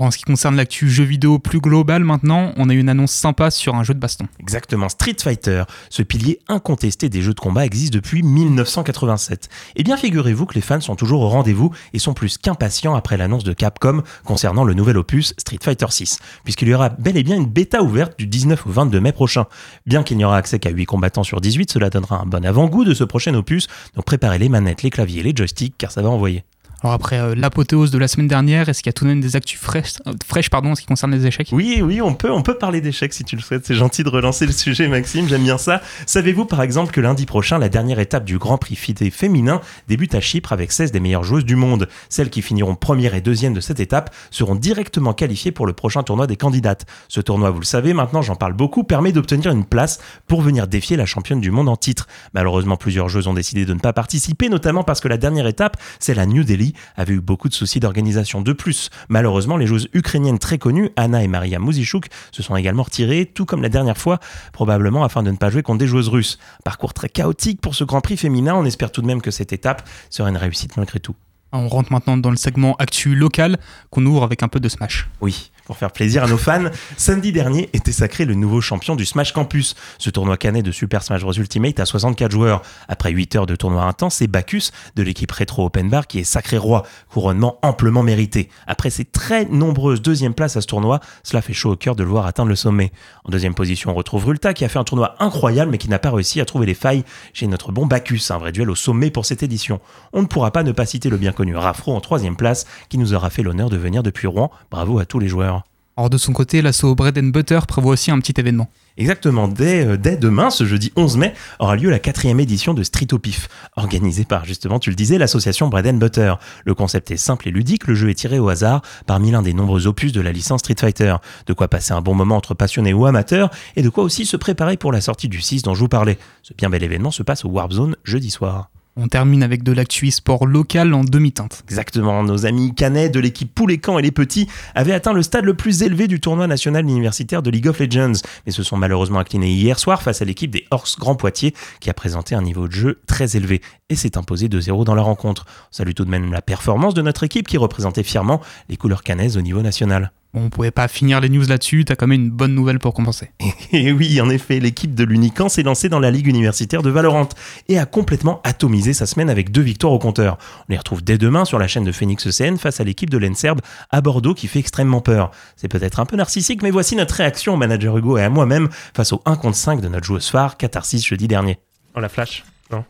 En 0.00 0.10
ce 0.10 0.16
qui 0.16 0.24
concerne 0.24 0.56
l'actu 0.56 0.88
jeu 0.88 1.04
vidéo 1.04 1.38
plus 1.38 1.60
global 1.60 2.04
maintenant, 2.04 2.54
on 2.56 2.70
a 2.70 2.72
une 2.72 2.88
annonce 2.88 3.12
sympa 3.12 3.50
sur 3.50 3.74
un 3.74 3.84
jeu 3.84 3.92
de 3.92 3.98
baston. 3.98 4.24
Exactement, 4.38 4.88
Street 4.88 5.16
Fighter, 5.20 5.64
ce 5.90 6.02
pilier 6.02 6.40
incontesté 6.48 7.10
des 7.10 7.20
jeux 7.20 7.34
de 7.34 7.38
combat 7.38 7.66
existe 7.66 7.92
depuis 7.92 8.22
1987. 8.22 9.50
Et 9.76 9.82
bien 9.82 9.98
figurez-vous 9.98 10.46
que 10.46 10.54
les 10.54 10.62
fans 10.62 10.80
sont 10.80 10.96
toujours 10.96 11.20
au 11.20 11.28
rendez-vous 11.28 11.70
et 11.92 11.98
sont 11.98 12.14
plus 12.14 12.38
qu'impatients 12.38 12.94
après 12.94 13.18
l'annonce 13.18 13.44
de 13.44 13.52
Capcom 13.52 14.02
concernant 14.24 14.64
le 14.64 14.72
nouvel 14.72 14.96
opus 14.96 15.34
Street 15.36 15.58
Fighter 15.62 15.90
6, 15.90 16.18
puisqu'il 16.44 16.68
y 16.68 16.74
aura 16.74 16.88
bel 16.88 17.18
et 17.18 17.22
bien 17.22 17.36
une 17.36 17.44
bêta 17.44 17.82
ouverte 17.82 18.18
du 18.18 18.26
19 18.26 18.66
au 18.66 18.70
22 18.70 19.00
mai 19.00 19.12
prochain. 19.12 19.44
Bien 19.84 20.02
qu'il 20.02 20.16
n'y 20.16 20.24
aura 20.24 20.38
accès 20.38 20.58
qu'à 20.58 20.70
8 20.70 20.86
combattants 20.86 21.24
sur 21.24 21.42
18, 21.42 21.72
cela 21.72 21.90
donnera 21.90 22.22
un 22.22 22.26
bon 22.26 22.42
avant-goût 22.46 22.86
de 22.86 22.94
ce 22.94 23.04
prochain 23.04 23.34
opus, 23.34 23.66
donc 23.96 24.06
préparez 24.06 24.38
les 24.38 24.48
manettes, 24.48 24.82
les 24.82 24.88
claviers, 24.88 25.22
les 25.22 25.36
joysticks, 25.36 25.74
car 25.76 25.92
ça 25.92 26.00
va 26.00 26.08
envoyer. 26.08 26.42
Alors 26.82 26.94
après 26.94 27.18
euh, 27.18 27.34
l'apothéose 27.34 27.90
de 27.90 27.98
la 27.98 28.08
semaine 28.08 28.28
dernière, 28.28 28.68
est-ce 28.68 28.82
qu'il 28.82 28.88
y 28.88 28.90
a 28.90 28.94
tout 28.94 29.04
de 29.04 29.10
même 29.10 29.20
des 29.20 29.36
actus 29.36 29.60
fraîches, 29.60 29.94
euh, 30.06 30.12
fraîches 30.26 30.48
pardon, 30.48 30.70
en 30.70 30.74
ce 30.74 30.80
qui 30.80 30.86
concerne 30.86 31.12
les 31.12 31.26
échecs? 31.26 31.48
Oui, 31.52 31.82
oui, 31.82 32.00
on 32.00 32.14
peut, 32.14 32.30
on 32.30 32.42
peut 32.42 32.56
parler 32.56 32.80
d'échecs 32.80 33.12
si 33.12 33.22
tu 33.22 33.36
le 33.36 33.42
souhaites. 33.42 33.66
C'est 33.66 33.74
gentil 33.74 34.02
de 34.02 34.08
relancer 34.08 34.46
le 34.46 34.52
sujet, 34.52 34.88
Maxime. 34.88 35.28
J'aime 35.28 35.42
bien 35.42 35.58
ça. 35.58 35.82
Savez-vous 36.06 36.46
par 36.46 36.62
exemple 36.62 36.90
que 36.90 37.00
lundi 37.02 37.26
prochain, 37.26 37.58
la 37.58 37.68
dernière 37.68 37.98
étape 37.98 38.24
du 38.24 38.38
Grand 38.38 38.56
Prix 38.56 38.76
FIDE 38.76 39.12
féminin 39.12 39.60
débute 39.88 40.14
à 40.14 40.20
Chypre 40.20 40.52
avec 40.52 40.72
16 40.72 40.90
des 40.90 41.00
meilleures 41.00 41.22
joueuses 41.22 41.44
du 41.44 41.54
monde. 41.54 41.86
Celles 42.08 42.30
qui 42.30 42.40
finiront 42.40 42.76
première 42.76 43.14
et 43.14 43.20
deuxième 43.20 43.52
de 43.52 43.60
cette 43.60 43.80
étape 43.80 44.14
seront 44.30 44.54
directement 44.54 45.12
qualifiées 45.12 45.52
pour 45.52 45.66
le 45.66 45.74
prochain 45.74 46.02
tournoi 46.02 46.26
des 46.26 46.36
candidates. 46.36 46.86
Ce 47.08 47.20
tournoi, 47.20 47.50
vous 47.50 47.60
le 47.60 47.66
savez, 47.66 47.92
maintenant 47.92 48.22
j'en 48.22 48.36
parle 48.36 48.54
beaucoup, 48.54 48.84
permet 48.84 49.12
d'obtenir 49.12 49.52
une 49.52 49.66
place 49.66 50.00
pour 50.26 50.40
venir 50.40 50.66
défier 50.66 50.96
la 50.96 51.04
championne 51.06 51.40
du 51.40 51.50
monde 51.50 51.68
en 51.68 51.76
titre. 51.76 52.06
Malheureusement, 52.32 52.78
plusieurs 52.78 53.10
joueuses 53.10 53.26
ont 53.26 53.34
décidé 53.34 53.66
de 53.66 53.74
ne 53.74 53.80
pas 53.80 53.92
participer, 53.92 54.48
notamment 54.48 54.82
parce 54.82 55.00
que 55.00 55.08
la 55.08 55.18
dernière 55.18 55.46
étape, 55.46 55.76
celle 55.98 56.18
à 56.18 56.24
New 56.24 56.42
Delhi, 56.42 56.69
avait 56.96 57.14
eu 57.14 57.20
beaucoup 57.20 57.48
de 57.48 57.54
soucis 57.54 57.80
d'organisation. 57.80 58.40
De 58.40 58.52
plus, 58.52 58.90
malheureusement, 59.08 59.56
les 59.56 59.66
joueuses 59.66 59.88
ukrainiennes 59.92 60.38
très 60.38 60.58
connues, 60.58 60.90
Anna 60.96 61.22
et 61.22 61.28
Maria 61.28 61.58
Muzishuk, 61.58 62.06
se 62.32 62.42
sont 62.42 62.56
également 62.56 62.82
retirées, 62.82 63.26
tout 63.26 63.46
comme 63.46 63.62
la 63.62 63.68
dernière 63.68 63.98
fois, 63.98 64.18
probablement 64.52 65.04
afin 65.04 65.22
de 65.22 65.30
ne 65.30 65.36
pas 65.36 65.50
jouer 65.50 65.62
contre 65.62 65.78
des 65.78 65.86
joueuses 65.86 66.08
russes. 66.08 66.38
Parcours 66.64 66.94
très 66.94 67.08
chaotique 67.08 67.60
pour 67.60 67.74
ce 67.74 67.84
Grand 67.84 68.00
Prix 68.00 68.16
féminin, 68.16 68.54
on 68.54 68.64
espère 68.64 68.92
tout 68.92 69.02
de 69.02 69.06
même 69.06 69.22
que 69.22 69.30
cette 69.30 69.52
étape 69.52 69.88
sera 70.10 70.28
une 70.28 70.36
réussite 70.36 70.76
malgré 70.76 71.00
tout. 71.00 71.14
On 71.52 71.68
rentre 71.68 71.92
maintenant 71.92 72.16
dans 72.16 72.30
le 72.30 72.36
segment 72.36 72.76
actu 72.78 73.14
local 73.14 73.58
qu'on 73.90 74.06
ouvre 74.06 74.22
avec 74.22 74.42
un 74.42 74.48
peu 74.48 74.60
de 74.60 74.68
Smash. 74.68 75.08
Oui, 75.20 75.50
pour 75.70 75.76
faire 75.76 75.90
plaisir 75.90 76.24
à 76.24 76.26
nos 76.28 76.36
fans, 76.36 76.64
samedi 76.96 77.32
dernier 77.32 77.70
était 77.72 77.92
sacré 77.92 78.24
le 78.24 78.34
nouveau 78.34 78.60
champion 78.60 78.96
du 78.96 79.04
Smash 79.04 79.32
Campus, 79.32 79.74
ce 79.98 80.10
tournoi 80.10 80.36
canet 80.36 80.64
de 80.64 80.72
Super 80.72 81.02
Smash 81.02 81.22
Bros 81.22 81.32
Ultimate 81.32 81.80
à 81.80 81.86
64 81.86 82.30
joueurs. 82.30 82.62
Après 82.88 83.10
8 83.10 83.36
heures 83.36 83.46
de 83.46 83.56
tournoi 83.56 83.84
intense, 83.84 84.16
c'est 84.16 84.28
Bacchus 84.28 84.70
de 84.94 85.02
l'équipe 85.02 85.30
Retro 85.30 85.66
Open 85.66 85.90
Bar 85.90 86.06
qui 86.06 86.20
est 86.20 86.24
sacré 86.24 86.56
roi, 86.56 86.84
couronnement 87.08 87.58
amplement 87.62 88.02
mérité. 88.02 88.48
Après 88.66 88.90
ses 88.90 89.04
très 89.04 89.44
nombreuses 89.44 90.02
deuxièmes 90.02 90.34
places 90.34 90.56
à 90.56 90.60
ce 90.60 90.66
tournoi, 90.68 91.00
cela 91.24 91.42
fait 91.42 91.52
chaud 91.52 91.72
au 91.72 91.76
cœur 91.76 91.96
de 91.96 92.04
le 92.04 92.10
voir 92.10 92.26
atteindre 92.26 92.48
le 92.48 92.56
sommet. 92.56 92.92
En 93.24 93.30
deuxième 93.30 93.54
position, 93.54 93.90
on 93.90 93.94
retrouve 93.94 94.24
Rulta 94.24 94.54
qui 94.54 94.64
a 94.64 94.68
fait 94.68 94.78
un 94.78 94.84
tournoi 94.84 95.16
incroyable 95.18 95.72
mais 95.72 95.78
qui 95.78 95.88
n'a 95.88 95.98
pas 95.98 96.10
réussi 96.10 96.40
à 96.40 96.44
trouver 96.44 96.66
les 96.66 96.74
failles 96.74 97.04
chez 97.32 97.46
notre 97.48 97.72
bon 97.72 97.86
Bacchus, 97.86 98.22
un 98.30 98.38
vrai 98.38 98.52
duel 98.52 98.70
au 98.70 98.74
sommet 98.76 99.10
pour 99.10 99.26
cette 99.26 99.42
édition. 99.42 99.80
On 100.12 100.22
ne 100.22 100.26
pourra 100.26 100.52
pas 100.52 100.62
ne 100.62 100.72
pas 100.72 100.86
citer 100.86 101.10
le 101.10 101.16
bien 101.16 101.32
connu 101.40 101.56
Rafro 101.56 101.96
en 101.96 102.02
troisième 102.02 102.36
place 102.36 102.66
qui 102.90 102.98
nous 102.98 103.14
aura 103.14 103.30
fait 103.30 103.42
l'honneur 103.42 103.70
de 103.70 103.78
venir 103.78 104.02
depuis 104.02 104.26
Rouen. 104.26 104.50
Bravo 104.70 104.98
à 104.98 105.06
tous 105.06 105.18
les 105.18 105.28
joueurs. 105.28 105.64
Alors 105.96 106.10
de 106.10 106.18
son 106.18 106.34
côté, 106.34 106.60
l'assaut 106.60 106.94
Bread 106.94 107.16
and 107.16 107.28
Butter 107.28 107.60
prévoit 107.66 107.92
aussi 107.92 108.10
un 108.10 108.18
petit 108.20 108.38
événement. 108.38 108.68
Exactement, 108.98 109.48
dès, 109.48 109.86
euh, 109.86 109.96
dès, 109.96 110.18
demain, 110.18 110.50
ce 110.50 110.66
jeudi 110.66 110.92
11 110.96 111.16
mai, 111.16 111.32
aura 111.58 111.76
lieu 111.76 111.88
la 111.88 111.98
quatrième 111.98 112.40
édition 112.40 112.74
de 112.74 112.82
Street 112.82 113.06
au 113.12 113.18
Pif, 113.18 113.48
organisée 113.74 114.26
par, 114.26 114.44
justement, 114.44 114.78
tu 114.78 114.90
le 114.90 114.96
disais, 114.96 115.16
l'association 115.16 115.68
Bread 115.68 115.86
and 115.86 115.94
Butter. 115.94 116.34
Le 116.66 116.74
concept 116.74 117.10
est 117.10 117.16
simple 117.16 117.48
et 117.48 117.50
ludique, 117.50 117.86
le 117.86 117.94
jeu 117.94 118.10
est 118.10 118.14
tiré 118.14 118.38
au 118.38 118.50
hasard 118.50 118.82
parmi 119.06 119.30
l'un 119.30 119.40
des 119.40 119.54
nombreux 119.54 119.86
opus 119.86 120.12
de 120.12 120.20
la 120.20 120.32
licence 120.32 120.60
Street 120.60 120.76
Fighter. 120.78 121.16
De 121.46 121.54
quoi 121.54 121.68
passer 121.68 121.94
un 121.94 122.02
bon 122.02 122.14
moment 122.14 122.36
entre 122.36 122.52
passionnés 122.52 122.92
ou 122.92 123.06
amateurs, 123.06 123.48
et 123.76 123.82
de 123.82 123.88
quoi 123.88 124.04
aussi 124.04 124.26
se 124.26 124.36
préparer 124.36 124.76
pour 124.76 124.92
la 124.92 125.00
sortie 125.00 125.28
du 125.28 125.40
6 125.40 125.62
dont 125.62 125.74
je 125.74 125.80
vous 125.80 125.88
parlais. 125.88 126.18
Ce 126.42 126.52
bien 126.52 126.68
bel 126.68 126.84
événement 126.84 127.10
se 127.10 127.22
passe 127.22 127.46
au 127.46 127.48
Warp 127.48 127.72
Zone 127.72 127.96
jeudi 128.04 128.30
soir. 128.30 128.68
On 128.96 129.06
termine 129.06 129.42
avec 129.42 129.62
de 129.62 129.72
l'actu 129.72 130.10
sport 130.10 130.46
local 130.46 130.92
en 130.94 131.04
demi-teinte. 131.04 131.62
Exactement, 131.66 132.22
nos 132.24 132.44
amis 132.44 132.74
canets 132.74 133.08
de 133.08 133.20
l'équipe 133.20 133.54
Poulet-Camp 133.54 133.98
et 133.98 134.02
les 134.02 134.10
Petits 134.10 134.48
avaient 134.74 134.92
atteint 134.92 135.12
le 135.12 135.22
stade 135.22 135.44
le 135.44 135.54
plus 135.54 135.82
élevé 135.82 136.08
du 136.08 136.20
tournoi 136.20 136.46
national 136.46 136.84
universitaire 136.84 137.42
de 137.42 137.50
League 137.50 137.68
of 137.68 137.78
Legends, 137.78 138.20
mais 138.44 138.52
se 138.52 138.62
sont 138.62 138.76
malheureusement 138.76 139.20
inclinés 139.20 139.52
hier 139.52 139.78
soir 139.78 140.02
face 140.02 140.22
à 140.22 140.24
l'équipe 140.24 140.50
des 140.50 140.66
Horse 140.70 140.98
Grand 140.98 141.14
Poitiers 141.14 141.54
qui 141.78 141.88
a 141.88 141.94
présenté 141.94 142.34
un 142.34 142.42
niveau 142.42 142.66
de 142.66 142.72
jeu 142.72 143.00
très 143.06 143.36
élevé 143.36 143.60
et 143.90 143.96
s'est 143.96 144.18
imposé 144.18 144.48
2-0 144.48 144.84
dans 144.84 144.94
la 144.94 145.02
rencontre. 145.02 145.46
On 145.70 145.76
salue 145.76 145.92
tout 145.92 146.04
de 146.04 146.10
même 146.10 146.32
la 146.32 146.42
performance 146.42 146.94
de 146.94 147.02
notre 147.02 147.22
équipe 147.22 147.46
qui 147.46 147.58
représentait 147.58 148.02
fièrement 148.02 148.40
les 148.68 148.76
couleurs 148.76 149.02
canaises 149.02 149.36
au 149.36 149.40
niveau 149.40 149.62
national. 149.62 150.12
Bon, 150.32 150.44
on 150.44 150.48
pouvait 150.48 150.70
pas 150.70 150.86
finir 150.86 151.20
les 151.20 151.28
news 151.28 151.44
là-dessus, 151.44 151.84
t'as 151.84 151.96
quand 151.96 152.06
même 152.06 152.20
une 152.22 152.30
bonne 152.30 152.54
nouvelle 152.54 152.78
pour 152.78 152.94
compenser. 152.94 153.30
Et 153.72 153.90
oui, 153.90 154.20
en 154.20 154.30
effet, 154.30 154.60
l'équipe 154.60 154.94
de 154.94 155.02
l'Unican 155.02 155.48
s'est 155.48 155.64
lancée 155.64 155.88
dans 155.88 155.98
la 155.98 156.12
Ligue 156.12 156.28
universitaire 156.28 156.82
de 156.82 156.90
Valorant 156.90 157.28
et 157.68 157.80
a 157.80 157.86
complètement 157.86 158.40
atomisé 158.44 158.92
sa 158.92 159.06
semaine 159.06 159.28
avec 159.28 159.50
deux 159.50 159.60
victoires 159.62 159.92
au 159.92 159.98
compteur. 159.98 160.38
On 160.60 160.64
les 160.68 160.78
retrouve 160.78 161.02
dès 161.02 161.18
demain 161.18 161.44
sur 161.44 161.58
la 161.58 161.66
chaîne 161.66 161.82
de 161.82 161.90
Phoenix 161.90 162.28
ECN 162.28 162.58
face 162.58 162.80
à 162.80 162.84
l'équipe 162.84 163.10
de 163.10 163.18
l'Enserbe 163.18 163.60
à 163.90 164.00
Bordeaux 164.00 164.34
qui 164.34 164.46
fait 164.46 164.60
extrêmement 164.60 165.00
peur. 165.00 165.32
C'est 165.56 165.66
peut-être 165.66 165.98
un 165.98 166.06
peu 166.06 166.16
narcissique, 166.16 166.62
mais 166.62 166.70
voici 166.70 166.94
notre 166.94 167.16
réaction 167.16 167.54
au 167.54 167.56
manager 167.56 167.98
Hugo 167.98 168.16
et 168.16 168.22
à 168.22 168.30
moi-même 168.30 168.68
face 168.94 169.12
au 169.12 169.22
1 169.26 169.34
contre 169.34 169.56
5 169.56 169.80
de 169.80 169.88
notre 169.88 170.04
joueuse 170.06 170.28
phare, 170.28 170.56
Catharsis, 170.56 171.04
jeudi 171.04 171.26
dernier. 171.26 171.58
Oh 171.96 172.00
la 172.00 172.08
flash 172.08 172.44
Non. 172.70 172.84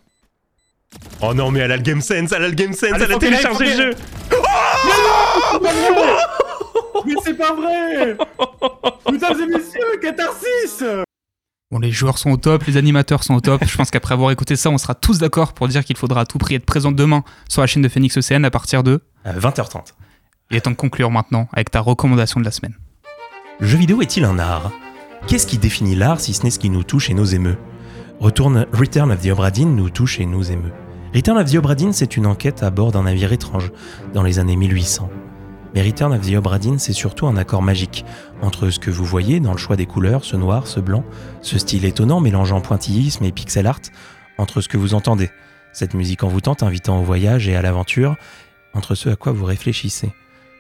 Oh 1.22 1.32
non, 1.32 1.51
mais 1.51 1.61
elle 1.61 1.72
a 1.72 1.78
le 1.78 1.82
Game 1.82 2.03
Sense, 2.03 2.32
elle 2.32 2.45
a 2.45 2.49
le 2.49 2.55
Game 2.55 2.74
Sense, 2.74 3.01
elle 3.01 3.12
a 3.12 3.18
téléchargé 3.18 3.64
le 3.64 3.82
jeu 3.82 3.95
Oh 5.55 6.47
Mais 7.07 7.14
c'est 7.24 7.34
pas 7.34 7.55
vrai 7.55 8.16
Mesdames 9.11 9.41
et 9.41 9.47
messieurs, 9.47 9.99
catharsis 10.01 10.84
Bon, 11.70 11.78
les 11.78 11.93
joueurs 11.93 12.18
sont 12.18 12.32
au 12.32 12.36
top, 12.36 12.64
les 12.64 12.76
animateurs 12.76 13.22
sont 13.22 13.34
au 13.34 13.41
top. 13.41 13.62
Je 13.64 13.76
pense 13.76 13.93
qu'après 13.93 14.14
avoir 14.14 14.32
écouté 14.32 14.57
ça, 14.57 14.70
on 14.70 14.78
sera 14.78 14.97
tous 14.97 15.18
d'accord 15.18 15.53
pour 15.53 15.68
dire 15.68 15.84
qu'il 15.84 15.97
faudra 15.97 16.22
à 16.22 16.24
tout 16.26 16.38
prix 16.38 16.57
être 16.57 16.66
présent 16.66 16.91
demain 16.91 17.22
sur 17.49 17.61
la 17.61 17.68
chaîne 17.68 17.82
de 17.82 17.88
Phoenix 17.88 18.16
ECN 18.18 18.45
à 18.45 18.51
partir 18.51 18.82
de 18.82 19.01
20h30. 19.24 19.93
Il 20.51 20.57
est 20.57 20.62
temps 20.62 20.72
de 20.72 20.76
conclure 20.76 21.12
maintenant 21.12 21.49
avec 21.53 21.70
ta 21.70 21.80
recommandation 21.80 22.41
de 22.41 22.45
la 22.45 22.51
semaine. 22.51 22.74
Le 23.61 23.68
jeu 23.68 23.78
vidéo 23.78 24.03
est-il 24.03 24.24
un 24.24 24.41
art? 24.41 24.72
Qu'est-ce 25.28 25.47
qui 25.47 25.59
définit 25.59 25.95
l'art 25.95 26.18
si 26.18 26.34
ce 26.34 26.43
n'est 26.43 26.51
ce 26.51 26.59
qui 26.59 26.70
nous 26.70 26.82
touche 26.82 27.09
et 27.09 27.14
nous 27.14 27.36
émeut 27.36 27.57
Retourne 28.18 28.66
Return 28.72 29.12
of 29.12 29.20
the 29.20 29.28
Obra 29.28 29.53
Dinn 29.53 29.76
nous 29.76 29.91
touche 29.91 30.18
et 30.18 30.26
nous 30.26 30.51
émeut. 30.51 30.72
Return 31.14 31.38
of 31.38 31.51
the 31.51 31.55
Obra 31.55 31.76
Dinn, 31.76 31.93
c'est 31.93 32.16
une 32.16 32.26
enquête 32.26 32.64
à 32.64 32.70
bord 32.70 32.91
d'un 32.91 33.05
navire 33.05 33.32
étrange 33.32 33.70
dans 34.12 34.24
les 34.24 34.41
années 34.41 34.57
1800. 34.57 35.09
Mais 35.75 35.83
Return 35.83 36.12
of 36.12 36.29
the 36.29 36.35
Obra 36.35 36.59
Dinn, 36.59 36.79
c'est 36.79 36.93
surtout 36.93 37.27
un 37.27 37.37
accord 37.37 37.62
magique 37.62 38.05
entre 38.43 38.71
ce 38.71 38.79
que 38.79 38.91
vous 38.91 39.05
voyez 39.05 39.39
dans 39.39 39.53
le 39.53 39.59
choix 39.59 39.77
des 39.77 39.87
couleurs, 39.87 40.25
ce 40.25 40.37
noir, 40.37 40.66
ce 40.66 40.81
blanc, 40.81 41.05
ce 41.43 41.59
style 41.59 41.85
étonnant 41.85 42.21
mélangeant 42.21 42.61
pointillisme 42.61 43.25
et 43.25 43.33
pixel 43.33 43.66
art, 43.66 43.81
entre 44.39 44.61
ce 44.61 44.68
que 44.68 44.77
vous 44.77 44.95
entendez, 44.95 45.31
cette 45.73 45.95
musique 45.95 46.25
envoûtante 46.25 46.62
invitant 46.62 46.99
au 46.99 47.05
voyage 47.05 47.49
et 47.49 47.55
à 47.55 47.62
l'aventure, 47.62 48.16
entre 48.75 48.95
ce 48.95 49.09
à 49.09 49.16
quoi 49.16 49.33
vous 49.33 49.45
réfléchissez. 49.45 50.12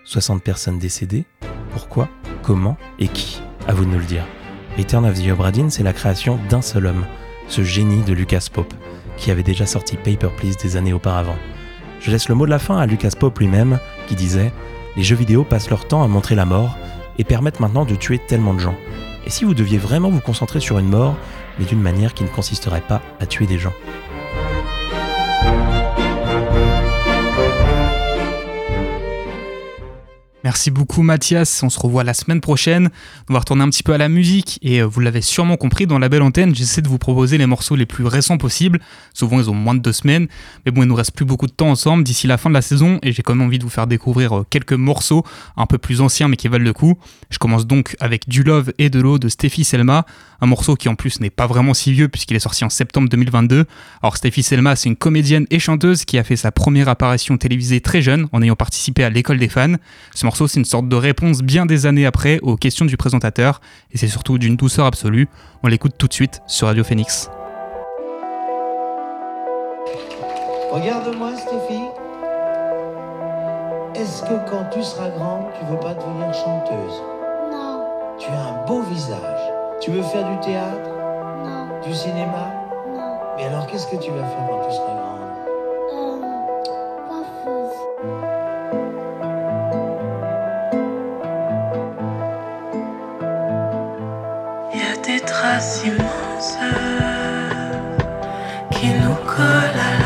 60 0.04 0.42
personnes 0.42 0.78
décédées, 0.78 1.24
pourquoi, 1.72 2.08
comment 2.42 2.76
et 2.98 3.08
qui? 3.08 3.42
À 3.66 3.74
vous 3.74 3.84
de 3.84 3.90
nous 3.90 3.98
le 3.98 4.04
dire. 4.04 4.24
Return 4.78 5.04
of 5.04 5.20
the 5.20 5.30
Obra 5.30 5.50
Dinn, 5.50 5.70
c'est 5.70 5.82
la 5.82 5.92
création 5.92 6.38
d'un 6.48 6.62
seul 6.62 6.86
homme, 6.86 7.04
ce 7.48 7.62
génie 7.62 8.02
de 8.04 8.12
Lucas 8.12 8.46
Pope, 8.52 8.74
qui 9.16 9.30
avait 9.30 9.42
déjà 9.42 9.66
sorti 9.66 9.96
Paper 9.96 10.30
Please 10.36 10.56
des 10.62 10.76
années 10.76 10.92
auparavant. 10.92 11.36
Je 12.00 12.10
laisse 12.10 12.28
le 12.28 12.34
mot 12.34 12.46
de 12.46 12.50
la 12.50 12.58
fin 12.58 12.78
à 12.78 12.86
Lucas 12.86 13.12
Pope 13.18 13.40
lui-même, 13.40 13.78
qui 14.06 14.14
disait 14.14 14.52
Les 14.96 15.02
jeux 15.02 15.16
vidéo 15.16 15.44
passent 15.44 15.70
leur 15.70 15.86
temps 15.86 16.02
à 16.02 16.08
montrer 16.08 16.34
la 16.34 16.44
mort 16.44 16.76
et 17.18 17.24
permettent 17.24 17.60
maintenant 17.60 17.84
de 17.84 17.94
tuer 17.94 18.18
tellement 18.18 18.54
de 18.54 18.58
gens. 18.58 18.74
Et 19.24 19.30
si 19.30 19.44
vous 19.44 19.54
deviez 19.54 19.78
vraiment 19.78 20.10
vous 20.10 20.20
concentrer 20.20 20.60
sur 20.60 20.78
une 20.78 20.88
mort, 20.88 21.14
mais 21.58 21.64
d'une 21.64 21.80
manière 21.80 22.14
qui 22.14 22.24
ne 22.24 22.28
consisterait 22.28 22.80
pas 22.80 23.02
à 23.20 23.26
tuer 23.26 23.46
des 23.46 23.58
gens? 23.58 23.72
Merci 30.42 30.70
beaucoup 30.70 31.02
Mathias, 31.02 31.62
on 31.62 31.68
se 31.68 31.78
revoit 31.78 32.02
la 32.02 32.14
semaine 32.14 32.40
prochaine. 32.40 32.88
On 33.28 33.34
va 33.34 33.40
retourner 33.40 33.62
un 33.62 33.68
petit 33.68 33.82
peu 33.82 33.92
à 33.92 33.98
la 33.98 34.08
musique 34.08 34.58
et 34.62 34.80
euh, 34.80 34.86
vous 34.86 35.00
l'avez 35.00 35.20
sûrement 35.20 35.58
compris, 35.58 35.86
dans 35.86 35.98
la 35.98 36.08
belle 36.08 36.22
antenne, 36.22 36.54
j'essaie 36.54 36.80
de 36.80 36.88
vous 36.88 36.96
proposer 36.96 37.36
les 37.36 37.44
morceaux 37.44 37.76
les 37.76 37.84
plus 37.84 38.06
récents 38.06 38.38
possibles. 38.38 38.80
Souvent 39.12 39.38
ils 39.38 39.50
ont 39.50 39.54
moins 39.54 39.74
de 39.74 39.80
deux 39.80 39.92
semaines, 39.92 40.28
mais 40.64 40.72
bon 40.72 40.82
il 40.82 40.86
nous 40.86 40.94
reste 40.94 41.12
plus 41.12 41.26
beaucoup 41.26 41.46
de 41.46 41.52
temps 41.52 41.68
ensemble 41.68 42.04
d'ici 42.04 42.26
la 42.26 42.38
fin 42.38 42.48
de 42.48 42.54
la 42.54 42.62
saison 42.62 42.98
et 43.02 43.12
j'ai 43.12 43.22
quand 43.22 43.34
même 43.34 43.46
envie 43.46 43.58
de 43.58 43.64
vous 43.64 43.70
faire 43.70 43.86
découvrir 43.86 44.38
euh, 44.38 44.46
quelques 44.48 44.72
morceaux 44.72 45.26
un 45.58 45.66
peu 45.66 45.76
plus 45.76 46.00
anciens 46.00 46.28
mais 46.28 46.36
qui 46.36 46.48
valent 46.48 46.64
le 46.64 46.72
coup. 46.72 46.96
Je 47.28 47.36
commence 47.36 47.66
donc 47.66 47.94
avec 48.00 48.26
Du 48.26 48.42
Love 48.42 48.72
et 48.78 48.88
de 48.88 48.98
l'eau 48.98 49.18
de 49.18 49.28
Steffi 49.28 49.62
Selma, 49.62 50.06
un 50.40 50.46
morceau 50.46 50.74
qui 50.74 50.88
en 50.88 50.94
plus 50.94 51.20
n'est 51.20 51.28
pas 51.28 51.46
vraiment 51.48 51.74
si 51.74 51.92
vieux 51.92 52.08
puisqu'il 52.08 52.36
est 52.36 52.40
sorti 52.40 52.64
en 52.64 52.70
septembre 52.70 53.10
2022. 53.10 53.66
Alors 54.02 54.16
Steffi 54.16 54.42
Selma 54.42 54.74
c'est 54.74 54.88
une 54.88 54.96
comédienne 54.96 55.46
et 55.50 55.58
chanteuse 55.58 56.06
qui 56.06 56.16
a 56.16 56.24
fait 56.24 56.36
sa 56.36 56.50
première 56.50 56.88
apparition 56.88 57.36
télévisée 57.36 57.82
très 57.82 58.00
jeune 58.00 58.26
en 58.32 58.40
ayant 58.40 58.56
participé 58.56 59.04
à 59.04 59.10
l'école 59.10 59.36
des 59.36 59.50
fans. 59.50 59.74
Morceau, 60.30 60.46
c'est 60.46 60.60
une 60.60 60.64
sorte 60.64 60.86
de 60.86 60.94
réponse 60.94 61.40
bien 61.42 61.66
des 61.66 61.86
années 61.86 62.06
après 62.06 62.38
aux 62.42 62.54
questions 62.54 62.84
du 62.84 62.96
présentateur, 62.96 63.60
et 63.90 63.98
c'est 63.98 64.06
surtout 64.06 64.38
d'une 64.38 64.54
douceur 64.54 64.86
absolue. 64.86 65.28
On 65.64 65.66
l'écoute 65.66 65.94
tout 65.98 66.06
de 66.06 66.12
suite 66.12 66.40
sur 66.46 66.68
Radio 66.68 66.84
Phoenix. 66.84 67.28
Regarde-moi, 70.70 71.30
Stéphie. 71.36 71.82
Est-ce 73.96 74.22
que 74.22 74.48
quand 74.48 74.66
tu 74.72 74.84
seras 74.84 75.08
grande, 75.08 75.46
tu 75.58 75.66
veux 75.66 75.80
pas 75.80 75.94
devenir 75.94 76.32
chanteuse? 76.32 77.02
Non, 77.50 77.82
Tu 78.20 78.28
as 78.30 78.40
un 78.40 78.64
beau 78.68 78.82
visage. 78.82 79.42
Tu 79.80 79.90
veux 79.90 80.02
faire 80.02 80.30
du 80.30 80.38
théâtre? 80.46 80.90
Non, 81.44 81.66
Du 81.84 81.92
cinéma? 81.92 82.54
Non. 82.86 83.14
Mais 83.36 83.46
alors, 83.46 83.66
qu'est-ce 83.66 83.88
que 83.88 83.96
tu 83.96 84.12
vas 84.12 84.22
faire 84.22 84.46
quand 84.48 84.68
tu 84.68 84.76
seras 84.76 84.94
grande 84.94 84.99
traces 95.30 95.82
immenses 95.84 96.56
qui 98.72 98.88
nous 98.88 99.14
collent 99.26 99.80
à 99.88 99.92
la 99.98 99.99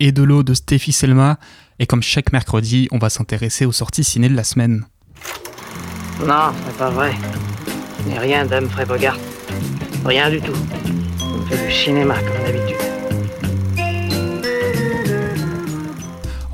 Et 0.00 0.12
de 0.12 0.22
l'eau 0.22 0.42
de 0.42 0.54
Steffi 0.54 0.92
Selma, 0.92 1.38
et 1.78 1.86
comme 1.86 2.02
chaque 2.02 2.32
mercredi, 2.32 2.88
on 2.90 2.98
va 2.98 3.10
s'intéresser 3.10 3.66
aux 3.66 3.72
sorties 3.72 4.04
ciné 4.04 4.28
de 4.28 4.34
la 4.34 4.44
semaine. 4.44 4.84
Non, 6.20 6.52
c'est 6.66 6.76
pas 6.76 6.90
vrai. 6.90 7.14
Rien 8.18 8.46
d'Humphrey 8.46 8.86
Bogart. 8.86 9.18
Rien 10.04 10.30
du 10.30 10.40
tout. 10.40 10.56
On 11.22 11.42
fait 11.46 11.66
du 11.66 11.72
cinéma 11.72 12.14
comme 12.14 12.52
d'habitude. 12.52 12.85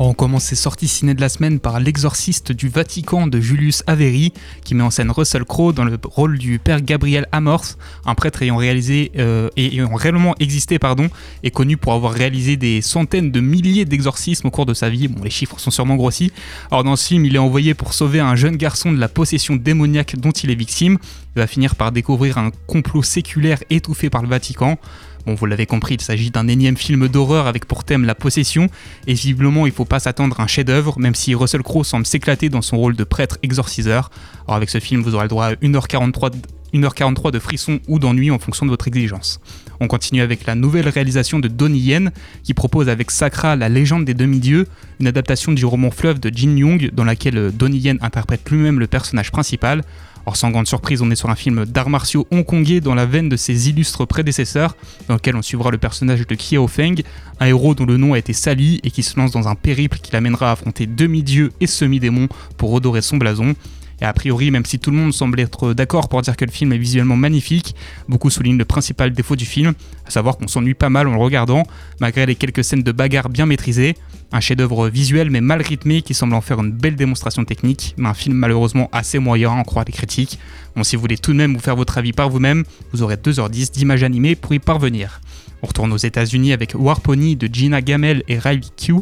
On 0.05 0.14
commence 0.14 0.42
ces 0.42 0.57
sorties 0.57 0.88
ciné 0.88 1.14
de 1.14 1.20
la 1.20 1.28
semaine 1.28 1.61
par 1.61 1.78
L'exorciste 1.78 2.50
du 2.50 2.68
Vatican 2.68 3.28
de 3.28 3.38
Julius 3.38 3.84
Avery, 3.86 4.32
qui 4.64 4.74
met 4.74 4.82
en 4.82 4.90
scène 4.90 5.12
Russell 5.12 5.44
Crowe 5.44 5.72
dans 5.72 5.84
le 5.84 5.96
rôle 6.05 6.38
du 6.38 6.59
père 6.59 6.82
Gabriel 6.82 7.28
Amorth, 7.30 7.78
un 8.05 8.16
prêtre 8.16 8.42
ayant 8.42 8.57
réalisé 8.57 9.12
euh, 9.16 9.48
ayant 9.57 9.94
réellement 9.94 10.34
existé 10.40 10.80
pardon, 10.80 11.09
et 11.44 11.53
connu 11.53 11.76
pour 11.76 11.92
avoir 11.92 12.14
réalisé 12.14 12.57
des 12.57 12.82
centaines 12.82 13.30
de 13.30 13.38
milliers 13.38 13.84
d'exorcismes 13.84 14.48
au 14.48 14.50
cours 14.50 14.66
de 14.66 14.74
sa 14.74 14.90
vie. 14.90 15.07
Bon, 15.07 15.22
les 15.22 15.30
chiffres 15.30 15.61
sont 15.61 15.70
sûrement 15.70 15.94
grossis. 15.94 16.32
Alors 16.72 16.82
dans 16.82 16.96
ce 16.96 17.07
film, 17.07 17.24
il 17.24 17.36
est 17.36 17.38
envoyé 17.38 17.74
pour 17.74 17.94
sauver 17.94 18.18
un 18.18 18.34
jeune 18.34 18.57
garçon 18.57 18.90
de 18.90 18.98
la 18.98 19.09
possession 19.09 19.55
démoniaque 19.55 20.16
dont 20.16 20.32
il 20.32 20.50
est 20.50 20.57
victime. 20.57 20.98
Il 21.36 21.38
va 21.38 21.46
finir 21.46 21.76
par 21.76 21.92
découvrir 21.92 22.38
un 22.38 22.50
complot 22.66 23.05
séculaire 23.05 23.62
étouffé 23.70 24.11
par 24.11 24.22
le 24.22 24.28
Vatican. 24.28 24.78
Bon, 25.27 25.35
vous 25.35 25.47
l'avez 25.47 25.66
compris, 25.66 25.95
il 25.95 26.01
s'agit 26.01 26.31
d'un 26.31 26.49
énième 26.49 26.77
film 26.77 27.07
d'horreur 27.09 27.47
avec 27.47 27.66
pour 27.66 27.85
thème 27.85 28.05
la 28.05 28.14
possession, 28.14 28.68
et 29.07 29.14
visiblement 29.14 29.66
il 29.66 29.73
faut 29.73 29.85
pas 29.85 30.01
s'attendre 30.01 30.41
à 30.41 30.45
un 30.45 30.47
chef-d'œuvre, 30.47 30.99
même 30.99 31.14
si 31.14 31.35
Russell 31.35 31.62
Crowe 31.62 31.85
semble 31.85 32.07
s'éclater 32.07 32.49
dans 32.49 32.62
son 32.62 32.77
rôle 32.77 32.97
de 32.97 33.05
prêtre 33.05 33.39
exorciseur. 33.43 34.11
Alors 34.47 34.57
avec 34.57 34.70
ce 34.70 34.81
film, 34.81 35.03
vous 35.03 35.14
aurez 35.14 35.25
le 35.25 35.29
droit 35.29 35.47
à 35.47 35.53
1h43 35.55 36.31
de... 36.31 36.37
1h43 36.75 37.31
de 37.31 37.39
frissons 37.39 37.81
ou 37.87 37.99
d'ennui 37.99 38.31
en 38.31 38.39
fonction 38.39 38.64
de 38.64 38.70
votre 38.70 38.89
exigence. 38.89 39.41
On 39.81 39.89
continue 39.89 40.23
avec 40.23 40.47
la 40.47 40.55
nouvelle 40.55 40.89
réalisation 40.89 41.39
de 41.39 41.49
Donnie 41.49 41.81
Yen, 41.81 42.12
qui 42.45 42.55
propose 42.55 42.89
avec 42.89 43.11
Sakra 43.11 43.57
la 43.57 43.68
légende 43.68 44.05
des 44.05 44.14
demi-dieux, 44.14 44.66
une 45.01 45.07
adaptation 45.07 45.53
du 45.53 45.64
roman 45.66 45.91
Fleuve 45.91 46.20
de 46.20 46.31
Jin 46.35 46.57
Young, 46.57 46.91
dans 46.93 47.05
laquelle 47.05 47.51
Donnie 47.53 47.79
Yen 47.79 47.99
interprète 48.01 48.49
lui-même 48.51 48.79
le 48.79 48.87
personnage 48.87 49.31
principal. 49.31 49.83
Or, 50.25 50.37
sans 50.37 50.51
grande 50.51 50.68
surprise, 50.68 51.03
on 51.03 51.11
est 51.11 51.16
sur 51.16 51.31
un 51.31 51.35
film 51.35 51.64
d'arts 51.64 51.91
martiaux 51.91 52.27
hongkongais 52.31 52.81
dans 52.81 52.95
la 52.95 53.07
veine 53.07 53.29
de 53.29 53.37
ses 53.37 53.68
illustres 53.68 54.07
prédécesseurs, 54.07 54.77
dans 55.09 55.14
lequel 55.14 55.35
on 55.35 55.43
suivra 55.43 55.70
le 55.70 55.79
personnage 55.79 56.27
de 56.27 56.35
Kiao 56.35 56.68
Feng, 56.68 57.03
un 57.41 57.47
héros 57.47 57.75
dont 57.75 57.87
le 57.87 57.97
nom 57.97 58.14
a 58.14 58.18
été 58.18 58.33
sali 58.33 58.81
et 58.85 58.91
qui 58.91 59.03
se 59.03 59.18
lance 59.18 59.33
dans 59.33 59.49
un 59.49 59.57
périple 59.57 59.99
qui 59.99 60.12
l'amènera 60.12 60.51
à 60.51 60.53
affronter 60.53 60.87
demi-dieux 60.87 61.53
et 61.61 61.66
semi-démons 61.66 62.29
pour 62.57 62.70
redorer 62.70 63.03
son 63.03 63.16
blason. 63.16 63.55
Et 64.03 64.05
a 64.05 64.12
priori, 64.12 64.50
même 64.50 64.64
si 64.64 64.80
tout 64.80 64.90
le 64.90 64.96
monde 64.96 65.12
semble 65.12 65.38
être 65.38 65.74
d'accord 65.74 66.09
pour 66.09 66.22
dire 66.22 66.36
que 66.36 66.44
le 66.44 66.50
film 66.50 66.72
est 66.72 66.78
visuellement 66.78 67.14
magnifique, 67.14 67.76
beaucoup 68.09 68.30
soulignent 68.30 68.59
le 68.59 68.64
principal 68.64 69.12
défaut 69.12 69.36
du 69.36 69.44
film, 69.44 69.74
à 70.05 70.11
savoir 70.11 70.38
qu'on 70.38 70.48
s'ennuie 70.48 70.74
pas 70.74 70.88
mal 70.88 71.07
en 71.07 71.12
le 71.12 71.18
regardant, 71.18 71.62
malgré 72.00 72.26
les 72.26 72.34
quelques 72.34 72.64
scènes 72.64 72.82
de 72.82 72.90
bagarre 72.90 73.28
bien 73.28 73.46
maîtrisées. 73.46 73.96
Un 74.32 74.40
chef-d'œuvre 74.40 74.88
visuel 74.88 75.30
mais 75.30 75.40
mal 75.40 75.62
rythmé 75.62 76.03
qui 76.03 76.14
semble 76.14 76.34
en 76.34 76.40
faire 76.40 76.59
une 76.59 76.72
belle 76.72 76.96
démonstration 76.96 77.44
technique, 77.44 77.94
mais 77.96 78.09
un 78.09 78.14
film 78.14 78.34
malheureusement 78.34 78.88
assez 78.90 79.20
moyen 79.20 79.50
en 79.50 79.62
croire 79.62 79.84
les 79.86 79.92
critiques. 79.92 80.40
Bon, 80.74 80.82
si 80.82 80.96
vous 80.96 81.03
voulez 81.03 81.18
tout 81.18 81.32
de 81.32 81.36
même 81.36 81.55
vous 81.55 81.61
faire 81.61 81.76
votre 81.76 81.96
avis 81.96 82.12
par 82.12 82.28
vous-même, 82.28 82.64
vous 82.92 83.05
aurez 83.05 83.14
2h10 83.14 83.70
d'images 83.70 84.03
animées 84.03 84.34
pour 84.34 84.53
y 84.53 84.59
parvenir. 84.59 85.20
On 85.62 85.68
retourne 85.68 85.92
aux 85.92 85.96
États-Unis 85.96 86.52
avec 86.52 86.74
War 86.76 87.00
Pony 87.00 87.36
de 87.36 87.48
Gina 87.52 87.80
Gamel 87.80 88.24
et 88.26 88.38
Riley 88.38 88.66
Q, 88.76 88.96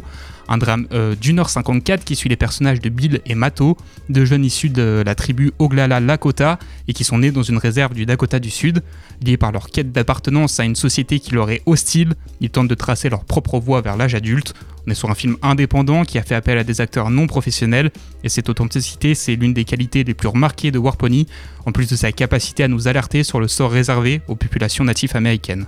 un 0.47 0.57
drame 0.57 0.87
d'une 1.19 1.39
heure 1.39 1.49
54 1.49 2.03
qui 2.03 2.15
suit 2.15 2.29
les 2.29 2.35
personnages 2.35 2.79
de 2.79 2.89
Bill 2.89 3.21
et 3.25 3.35
Mato, 3.35 3.77
deux 4.09 4.25
jeunes 4.25 4.45
issus 4.45 4.69
de 4.69 5.01
la 5.05 5.15
tribu 5.15 5.51
Oglala 5.59 5.99
Lakota 5.99 6.59
et 6.87 6.93
qui 6.93 7.03
sont 7.03 7.19
nés 7.19 7.31
dans 7.31 7.41
une 7.41 7.57
réserve 7.57 7.93
du 7.93 8.05
Dakota 8.05 8.39
du 8.39 8.49
Sud. 8.49 8.83
Liés 9.25 9.37
par 9.37 9.51
leur 9.51 9.69
quête 9.69 9.91
d'appartenance 9.91 10.59
à 10.59 10.63
une 10.63 10.75
société 10.75 11.19
qui 11.19 11.33
leur 11.33 11.49
est 11.49 11.61
hostile, 11.65 12.13
ils 12.41 12.49
tentent 12.49 12.67
de 12.67 12.75
tracer 12.75 13.09
leur 13.09 13.23
propre 13.23 13.59
voie 13.59 13.81
vers 13.81 13.97
l'âge 13.97 14.13
adulte. 14.13 14.53
On 14.85 14.91
est 14.91 14.95
sur 14.95 15.09
un 15.09 15.15
film 15.15 15.37
indépendant 15.41 16.03
qui 16.05 16.17
a 16.17 16.23
fait 16.23 16.35
appel 16.35 16.57
à 16.57 16.63
des 16.63 16.81
acteurs 16.81 17.11
non 17.11 17.27
professionnels, 17.27 17.91
et 18.23 18.29
cette 18.29 18.49
authenticité, 18.49 19.15
c'est 19.15 19.35
l'une 19.35 19.53
des 19.53 19.63
qualités 19.63 20.03
les 20.03 20.15
plus 20.15 20.27
remarquées 20.27 20.71
de 20.71 20.79
Warpony, 20.79 21.27
en 21.65 21.71
plus 21.71 21.87
de 21.87 21.95
sa 21.95 22.11
capacité 22.11 22.63
à 22.63 22.67
nous 22.67 22.87
alerter 22.87 23.23
sur 23.23 23.39
le 23.39 23.47
sort 23.47 23.71
réservé 23.71 24.21
aux 24.27 24.35
populations 24.35 24.83
natives 24.83 25.15
américaines. 25.15 25.67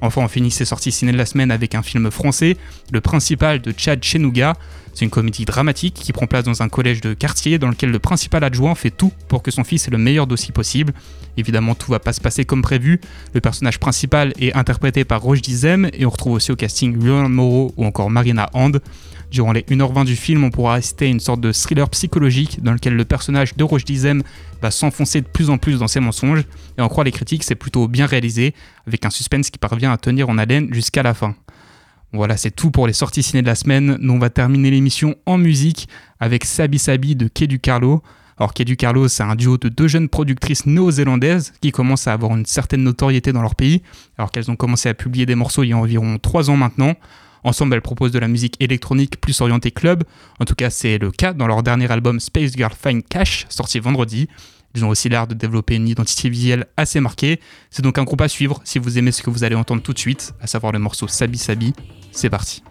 Enfin, 0.00 0.22
on 0.22 0.28
finit 0.28 0.50
ses 0.50 0.64
sorties 0.64 0.92
ciné 0.92 1.12
de 1.12 1.16
la 1.16 1.26
semaine 1.26 1.50
avec 1.50 1.74
un 1.74 1.82
film 1.82 2.10
français, 2.10 2.56
Le 2.92 3.00
Principal 3.00 3.60
de 3.60 3.74
Chad 3.76 4.02
Chenouga. 4.02 4.54
C'est 4.94 5.04
une 5.04 5.10
comédie 5.10 5.44
dramatique 5.44 5.94
qui 5.94 6.12
prend 6.12 6.26
place 6.26 6.44
dans 6.44 6.60
un 6.62 6.68
collège 6.68 7.00
de 7.00 7.14
quartier 7.14 7.58
dans 7.58 7.68
lequel 7.68 7.90
le 7.90 8.00
principal 8.00 8.42
adjoint 8.42 8.74
fait 8.74 8.90
tout 8.90 9.12
pour 9.28 9.42
que 9.42 9.52
son 9.52 9.62
fils 9.62 9.86
ait 9.86 9.92
le 9.92 9.98
meilleur 9.98 10.26
dossier 10.26 10.52
possible. 10.52 10.92
Évidemment, 11.36 11.76
tout 11.76 11.92
va 11.92 12.00
pas 12.00 12.12
se 12.12 12.20
passer 12.20 12.44
comme 12.44 12.62
prévu. 12.62 13.00
Le 13.32 13.40
personnage 13.40 13.78
principal 13.78 14.32
est 14.40 14.52
interprété 14.56 15.04
par 15.04 15.22
Roche 15.22 15.40
Dizem 15.40 15.88
et 15.92 16.04
on 16.04 16.10
retrouve 16.10 16.32
aussi 16.32 16.50
au 16.50 16.56
casting 16.56 17.00
Lionel 17.00 17.28
Moreau 17.28 17.72
ou 17.76 17.84
encore 17.84 18.10
Marina 18.10 18.50
Hand. 18.54 18.80
Durant 19.30 19.52
les 19.52 19.60
1h20 19.60 20.06
du 20.06 20.16
film, 20.16 20.42
on 20.44 20.50
pourra 20.50 20.76
assister 20.76 21.04
à 21.04 21.08
une 21.08 21.20
sorte 21.20 21.40
de 21.40 21.52
thriller 21.52 21.88
psychologique 21.90 22.62
dans 22.62 22.72
lequel 22.72 22.94
le 22.94 23.04
personnage 23.04 23.54
de 23.56 23.62
Roche 23.62 23.84
Dizem 23.84 24.22
va 24.62 24.70
s'enfoncer 24.70 25.20
de 25.20 25.26
plus 25.26 25.50
en 25.50 25.58
plus 25.58 25.78
dans 25.78 25.88
ses 25.88 26.00
mensonges, 26.00 26.44
et 26.78 26.80
en 26.80 26.88
croire 26.88 27.04
les 27.04 27.12
critiques, 27.12 27.44
c'est 27.44 27.54
plutôt 27.54 27.88
bien 27.88 28.06
réalisé, 28.06 28.54
avec 28.86 29.04
un 29.04 29.10
suspense 29.10 29.50
qui 29.50 29.58
parvient 29.58 29.92
à 29.92 29.98
tenir 29.98 30.30
en 30.30 30.38
haleine 30.38 30.72
jusqu'à 30.72 31.02
la 31.02 31.12
fin. 31.12 31.34
Voilà, 32.14 32.38
c'est 32.38 32.50
tout 32.50 32.70
pour 32.70 32.86
les 32.86 32.94
sorties 32.94 33.22
ciné 33.22 33.42
de 33.42 33.46
la 33.46 33.54
semaine. 33.54 33.98
Nous, 34.00 34.14
on 34.14 34.18
va 34.18 34.30
terminer 34.30 34.70
l'émission 34.70 35.14
en 35.26 35.36
musique 35.36 35.88
avec 36.20 36.46
Sabi 36.46 36.78
Sabi 36.78 37.14
de 37.14 37.28
Kedu 37.28 37.58
Carlo. 37.58 38.02
Alors, 38.38 38.54
Kedu 38.54 38.76
Carlo, 38.76 39.08
c'est 39.08 39.24
un 39.24 39.34
duo 39.34 39.58
de 39.58 39.68
deux 39.68 39.88
jeunes 39.88 40.08
productrices 40.08 40.64
néo-zélandaises 40.64 41.52
qui 41.60 41.70
commencent 41.70 42.06
à 42.06 42.14
avoir 42.14 42.34
une 42.34 42.46
certaine 42.46 42.82
notoriété 42.82 43.34
dans 43.34 43.42
leur 43.42 43.54
pays, 43.54 43.82
alors 44.16 44.30
qu'elles 44.30 44.50
ont 44.50 44.56
commencé 44.56 44.88
à 44.88 44.94
publier 44.94 45.26
des 45.26 45.34
morceaux 45.34 45.64
il 45.64 45.68
y 45.68 45.72
a 45.74 45.76
environ 45.76 46.16
3 46.16 46.48
ans 46.48 46.56
maintenant. 46.56 46.94
Ensemble, 47.44 47.74
elles 47.74 47.82
proposent 47.82 48.12
de 48.12 48.18
la 48.18 48.28
musique 48.28 48.56
électronique 48.60 49.20
plus 49.20 49.40
orientée 49.40 49.70
club. 49.70 50.04
En 50.40 50.44
tout 50.44 50.54
cas, 50.54 50.70
c'est 50.70 50.98
le 50.98 51.10
cas 51.10 51.32
dans 51.32 51.46
leur 51.46 51.62
dernier 51.62 51.90
album 51.90 52.20
Space 52.20 52.52
Girl 52.56 52.72
Fine 52.72 53.02
Cash, 53.02 53.46
sorti 53.48 53.78
vendredi. 53.78 54.28
Ils 54.74 54.84
ont 54.84 54.90
aussi 54.90 55.08
l'air 55.08 55.26
de 55.26 55.34
développer 55.34 55.76
une 55.76 55.88
identité 55.88 56.28
visuelle 56.28 56.66
assez 56.76 57.00
marquée. 57.00 57.40
C'est 57.70 57.82
donc 57.82 57.98
un 57.98 58.04
groupe 58.04 58.20
à 58.20 58.28
suivre 58.28 58.60
si 58.64 58.78
vous 58.78 58.98
aimez 58.98 59.12
ce 59.12 59.22
que 59.22 59.30
vous 59.30 59.44
allez 59.44 59.54
entendre 59.54 59.82
tout 59.82 59.92
de 59.92 59.98
suite, 59.98 60.34
à 60.40 60.46
savoir 60.46 60.72
le 60.72 60.78
morceau 60.78 61.08
Sabi 61.08 61.38
Sabi. 61.38 61.72
C'est 62.12 62.30
parti. 62.30 62.62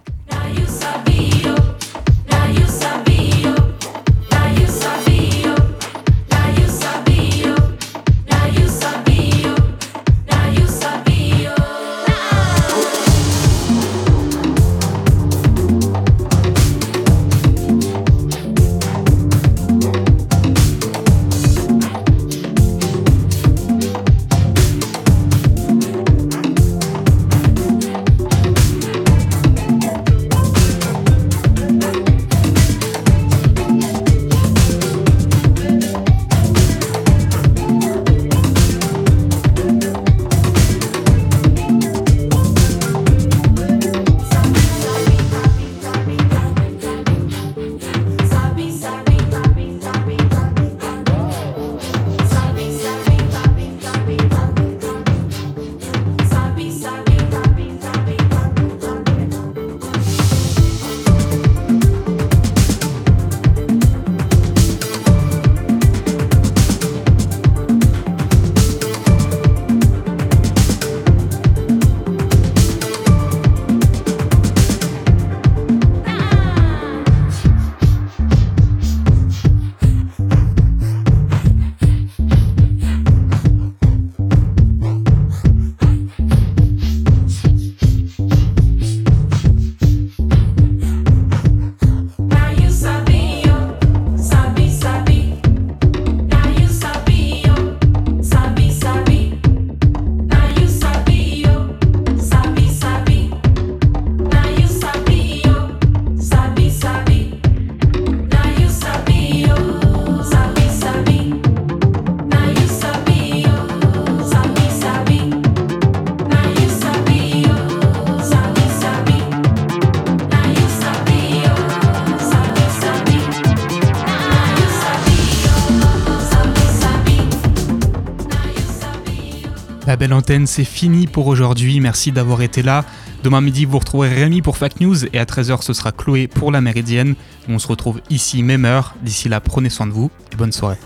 Belle 129.97 130.13
antenne, 130.13 130.47
c'est 130.47 130.63
fini 130.63 131.07
pour 131.07 131.27
aujourd'hui. 131.27 131.79
Merci 131.81 132.11
d'avoir 132.11 132.41
été 132.41 132.61
là. 132.63 132.85
Demain 133.23 133.41
midi, 133.41 133.65
vous 133.65 133.79
retrouverez 133.79 134.13
Rémi 134.13 134.41
pour 134.41 134.55
Fact 134.57 134.79
News 134.79 135.05
et 135.05 135.19
à 135.19 135.25
13h, 135.25 135.61
ce 135.61 135.73
sera 135.73 135.91
Chloé 135.91 136.27
pour 136.27 136.51
la 136.51 136.61
Méridienne. 136.61 137.15
On 137.49 137.59
se 137.59 137.67
retrouve 137.67 137.99
ici, 138.09 138.43
même 138.43 138.63
heure. 138.63 138.95
D'ici 139.01 139.27
là, 139.27 139.41
prenez 139.41 139.69
soin 139.69 139.87
de 139.87 139.91
vous 139.91 140.09
et 140.31 140.35
bonne 140.35 140.51
soirée. 140.53 140.77